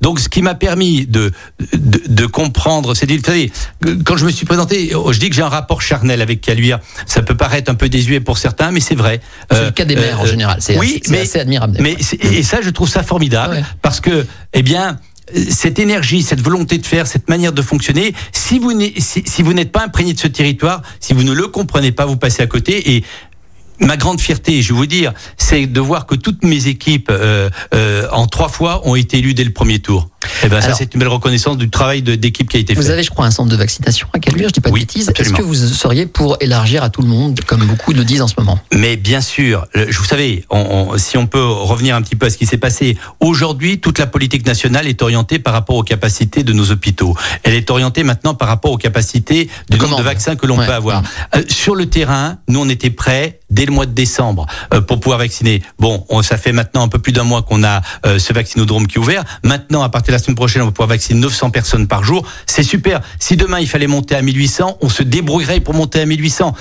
donc, 0.00 0.20
ce 0.20 0.28
qui 0.28 0.42
m'a 0.42 0.54
permis 0.54 1.06
de, 1.06 1.32
de, 1.72 2.02
de 2.08 2.26
comprendre, 2.26 2.94
c'est 2.94 3.10
vous 3.10 3.22
savez, 3.22 3.52
quand 4.04 4.16
je 4.16 4.24
me 4.24 4.30
suis 4.30 4.46
présenté, 4.46 4.92
oh, 4.94 5.12
je 5.12 5.18
dis 5.18 5.28
que 5.28 5.36
j'ai 5.36 5.42
un 5.42 5.48
rapport 5.48 5.82
charnel 5.82 6.20
avec 6.20 6.40
Caluire. 6.40 6.78
Ça 7.06 7.22
peut 7.22 7.36
paraître 7.36 7.70
un 7.70 7.74
peu 7.74 7.88
désuet 7.88 8.20
pour 8.20 8.38
certains, 8.38 8.70
mais 8.70 8.80
c'est 8.80 8.94
vrai. 8.94 9.20
C'est 9.50 9.64
le 9.64 9.70
cas 9.70 9.84
des 9.84 9.96
maires 9.96 10.20
en 10.20 10.26
général. 10.26 10.58
C'est 10.60 10.78
oui, 10.78 11.00
assez, 11.02 11.12
mais, 11.12 11.20
assez 11.20 11.38
admirable. 11.38 11.78
Mais 11.80 11.96
et 12.20 12.42
ça, 12.42 12.60
je 12.62 12.70
trouve 12.70 12.88
ça 12.88 13.02
formidable 13.02 13.64
parce 13.82 14.00
que, 14.00 14.26
eh 14.52 14.62
bien, 14.62 14.98
cette 15.50 15.78
énergie, 15.78 16.22
cette 16.22 16.40
volonté 16.40 16.78
de 16.78 16.86
faire, 16.86 17.06
cette 17.06 17.28
manière 17.28 17.52
de 17.52 17.62
fonctionner, 17.62 18.14
si 18.32 18.58
vous 18.58 18.72
si, 18.98 19.42
vous 19.42 19.52
n'êtes 19.52 19.72
pas 19.72 19.84
imprégné 19.84 20.14
de 20.14 20.18
ce 20.18 20.28
territoire, 20.28 20.82
si 21.00 21.12
vous 21.12 21.22
ne 21.22 21.32
le 21.32 21.48
comprenez 21.48 21.92
pas, 21.92 22.06
vous 22.06 22.16
passez 22.16 22.42
à 22.42 22.46
côté. 22.46 22.96
Et 22.96 23.04
ma 23.80 23.96
grande 23.96 24.20
fierté, 24.20 24.62
je 24.62 24.72
vais 24.72 24.78
vous 24.78 24.86
dire, 24.86 25.12
c'est 25.36 25.66
de 25.66 25.80
voir 25.80 26.06
que 26.06 26.14
toutes 26.14 26.44
mes 26.44 26.66
équipes 26.68 27.10
euh, 27.10 27.48
euh, 27.74 28.06
en 28.12 28.26
trois 28.26 28.48
fois 28.48 28.86
ont 28.86 28.94
été 28.94 29.18
élues 29.18 29.34
dès 29.34 29.44
le 29.44 29.52
premier 29.52 29.78
tour. 29.78 30.08
Eh 30.44 30.48
ben, 30.48 30.60
ça, 30.60 30.74
c'est 30.74 30.94
une 30.94 31.00
belle 31.00 31.08
reconnaissance 31.08 31.56
du 31.56 31.70
travail 31.70 32.02
d'équipe 32.02 32.48
qui 32.48 32.56
a 32.56 32.60
été 32.60 32.74
fait. 32.74 32.80
Vous 32.80 32.90
avez, 32.90 33.02
je 33.02 33.10
crois, 33.10 33.26
un 33.26 33.30
centre 33.30 33.50
de 33.50 33.56
vaccination 33.56 34.08
à 34.12 34.18
Caluire, 34.18 34.48
je 34.48 34.54
dis 34.54 34.60
pas 34.60 34.70
de 34.70 34.74
bêtises. 34.74 35.10
Est-ce 35.16 35.32
que 35.32 35.42
vous 35.42 35.54
seriez 35.54 36.06
pour 36.06 36.36
élargir 36.40 36.82
à 36.82 36.90
tout 36.90 37.02
le 37.02 37.08
monde, 37.08 37.40
comme 37.46 37.64
beaucoup 37.64 37.92
le 37.92 38.04
disent 38.04 38.22
en 38.22 38.28
ce 38.28 38.34
moment? 38.38 38.58
Mais 38.72 38.96
bien 38.96 39.20
sûr. 39.20 39.66
Vous 39.74 40.04
savez, 40.04 40.44
on, 40.50 40.98
si 40.98 41.16
on 41.16 41.26
peut 41.26 41.42
revenir 41.44 41.96
un 41.96 42.02
petit 42.02 42.16
peu 42.16 42.26
à 42.26 42.30
ce 42.30 42.36
qui 42.36 42.46
s'est 42.46 42.58
passé. 42.58 42.98
Aujourd'hui, 43.20 43.80
toute 43.80 43.98
la 43.98 44.06
politique 44.06 44.46
nationale 44.46 44.86
est 44.86 45.02
orientée 45.02 45.38
par 45.38 45.52
rapport 45.52 45.76
aux 45.76 45.82
capacités 45.82 46.42
de 46.42 46.52
nos 46.52 46.70
hôpitaux. 46.70 47.16
Elle 47.42 47.54
est 47.54 47.70
orientée 47.70 48.02
maintenant 48.02 48.34
par 48.34 48.48
rapport 48.48 48.72
aux 48.72 48.76
capacités 48.76 49.48
du 49.70 49.78
nombre 49.78 49.98
de 49.98 50.02
vaccins 50.02 50.36
que 50.36 50.46
l'on 50.46 50.56
peut 50.56 50.72
avoir. 50.72 51.02
Euh, 51.34 51.42
sur 51.48 51.74
le 51.74 51.86
terrain, 51.86 52.38
nous, 52.48 52.60
on 52.60 52.68
était 52.68 52.90
prêts 52.90 53.40
dès 53.50 53.66
le 53.68 53.74
mois 53.74 53.86
de 53.86 53.92
décembre 53.92 54.46
euh, 54.74 54.80
pour 54.80 55.00
pouvoir 55.00 55.18
vacciner. 55.18 55.62
Bon, 55.78 56.04
on, 56.08 56.22
ça 56.22 56.36
fait 56.36 56.52
maintenant 56.52 56.82
un 56.82 56.88
peu 56.88 56.98
plus 56.98 57.12
d'un 57.12 57.24
mois 57.24 57.42
qu'on 57.42 57.62
a 57.62 57.80
euh, 58.06 58.18
ce 58.18 58.32
vaccinodrome 58.32 58.86
qui 58.86 58.96
est 58.96 59.00
ouvert. 59.00 59.24
Maintenant, 59.42 59.82
à 59.82 59.88
partir 59.88 60.12
de 60.12 60.18
la 60.18 60.22
semaine 60.22 60.36
prochaine, 60.36 60.62
on 60.62 60.66
va 60.66 60.72
pouvoir 60.72 60.88
vacciner 60.88 61.20
900 61.20 61.50
personnes 61.50 61.86
par 61.86 62.02
jour. 62.04 62.26
C'est 62.46 62.62
super. 62.62 63.00
Si 63.18 63.36
demain 63.36 63.60
il 63.60 63.68
fallait 63.68 63.86
monter 63.86 64.14
à 64.14 64.22
1800, 64.22 64.78
on 64.80 64.88
se 64.88 65.02
débrouillerait 65.02 65.60
pour 65.60 65.74
monter 65.74 66.00
à 66.00 66.06
1800. 66.06 66.54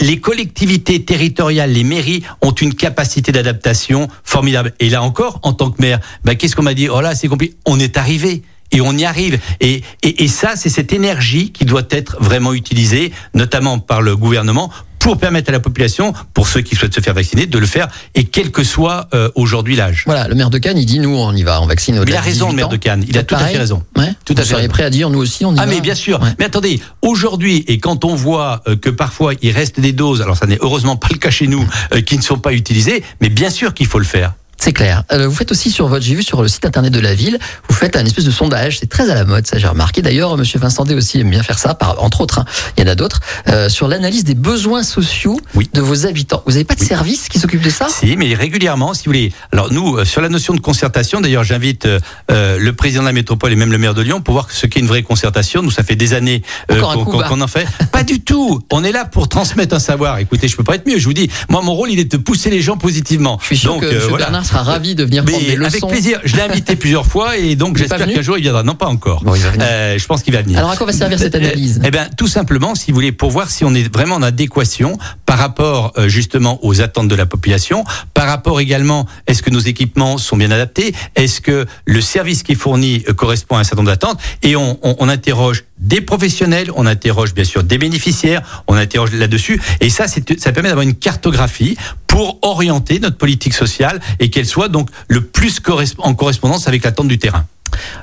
Les 0.00 0.18
collectivités 0.20 1.04
territoriales, 1.04 1.72
les 1.72 1.84
mairies 1.84 2.22
ont 2.40 2.52
une 2.52 2.74
capacité 2.74 3.32
d'adaptation 3.32 4.08
formidable. 4.24 4.72
Et 4.80 4.90
là 4.90 5.02
encore, 5.02 5.40
en 5.42 5.52
tant 5.52 5.70
que 5.70 5.80
maire, 5.80 6.00
bah, 6.24 6.34
qu'est-ce 6.34 6.56
qu'on 6.56 6.62
m'a 6.62 6.74
dit? 6.74 6.88
Oh 6.88 7.00
là, 7.00 7.14
c'est 7.14 7.28
compliqué. 7.28 7.54
On 7.66 7.78
est 7.78 7.96
arrivé 7.96 8.42
et 8.72 8.80
on 8.80 8.92
y 8.92 9.04
arrive. 9.04 9.38
Et 9.60 9.82
ça, 10.28 10.56
c'est 10.56 10.68
cette 10.68 10.92
énergie 10.92 11.52
qui 11.52 11.64
doit 11.64 11.86
être 11.90 12.16
vraiment 12.20 12.52
utilisée, 12.54 13.12
notamment 13.34 13.78
par 13.78 14.02
le 14.02 14.16
gouvernement, 14.16 14.70
pour 15.04 15.18
permettre 15.18 15.50
à 15.50 15.52
la 15.52 15.60
population, 15.60 16.14
pour 16.32 16.48
ceux 16.48 16.62
qui 16.62 16.76
souhaitent 16.76 16.94
se 16.94 17.00
faire 17.02 17.12
vacciner, 17.12 17.44
de 17.44 17.58
le 17.58 17.66
faire, 17.66 17.88
et 18.14 18.24
quel 18.24 18.50
que 18.50 18.64
soit 18.64 19.06
euh, 19.12 19.28
aujourd'hui 19.34 19.76
l'âge. 19.76 20.04
Voilà, 20.06 20.28
le 20.28 20.34
maire 20.34 20.48
de 20.48 20.56
Cannes, 20.56 20.78
il 20.78 20.86
dit 20.86 20.98
nous, 20.98 21.14
on 21.14 21.34
y 21.34 21.42
va, 21.42 21.60
on 21.60 21.66
vaccine 21.66 21.98
au 21.98 22.04
Il 22.06 22.16
a 22.16 22.22
raison, 22.22 22.48
le 22.48 22.54
maire 22.54 22.70
de 22.70 22.78
Cannes. 22.78 23.04
Il 23.06 23.18
a 23.18 23.22
tout 23.22 23.34
à 23.34 23.46
fait 23.46 23.58
raison. 23.58 23.82
Ouais. 23.98 24.14
Tout 24.24 24.34
à 24.38 24.42
fait. 24.42 24.66
prêt 24.68 24.82
à 24.82 24.88
dire 24.88 25.10
nous 25.10 25.18
aussi, 25.18 25.44
on 25.44 25.54
y 25.54 25.58
ah, 25.58 25.66
mais 25.66 25.82
bien 25.82 25.94
sûr. 25.94 26.20
Mais 26.38 26.46
attendez, 26.46 26.80
aujourd'hui, 27.02 27.66
et 27.68 27.76
quand 27.76 28.06
on 28.06 28.14
voit 28.14 28.62
euh, 28.66 28.76
que 28.76 28.88
parfois 28.88 29.34
il 29.42 29.50
reste 29.50 29.78
des 29.78 29.92
doses, 29.92 30.22
alors 30.22 30.38
ça 30.38 30.46
n'est 30.46 30.58
heureusement 30.62 30.96
pas 30.96 31.08
le 31.12 31.18
cas 31.18 31.30
chez 31.30 31.48
nous, 31.48 31.68
euh, 31.92 32.00
qui 32.00 32.16
ne 32.16 32.22
sont 32.22 32.38
pas 32.38 32.54
utilisées, 32.54 33.04
mais 33.20 33.28
bien 33.28 33.50
sûr 33.50 33.74
qu'il 33.74 33.86
faut 33.86 33.98
le 33.98 34.06
faire. 34.06 34.32
C'est 34.58 34.72
clair. 34.72 35.04
Euh, 35.12 35.28
vous 35.28 35.34
faites 35.34 35.52
aussi 35.52 35.70
sur 35.70 35.88
votre, 35.88 36.04
j'ai 36.04 36.14
vu 36.14 36.22
sur 36.22 36.42
le 36.42 36.48
site 36.48 36.64
internet 36.64 36.92
de 36.92 37.00
la 37.00 37.14
ville, 37.14 37.38
vous 37.68 37.74
faites 37.74 37.96
un 37.96 38.04
espèce 38.04 38.24
de 38.24 38.30
sondage. 38.30 38.78
C'est 38.78 38.88
très 38.88 39.10
à 39.10 39.14
la 39.14 39.24
mode, 39.24 39.46
ça 39.46 39.58
j'ai 39.58 39.66
remarqué. 39.66 40.02
D'ailleurs, 40.02 40.36
Monsieur 40.36 40.58
Vincent 40.58 40.84
D 40.84 40.94
aussi 40.94 41.20
aime 41.20 41.30
bien 41.30 41.42
faire 41.42 41.58
ça, 41.58 41.74
par, 41.74 42.02
entre 42.02 42.20
autres. 42.20 42.38
Hein. 42.38 42.44
il 42.76 42.84
y 42.84 42.88
en 42.88 42.90
a 42.90 42.94
d'autres 42.94 43.20
euh, 43.48 43.68
sur 43.68 43.88
l'analyse 43.88 44.24
des 44.24 44.34
besoins 44.34 44.82
sociaux 44.82 45.38
de 45.72 45.80
vos 45.80 46.06
habitants. 46.06 46.42
Vous 46.46 46.52
n'avez 46.52 46.64
pas 46.64 46.74
de 46.74 46.84
service 46.84 47.28
qui 47.28 47.38
s'occupe 47.38 47.62
de 47.62 47.70
ça? 47.70 47.88
Si, 47.88 48.16
mais 48.16 48.34
régulièrement, 48.34 48.94
si 48.94 49.04
vous 49.04 49.10
voulez. 49.10 49.32
Alors 49.52 49.72
nous, 49.72 49.98
euh, 49.98 50.04
sur 50.04 50.20
la 50.20 50.28
notion 50.28 50.54
de 50.54 50.60
concertation, 50.60 51.20
d'ailleurs, 51.20 51.44
j'invite 51.44 51.86
le 52.28 52.70
président 52.72 53.02
de 53.02 53.06
la 53.06 53.12
métropole 53.12 53.52
et 53.52 53.56
même 53.56 53.72
le 53.72 53.78
maire 53.78 53.94
de 53.94 54.02
Lyon 54.02 54.20
pour 54.20 54.34
voir 54.34 54.50
ce 54.50 54.66
qu'est 54.66 54.80
une 54.80 54.86
vraie 54.86 55.02
concertation. 55.02 55.62
Nous, 55.62 55.70
ça 55.70 55.82
fait 55.82 55.96
des 55.96 56.14
années 56.14 56.42
qu'on 56.68 57.40
en 57.40 57.46
fait. 57.46 57.66
pas 57.92 58.02
du 58.02 58.20
tout. 58.20 58.60
On 58.70 58.84
est 58.84 58.92
là 58.92 59.04
pour 59.04 59.28
transmettre 59.28 59.74
un 59.74 59.78
savoir. 59.78 60.18
Écoutez, 60.18 60.48
je 60.48 60.56
peux 60.56 60.64
pas 60.64 60.76
être 60.76 60.86
mieux. 60.86 60.98
Je 60.98 61.04
vous 61.04 61.12
dis, 61.12 61.30
moi, 61.48 61.62
mon 61.62 61.74
rôle, 61.74 61.90
il 61.90 61.98
est 61.98 62.10
de 62.10 62.16
pousser 62.16 62.50
les 62.50 62.60
gens 62.60 62.76
positivement. 62.76 63.38
Je 63.40 63.46
suis 63.46 63.58
sûr 63.58 63.78
que 63.78 63.86
M. 63.86 64.16
Bernard 64.16 64.43
sera 64.44 64.62
ravi 64.62 64.94
de 64.94 65.04
venir 65.04 65.24
prendre 65.24 65.44
des 65.44 65.56
leçons. 65.56 65.86
Avec 65.86 65.86
plaisir. 65.88 66.20
Je 66.24 66.36
l'ai 66.36 66.42
invité 66.42 66.76
plusieurs 66.84 67.06
fois 67.06 67.36
et 67.36 67.56
donc 67.56 67.76
j'espère 67.76 68.06
qu'un 68.06 68.22
jour 68.22 68.36
il 68.38 68.42
viendra. 68.42 68.62
Non, 68.62 68.74
pas 68.74 68.86
encore. 68.86 69.22
euh, 69.60 69.98
je 69.98 70.06
pense 70.06 70.22
qu'il 70.22 70.32
va 70.34 70.42
venir. 70.42 70.58
Alors 70.58 70.70
à 70.70 70.76
quoi 70.76 70.86
va 70.86 70.92
servir 70.92 71.18
cette 71.18 71.34
analyse? 71.34 71.80
Eh 71.84 71.90
bien, 71.90 72.08
tout 72.16 72.28
simplement, 72.28 72.74
si 72.74 72.90
vous 72.90 72.94
voulez, 72.96 73.12
pour 73.12 73.30
voir 73.30 73.50
si 73.50 73.64
on 73.64 73.74
est 73.74 73.92
vraiment 73.92 74.16
en 74.16 74.22
adéquation 74.22 74.98
par 75.26 75.38
rapport 75.38 75.92
euh, 75.98 76.08
justement 76.08 76.58
aux 76.64 76.80
attentes 76.80 77.08
de 77.08 77.14
la 77.14 77.26
population, 77.26 77.84
par 78.14 78.26
rapport 78.26 78.60
également, 78.60 79.06
est-ce 79.26 79.42
que 79.42 79.50
nos 79.50 79.60
équipements 79.60 80.18
sont 80.18 80.36
bien 80.36 80.50
adaptés, 80.50 80.94
est-ce 81.16 81.40
que 81.40 81.66
le 81.86 82.00
service 82.00 82.42
qui 82.42 82.52
est 82.52 82.56
fourni 82.56 83.02
euh, 83.08 83.12
correspond 83.14 83.56
à 83.56 83.60
un 83.60 83.64
certain 83.64 83.76
nombre 83.82 83.90
d'attentes, 83.90 84.20
et 84.42 84.56
on, 84.56 84.78
on, 84.82 84.96
on 84.98 85.08
interroge 85.08 85.64
des 85.78 86.00
professionnels, 86.00 86.70
on 86.76 86.86
interroge 86.86 87.34
bien 87.34 87.44
sûr 87.44 87.64
des 87.64 87.78
bénéficiaires, 87.78 88.64
on 88.66 88.74
interroge 88.74 89.12
là-dessus, 89.12 89.60
et 89.80 89.90
ça, 89.90 90.06
ça 90.06 90.52
permet 90.52 90.68
d'avoir 90.68 90.86
une 90.86 90.94
cartographie 90.94 91.76
pour 92.06 92.38
orienter 92.42 93.00
notre 93.00 93.16
politique 93.16 93.54
sociale 93.54 94.00
et 94.20 94.30
qu'elle 94.30 94.46
soit 94.46 94.68
donc 94.68 94.88
le 95.08 95.20
plus 95.22 95.60
en 95.98 96.14
correspondance 96.14 96.68
avec 96.68 96.84
l'attente 96.84 97.08
du 97.08 97.18
terrain. 97.18 97.46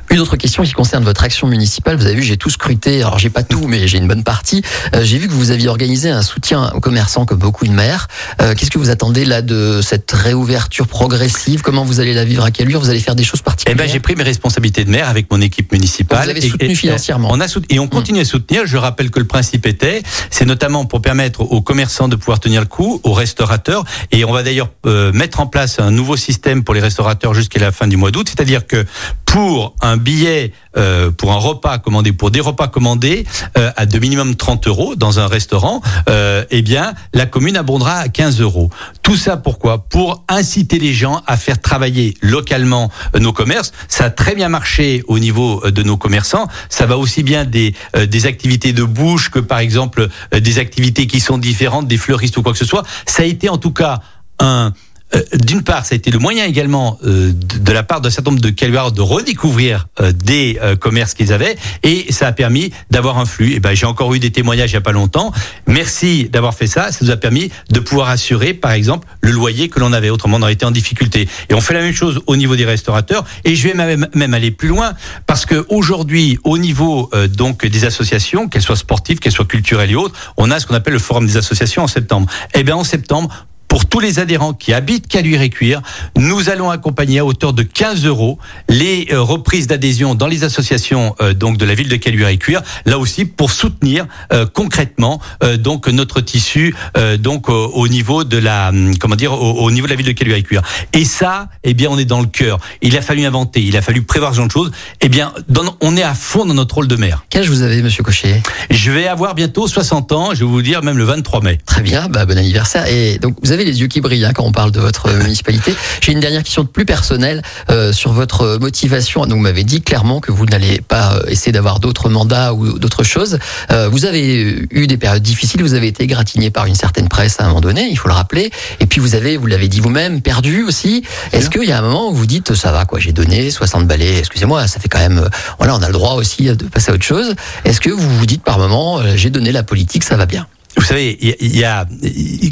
Une 0.09 0.19
autre 0.19 0.35
question 0.35 0.63
qui 0.63 0.73
concerne 0.73 1.03
votre 1.03 1.23
action 1.23 1.47
municipale. 1.47 1.95
Vous 1.95 2.05
avez 2.05 2.15
vu, 2.15 2.23
j'ai 2.23 2.37
tout 2.37 2.49
scruté. 2.49 3.01
Alors, 3.01 3.17
j'ai 3.17 3.29
pas 3.29 3.43
tout, 3.43 3.67
mais 3.67 3.87
j'ai 3.87 3.97
une 3.97 4.07
bonne 4.07 4.23
partie. 4.23 4.61
Euh, 4.93 5.03
j'ai 5.03 5.17
vu 5.17 5.27
que 5.27 5.33
vous 5.33 5.51
aviez 5.51 5.69
organisé 5.69 6.09
un 6.09 6.21
soutien 6.21 6.71
aux 6.73 6.81
commerçants, 6.81 7.25
comme 7.25 7.39
beaucoup 7.39 7.65
de 7.65 7.71
maires. 7.71 8.07
Euh, 8.41 8.53
Qu'est-ce 8.53 8.71
que 8.71 8.77
vous 8.77 8.89
attendez 8.89 9.23
là 9.23 9.41
de 9.41 9.79
cette 9.81 10.11
réouverture 10.11 10.87
progressive? 10.87 11.61
Comment 11.61 11.85
vous 11.85 11.99
allez 12.01 12.13
la 12.13 12.25
vivre? 12.25 12.43
À 12.43 12.51
quelle 12.51 12.73
heure 12.73 12.81
Vous 12.81 12.89
allez 12.89 12.99
faire 12.99 13.15
des 13.15 13.23
choses 13.23 13.41
particulières? 13.41 13.77
Eh 13.79 13.81
ben, 13.81 13.91
j'ai 13.91 13.99
pris 14.01 14.15
mes 14.15 14.23
responsabilités 14.23 14.83
de 14.83 14.89
maire 14.89 15.07
avec 15.07 15.31
mon 15.31 15.39
équipe 15.39 15.71
municipale. 15.71 16.25
Vous 16.25 16.29
avez 16.29 16.41
soutenu 16.41 16.75
financièrement. 16.75 17.29
On 17.31 17.39
a 17.39 17.47
soutenu, 17.47 17.77
et 17.77 17.79
on 17.79 17.87
continue 17.87 18.19
à 18.19 18.25
soutenir. 18.25 18.63
Je 18.65 18.77
rappelle 18.77 19.11
que 19.11 19.19
le 19.19 19.27
principe 19.27 19.65
était, 19.65 20.03
c'est 20.29 20.45
notamment 20.45 20.85
pour 20.85 21.01
permettre 21.01 21.41
aux 21.41 21.61
commerçants 21.61 22.09
de 22.09 22.15
pouvoir 22.17 22.39
tenir 22.39 22.61
le 22.61 22.67
coup, 22.67 22.99
aux 23.03 23.13
restaurateurs. 23.13 23.85
Et 24.11 24.25
on 24.25 24.33
va 24.33 24.43
d'ailleurs 24.43 24.69
euh, 24.85 25.13
mettre 25.13 25.39
en 25.39 25.47
place 25.47 25.79
un 25.79 25.91
nouveau 25.91 26.17
système 26.17 26.63
pour 26.63 26.73
les 26.73 26.81
restaurateurs 26.81 27.33
jusqu'à 27.33 27.59
la 27.59 27.71
fin 27.71 27.87
du 27.87 27.95
mois 27.97 28.11
d'août. 28.11 28.27
C'est-à-dire 28.27 28.67
que 28.67 28.85
pour 29.31 29.75
un 29.79 29.95
billet 29.95 30.51
euh, 30.75 31.09
pour 31.09 31.31
un 31.31 31.37
repas 31.37 31.79
commandé, 31.79 32.11
pour 32.11 32.31
des 32.31 32.41
repas 32.41 32.67
commandés 32.67 33.25
euh, 33.57 33.71
à 33.77 33.85
de 33.85 33.97
minimum 33.97 34.35
30 34.35 34.67
euros 34.67 34.95
dans 34.95 35.21
un 35.21 35.27
restaurant, 35.27 35.81
euh, 36.09 36.43
eh 36.51 36.61
bien, 36.61 36.93
la 37.13 37.25
commune 37.25 37.55
abondera 37.55 37.95
à 37.95 38.09
15 38.09 38.41
euros. 38.41 38.69
Tout 39.03 39.15
ça 39.15 39.37
pourquoi? 39.37 39.85
Pour 39.85 40.25
inciter 40.27 40.79
les 40.79 40.91
gens 40.91 41.23
à 41.27 41.37
faire 41.37 41.61
travailler 41.61 42.17
localement 42.21 42.91
nos 43.17 43.31
commerces. 43.31 43.71
Ça 43.87 44.05
a 44.05 44.09
très 44.09 44.35
bien 44.35 44.49
marché 44.49 45.01
au 45.07 45.17
niveau 45.17 45.63
de 45.65 45.81
nos 45.81 45.95
commerçants. 45.95 46.49
Ça 46.67 46.85
va 46.85 46.97
aussi 46.97 47.23
bien 47.23 47.45
des, 47.45 47.73
des 48.05 48.25
activités 48.25 48.73
de 48.73 48.83
bouche 48.83 49.29
que 49.29 49.39
par 49.39 49.59
exemple 49.59 50.09
des 50.37 50.59
activités 50.59 51.07
qui 51.07 51.21
sont 51.21 51.37
différentes, 51.37 51.87
des 51.87 51.97
fleuristes 51.97 52.35
ou 52.35 52.43
quoi 52.43 52.51
que 52.51 52.59
ce 52.59 52.65
soit. 52.65 52.83
Ça 53.05 53.23
a 53.23 53.25
été 53.25 53.47
en 53.47 53.57
tout 53.57 53.71
cas 53.71 54.01
un 54.39 54.73
euh, 55.13 55.21
d'une 55.33 55.63
part, 55.63 55.85
ça 55.85 55.93
a 55.93 55.97
été 55.97 56.11
le 56.11 56.19
moyen 56.19 56.45
également 56.45 56.97
euh, 57.05 57.31
de, 57.33 57.71
la 57.71 57.83
part 57.83 58.01
d'un 58.01 58.09
certain 58.09 58.31
nombre 58.31 58.41
de 58.41 58.49
Caluards 58.49 58.91
de 58.91 59.01
redécouvrir 59.01 59.87
euh, 59.99 60.11
des 60.11 60.59
commerces 60.79 61.13
qu'ils 61.13 61.33
avaient, 61.33 61.57
et 61.83 62.11
ça 62.11 62.27
a 62.27 62.31
permis 62.31 62.71
d'avoir 62.89 63.17
un 63.17 63.25
flux. 63.25 63.53
Et 63.53 63.59
ben, 63.59 63.73
j'ai 63.73 63.85
encore 63.85 64.13
eu 64.13 64.19
des 64.19 64.31
témoignages 64.31 64.71
il 64.71 64.75
y 64.75 64.77
a 64.77 64.81
pas 64.81 64.91
longtemps. 64.91 65.31
Merci 65.67 66.29
d'avoir 66.29 66.53
fait 66.53 66.67
ça. 66.67 66.91
Ça 66.91 66.99
nous 67.01 67.11
a 67.11 67.17
permis 67.17 67.51
de 67.69 67.79
pouvoir 67.79 68.09
assurer, 68.09 68.53
par 68.53 68.71
exemple, 68.71 69.07
le 69.21 69.31
loyer 69.31 69.69
que 69.69 69.79
l'on 69.79 69.93
avait. 69.93 70.09
Autrement, 70.09 70.37
on 70.37 70.41
aurait 70.41 70.53
été 70.53 70.65
en 70.65 70.71
difficulté. 70.71 71.27
Et 71.49 71.53
on 71.53 71.61
fait 71.61 71.73
la 71.73 71.81
même 71.81 71.93
chose 71.93 72.21
au 72.27 72.35
niveau 72.35 72.55
des 72.55 72.65
restaurateurs. 72.65 73.25
Et 73.43 73.55
je 73.55 73.67
vais 73.67 73.73
même, 73.73 74.07
même 74.13 74.33
aller 74.33 74.51
plus 74.51 74.67
loin 74.67 74.93
parce 75.25 75.45
que 75.45 75.65
aujourd'hui, 75.69 76.37
au 76.43 76.57
niveau 76.57 77.09
donc 77.29 77.65
des 77.65 77.85
associations, 77.85 78.47
qu'elles 78.47 78.61
soient 78.61 78.75
sportives, 78.75 79.19
qu'elles 79.19 79.31
soient 79.31 79.45
culturelles 79.45 79.91
et 79.91 79.95
autres, 79.95 80.33
on 80.37 80.51
a 80.51 80.59
ce 80.59 80.67
qu'on 80.67 80.75
appelle 80.75 80.93
le 80.93 80.99
forum 80.99 81.25
des 81.25 81.37
associations 81.37 81.83
en 81.83 81.87
septembre. 81.87 82.27
Et 82.53 82.59
eh 82.59 82.63
bien, 82.63 82.75
en 82.75 82.83
septembre, 82.83 83.47
pour 83.71 83.85
tous 83.85 84.01
les 84.01 84.19
adhérents 84.19 84.51
qui 84.51 84.73
habitent 84.73 85.07
Caluire 85.07 85.41
et 85.41 85.49
Cuire, 85.49 85.81
nous 86.17 86.49
allons 86.49 86.69
accompagner 86.71 87.19
à 87.19 87.25
hauteur 87.25 87.53
de 87.53 87.63
15 87.63 88.05
euros 88.05 88.37
les 88.67 89.07
euh, 89.13 89.21
reprises 89.21 89.65
d'adhésion 89.65 90.13
dans 90.13 90.27
les 90.27 90.43
associations 90.43 91.15
euh, 91.21 91.33
donc 91.33 91.55
de 91.55 91.63
la 91.63 91.73
ville 91.73 91.87
de 91.87 91.95
Caluire 91.95 92.27
et 92.27 92.37
Cuire. 92.37 92.61
Là 92.85 92.99
aussi 92.99 93.23
pour 93.23 93.49
soutenir 93.49 94.07
euh, 94.33 94.45
concrètement 94.45 95.21
donc 95.59 95.87
notre 95.87 96.19
tissu 96.19 96.75
donc 97.19 97.47
au, 97.47 97.87
niveau 97.87 98.25
de 98.25 98.37
la 98.37 98.69
hum, 98.69 98.97
comment 98.97 99.15
dire 99.15 99.31
au, 99.41 99.71
niveau 99.71 99.87
de 99.87 99.91
la 99.91 99.95
ville 99.95 100.05
de 100.05 100.11
Caluire 100.11 100.35
et 100.35 100.43
Cuire. 100.43 100.63
Et 100.91 101.05
ça, 101.05 101.47
eh 101.63 101.73
bien, 101.73 101.89
on 101.89 101.97
est 101.97 102.05
dans 102.05 102.19
le 102.19 102.27
cœur. 102.27 102.59
Il 102.81 102.97
a 102.97 103.01
fallu 103.01 103.25
inventer, 103.25 103.61
il 103.61 103.77
a 103.77 103.81
fallu 103.81 104.01
prévoir 104.01 104.31
ce 104.31 104.37
genre 104.37 104.47
de 104.47 104.51
choses. 104.51 104.71
Eh 104.99 105.07
bien, 105.07 105.33
on 105.79 105.95
est 105.95 106.03
à 106.03 106.13
fond 106.13 106.45
dans 106.45 106.53
notre 106.53 106.75
rôle 106.75 106.87
de 106.87 106.95
maire. 106.97 107.23
Quel 107.29 107.43
âge 107.43 107.49
vous 107.49 107.61
avez, 107.61 107.81
Monsieur 107.81 108.03
Cochet? 108.03 108.41
Je 108.69 108.91
vais 108.91 109.07
avoir 109.07 109.33
bientôt 109.33 109.67
60 109.67 110.11
ans. 110.11 110.29
Je 110.33 110.43
vais 110.43 110.51
vous 110.51 110.61
dire 110.61 110.83
même 110.83 110.97
le 110.97 111.05
23 111.05 111.41
mai. 111.41 111.59
Très 111.65 111.81
bien, 111.81 112.09
bah, 112.09 112.25
bon 112.25 112.37
anniversaire. 112.37 112.87
Et 112.87 113.17
donc 113.17 113.37
vous 113.41 113.51
avez 113.51 113.60
les 113.63 113.81
yeux 113.81 113.87
qui 113.87 114.01
brillent 114.01 114.25
hein, 114.25 114.33
quand 114.33 114.43
on 114.43 114.51
parle 114.51 114.71
de 114.71 114.79
votre 114.79 115.11
municipalité. 115.11 115.73
J'ai 116.01 116.11
une 116.11 116.19
dernière 116.19 116.43
question 116.43 116.63
de 116.63 116.67
plus 116.67 116.85
personnelle 116.85 117.41
euh, 117.69 117.93
sur 117.93 118.13
votre 118.13 118.57
motivation. 118.59 119.25
Donc 119.25 119.37
vous 119.37 119.43
m'avez 119.43 119.63
dit 119.63 119.81
clairement 119.81 120.19
que 120.19 120.31
vous 120.31 120.45
n'allez 120.45 120.81
pas 120.81 121.15
euh, 121.15 121.23
essayer 121.27 121.51
d'avoir 121.51 121.79
d'autres 121.79 122.09
mandats 122.09 122.53
ou 122.53 122.79
d'autres 122.79 123.03
choses. 123.03 123.39
Euh, 123.71 123.89
vous 123.89 124.05
avez 124.05 124.67
eu 124.71 124.87
des 124.87 124.97
périodes 124.97 125.23
difficiles. 125.23 125.61
Vous 125.61 125.73
avez 125.73 125.87
été 125.87 126.07
gratigné 126.07 126.49
par 126.51 126.65
une 126.65 126.75
certaine 126.75 127.09
presse 127.09 127.39
à 127.39 127.45
un 127.45 127.47
moment 127.47 127.61
donné. 127.61 127.87
Il 127.89 127.97
faut 127.97 128.07
le 128.07 128.13
rappeler. 128.13 128.51
Et 128.79 128.85
puis 128.85 128.99
vous 128.99 129.15
avez, 129.15 129.37
vous 129.37 129.47
l'avez 129.47 129.67
dit 129.67 129.79
vous-même, 129.79 130.21
perdu 130.21 130.63
aussi. 130.63 131.03
Est-ce 131.33 131.49
qu'il 131.49 131.63
y 131.63 131.71
a 131.71 131.77
un 131.77 131.81
moment 131.81 132.09
où 132.09 132.13
vous 132.13 132.25
dites 132.25 132.53
ça 132.53 132.71
va 132.71 132.85
quoi, 132.85 132.99
j'ai 132.99 133.13
donné 133.13 133.49
60 133.49 133.87
balais. 133.87 134.19
Excusez-moi, 134.19 134.67
ça 134.67 134.79
fait 134.79 134.89
quand 134.89 134.99
même. 134.99 135.29
Voilà, 135.57 135.75
on 135.75 135.81
a 135.81 135.87
le 135.87 135.93
droit 135.93 136.13
aussi 136.13 136.43
de 136.43 136.65
passer 136.65 136.91
à 136.91 136.95
autre 136.95 137.05
chose. 137.05 137.35
Est-ce 137.65 137.81
que 137.81 137.89
vous 137.89 138.17
vous 138.17 138.25
dites 138.25 138.43
par 138.43 138.59
moment 138.59 139.01
j'ai 139.15 139.29
donné 139.29 139.51
la 139.51 139.63
politique, 139.63 140.03
ça 140.03 140.17
va 140.17 140.25
bien? 140.25 140.47
Vous 140.77 140.83
savez, 140.83 141.17
il 141.21 141.55
y, 141.55 141.63
a, 141.63 141.85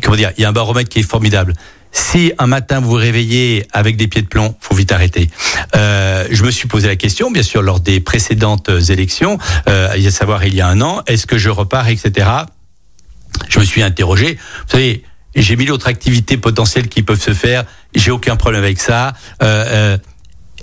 comment 0.03 0.17
dire, 0.17 0.31
il 0.37 0.41
y 0.41 0.45
a 0.45 0.49
un 0.49 0.53
baromètre 0.53 0.89
qui 0.89 0.99
est 0.99 1.09
formidable. 1.09 1.53
Si 1.91 2.31
un 2.37 2.47
matin 2.47 2.79
vous 2.81 2.89
vous 2.89 2.95
réveillez 2.95 3.65
avec 3.71 3.97
des 3.97 4.07
pieds 4.07 4.21
de 4.21 4.27
plomb, 4.27 4.55
faut 4.59 4.75
vite 4.75 4.91
arrêter. 4.91 5.29
Euh, 5.75 6.27
je 6.29 6.43
me 6.43 6.51
suis 6.51 6.67
posé 6.67 6.87
la 6.87 6.95
question, 6.95 7.31
bien 7.31 7.43
sûr, 7.43 7.61
lors 7.61 7.79
des 7.79 7.99
précédentes 7.99 8.69
élections, 8.89 9.37
euh, 9.67 9.89
à 9.89 10.11
savoir 10.11 10.45
il 10.45 10.53
y 10.53 10.61
a 10.61 10.67
un 10.67 10.81
an, 10.81 11.01
est-ce 11.07 11.25
que 11.25 11.37
je 11.37 11.49
repars, 11.49 11.87
etc. 11.87 12.27
Je 13.47 13.59
me 13.59 13.65
suis 13.65 13.81
interrogé. 13.81 14.35
Vous 14.35 14.71
savez, 14.71 15.03
j'ai 15.35 15.55
mille 15.55 15.71
autres 15.71 15.87
activités 15.87 16.37
potentielles 16.37 16.89
qui 16.89 17.03
peuvent 17.03 17.21
se 17.21 17.33
faire. 17.33 17.63
J'ai 17.95 18.11
aucun 18.11 18.35
problème 18.35 18.63
avec 18.63 18.79
ça. 18.79 19.13
Euh, 19.41 19.65
euh, 19.67 19.97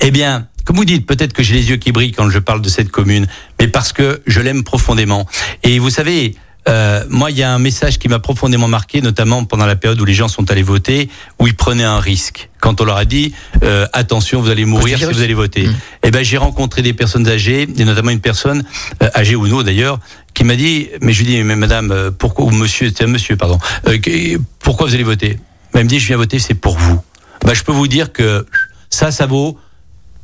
eh 0.01 0.11
bien, 0.11 0.49
comme 0.65 0.77
vous 0.77 0.85
dites, 0.85 1.07
peut-être 1.07 1.33
que 1.33 1.43
j'ai 1.43 1.55
les 1.55 1.71
yeux 1.71 1.77
qui 1.77 1.93
brillent 1.93 2.13
quand 2.13 2.29
je 2.31 2.39
parle 2.39 2.61
de 2.61 2.69
cette 2.69 2.91
commune, 2.91 3.27
mais 3.61 3.69
parce 3.69 3.93
que 3.93 4.23
je 4.27 4.41
l'aime 4.41 4.65
profondément. 4.65 5.27
Et 5.63 5.79
vous 5.79 5.91
savez, 5.91 6.35
euh, 6.69 7.05
moi, 7.09 7.31
il 7.31 7.39
y 7.39 7.43
a 7.43 7.53
un 7.53 7.59
message 7.59 7.99
qui 7.99 8.09
m'a 8.09 8.19
profondément 8.19 8.69
marqué, 8.69 9.01
notamment 9.01 9.45
pendant 9.45 9.67
la 9.67 9.77
période 9.77 10.01
où 10.01 10.05
les 10.05 10.15
gens 10.15 10.29
sont 10.29 10.51
allés 10.51 10.63
voter, 10.63 11.09
où 11.39 11.47
ils 11.47 11.55
prenaient 11.55 11.85
un 11.85 12.01
risque. 12.01 12.51
Quand 12.61 12.81
on 12.81 12.85
leur 12.85 12.97
a 12.97 13.05
dit 13.05 13.33
euh, 13.63 13.87
attention, 13.93 14.41
vous 14.41 14.51
allez 14.51 14.65
mourir 14.65 14.99
si 14.99 15.05
vous 15.05 15.23
allez 15.23 15.35
voter. 15.35 15.69
Mmh. 15.69 15.75
Eh 16.05 16.11
ben, 16.11 16.25
j'ai 16.25 16.39
rencontré 16.39 16.83
des 16.83 16.93
personnes 16.93 17.29
âgées, 17.29 17.69
et 17.77 17.85
notamment 17.85 18.11
une 18.11 18.21
personne 18.21 18.65
euh, 19.03 19.09
âgée 19.15 19.37
ou 19.37 19.47
non 19.47 19.63
d'ailleurs, 19.63 20.01
qui 20.35 20.45
m'a 20.45 20.57
dit, 20.57 20.89
mais 21.01 21.13
je 21.13 21.19
lui 21.21 21.27
dis, 21.27 21.43
mais 21.43 21.57
madame, 21.57 21.91
euh, 21.93 22.11
pourquoi 22.11 22.45
ou 22.47 22.51
monsieur, 22.51 22.89
c'était 22.89 23.05
un 23.05 23.09
monsieur, 23.09 23.37
pardon, 23.37 23.59
euh, 23.89 24.39
pourquoi 24.59 24.87
vous 24.87 24.95
allez 24.95 25.05
voter? 25.05 25.39
Elle 25.73 25.85
me 25.85 25.89
dit, 25.89 26.01
je 26.01 26.07
viens 26.07 26.17
voter, 26.17 26.39
c'est 26.39 26.55
pour 26.55 26.77
vous. 26.77 27.01
Ben, 27.45 27.55
je 27.55 27.63
peux 27.63 27.73
vous 27.73 27.87
dire 27.87 28.13
que 28.13 28.47
ça, 28.91 29.11
ça 29.11 29.27
vaut 29.27 29.59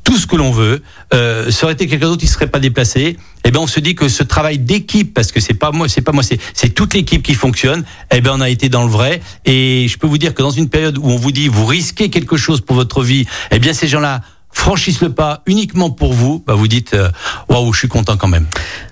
tout 0.05 0.17
ce 0.17 0.27
que 0.27 0.37
l'on 0.37 0.51
veut. 0.51 0.83
Euh, 1.15 1.51
ça 1.51 1.65
aurait 1.65 1.75
été 1.75 1.87
quelqu'un 1.87 2.07
d'autre 2.07 2.21
qui 2.21 2.27
serait 2.27 2.47
pas 2.47 2.61
déplacé. 2.61 3.17
Eh 3.45 3.51
ben, 3.51 3.61
on 3.61 3.67
se 3.67 3.81
dit 3.81 3.95
que 3.95 4.09
ce 4.09 4.23
travail 4.23 4.59
d'équipe, 4.59 5.13
parce 5.15 5.33
que 5.33 5.41
c'est 5.41 5.55
pas 5.55 5.73
moi, 5.73 5.89
c'est 5.89 6.01
pas 6.01 6.13
moi, 6.13 6.23
c'est 6.23 6.69
toute 6.71 6.95
l'équipe 6.95 7.23
qui 7.23 7.35
fonctionne. 7.35 7.85
Eh 8.13 8.21
ben, 8.21 8.33
on 8.35 8.41
a 8.41 8.49
été 8.49 8.69
dans 8.69 8.85
le 8.85 8.91
vrai. 8.91 9.21
Et 9.45 9.87
je 9.89 9.99
peux 9.99 10.07
vous 10.07 10.19
dire 10.19 10.35
que 10.35 10.43
dans 10.43 10.51
une 10.51 10.69
période 10.69 10.99
où 10.99 11.11
on 11.11 11.17
vous 11.17 11.33
dit 11.33 11.49
vous 11.49 11.67
risquez 11.67 12.11
quelque 12.11 12.37
chose 12.37 12.61
pour 12.61 12.77
votre 12.77 13.03
vie, 13.03 13.27
eh 13.51 13.59
bien, 13.59 13.73
ces 13.73 13.89
gens-là 13.89 14.23
franchissent 14.53 15.01
le 15.01 15.13
pas 15.13 15.43
uniquement 15.47 15.91
pour 15.91 16.13
vous, 16.13 16.43
bah 16.47 16.55
vous 16.55 16.69
dites 16.69 16.95
euh, 16.95 17.11
waouh, 17.49 17.73
je 17.73 17.79
suis 17.81 17.89
content 17.89 18.17
quand 18.17 18.29
même. 18.29 18.47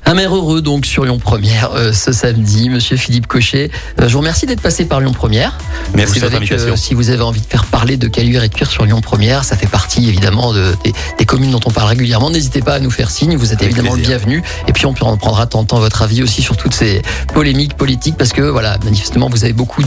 Un 0.07 0.15
maire 0.15 0.35
heureux 0.35 0.63
donc 0.63 0.87
sur 0.87 1.05
Lyon 1.05 1.19
Première 1.19 1.71
euh, 1.75 1.93
ce 1.93 2.13
samedi, 2.13 2.69
Monsieur 2.69 2.97
Philippe 2.97 3.27
Cochet. 3.27 3.71
Euh, 4.01 4.09
je 4.09 4.13
vous 4.13 4.19
remercie 4.19 4.47
d'être 4.47 4.63
passé 4.63 4.85
par 4.87 5.01
Lyon 5.01 5.13
Première. 5.13 5.59
Merci 5.95 6.21
de 6.21 6.27
votre 6.27 6.77
si 6.77 6.95
vous 6.95 7.11
avez 7.11 7.23
envie 7.23 7.41
de 7.41 7.47
faire 7.47 7.67
parler 7.67 7.97
de 7.97 8.09
Caluire 8.09 8.43
et 8.43 8.49
de 8.49 8.55
Cuire 8.55 8.71
sur 8.71 8.85
Lyon 8.85 9.01
Première, 9.01 9.45
ça 9.45 9.57
fait 9.57 9.69
partie 9.69 10.09
évidemment 10.09 10.53
de, 10.53 10.75
des, 11.19 11.27
communes 11.27 11.51
dont 11.51 11.61
on 11.67 11.71
parle 11.71 11.89
régulièrement. 11.89 12.31
N'hésitez 12.31 12.63
pas 12.63 12.75
à 12.75 12.81
nous 12.81 12.91
faire 12.91 13.11
signe, 13.11 13.37
vous 13.37 13.53
êtes 13.53 13.63
évidemment 13.63 13.95
le 13.95 14.03
bienvenu. 14.03 14.43
Et 14.67 14.73
puis 14.73 14.87
on 14.87 14.95
prendra 14.95 15.47
tant 15.47 15.65
temps 15.65 15.79
votre 15.79 16.03
avis 16.03 16.23
aussi 16.23 16.43
sur 16.43 16.57
toutes 16.57 16.75
ces 16.75 17.03
polémiques 17.35 17.77
politiques 17.77 18.17
parce 18.17 18.33
que 18.33 18.43
voilà, 18.43 18.79
manifestement 18.85 19.29
vous 19.29 19.45
avez 19.45 19.53
beaucoup 19.53 19.83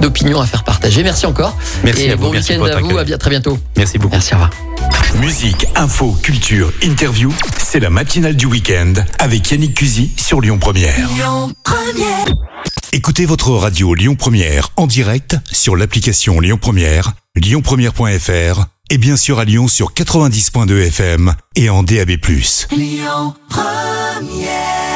d'opinions 0.00 0.40
à 0.40 0.46
faire 0.46 0.64
partager. 0.64 1.02
Merci 1.02 1.26
encore. 1.26 1.56
Merci 1.84 2.04
et 2.04 2.12
à 2.12 2.16
vous. 2.16 2.22
Bon 2.24 2.30
week-end 2.30 2.64
à 2.64 2.80
vous. 2.80 2.98
À 2.98 3.04
bien, 3.04 3.18
très 3.18 3.30
bientôt. 3.30 3.58
Merci 3.76 3.98
beaucoup. 3.98 4.14
Merci. 4.14 4.34
Au 4.34 4.38
revoir. 4.38 4.50
Musique, 5.18 5.66
info, 5.74 6.16
culture, 6.22 6.72
interview, 6.82 7.32
c'est 7.58 7.80
la 7.80 7.90
matinale 7.90 8.36
du 8.36 8.46
week-end 8.46 8.92
avec 9.18 9.50
Yannick 9.50 9.74
Cusy 9.74 10.12
sur 10.16 10.40
Lyon 10.40 10.58
Première. 10.58 11.08
Lyon 11.14 11.52
Première. 11.64 12.24
Écoutez 12.92 13.26
votre 13.26 13.50
radio 13.50 13.94
Lyon 13.94 14.14
Première 14.14 14.68
en 14.76 14.86
direct 14.86 15.36
sur 15.50 15.76
l'application 15.76 16.40
Lyon 16.40 16.58
Première, 16.60 17.12
lyonpremière.fr 17.34 18.66
et 18.90 18.98
bien 18.98 19.16
sûr 19.16 19.38
à 19.38 19.44
Lyon 19.44 19.68
sur 19.68 19.92
90.2 19.92 20.86
FM 20.86 21.34
et 21.56 21.68
en 21.70 21.82
DAB+. 21.82 22.10
Lyon 22.70 23.34
Première 23.48 24.89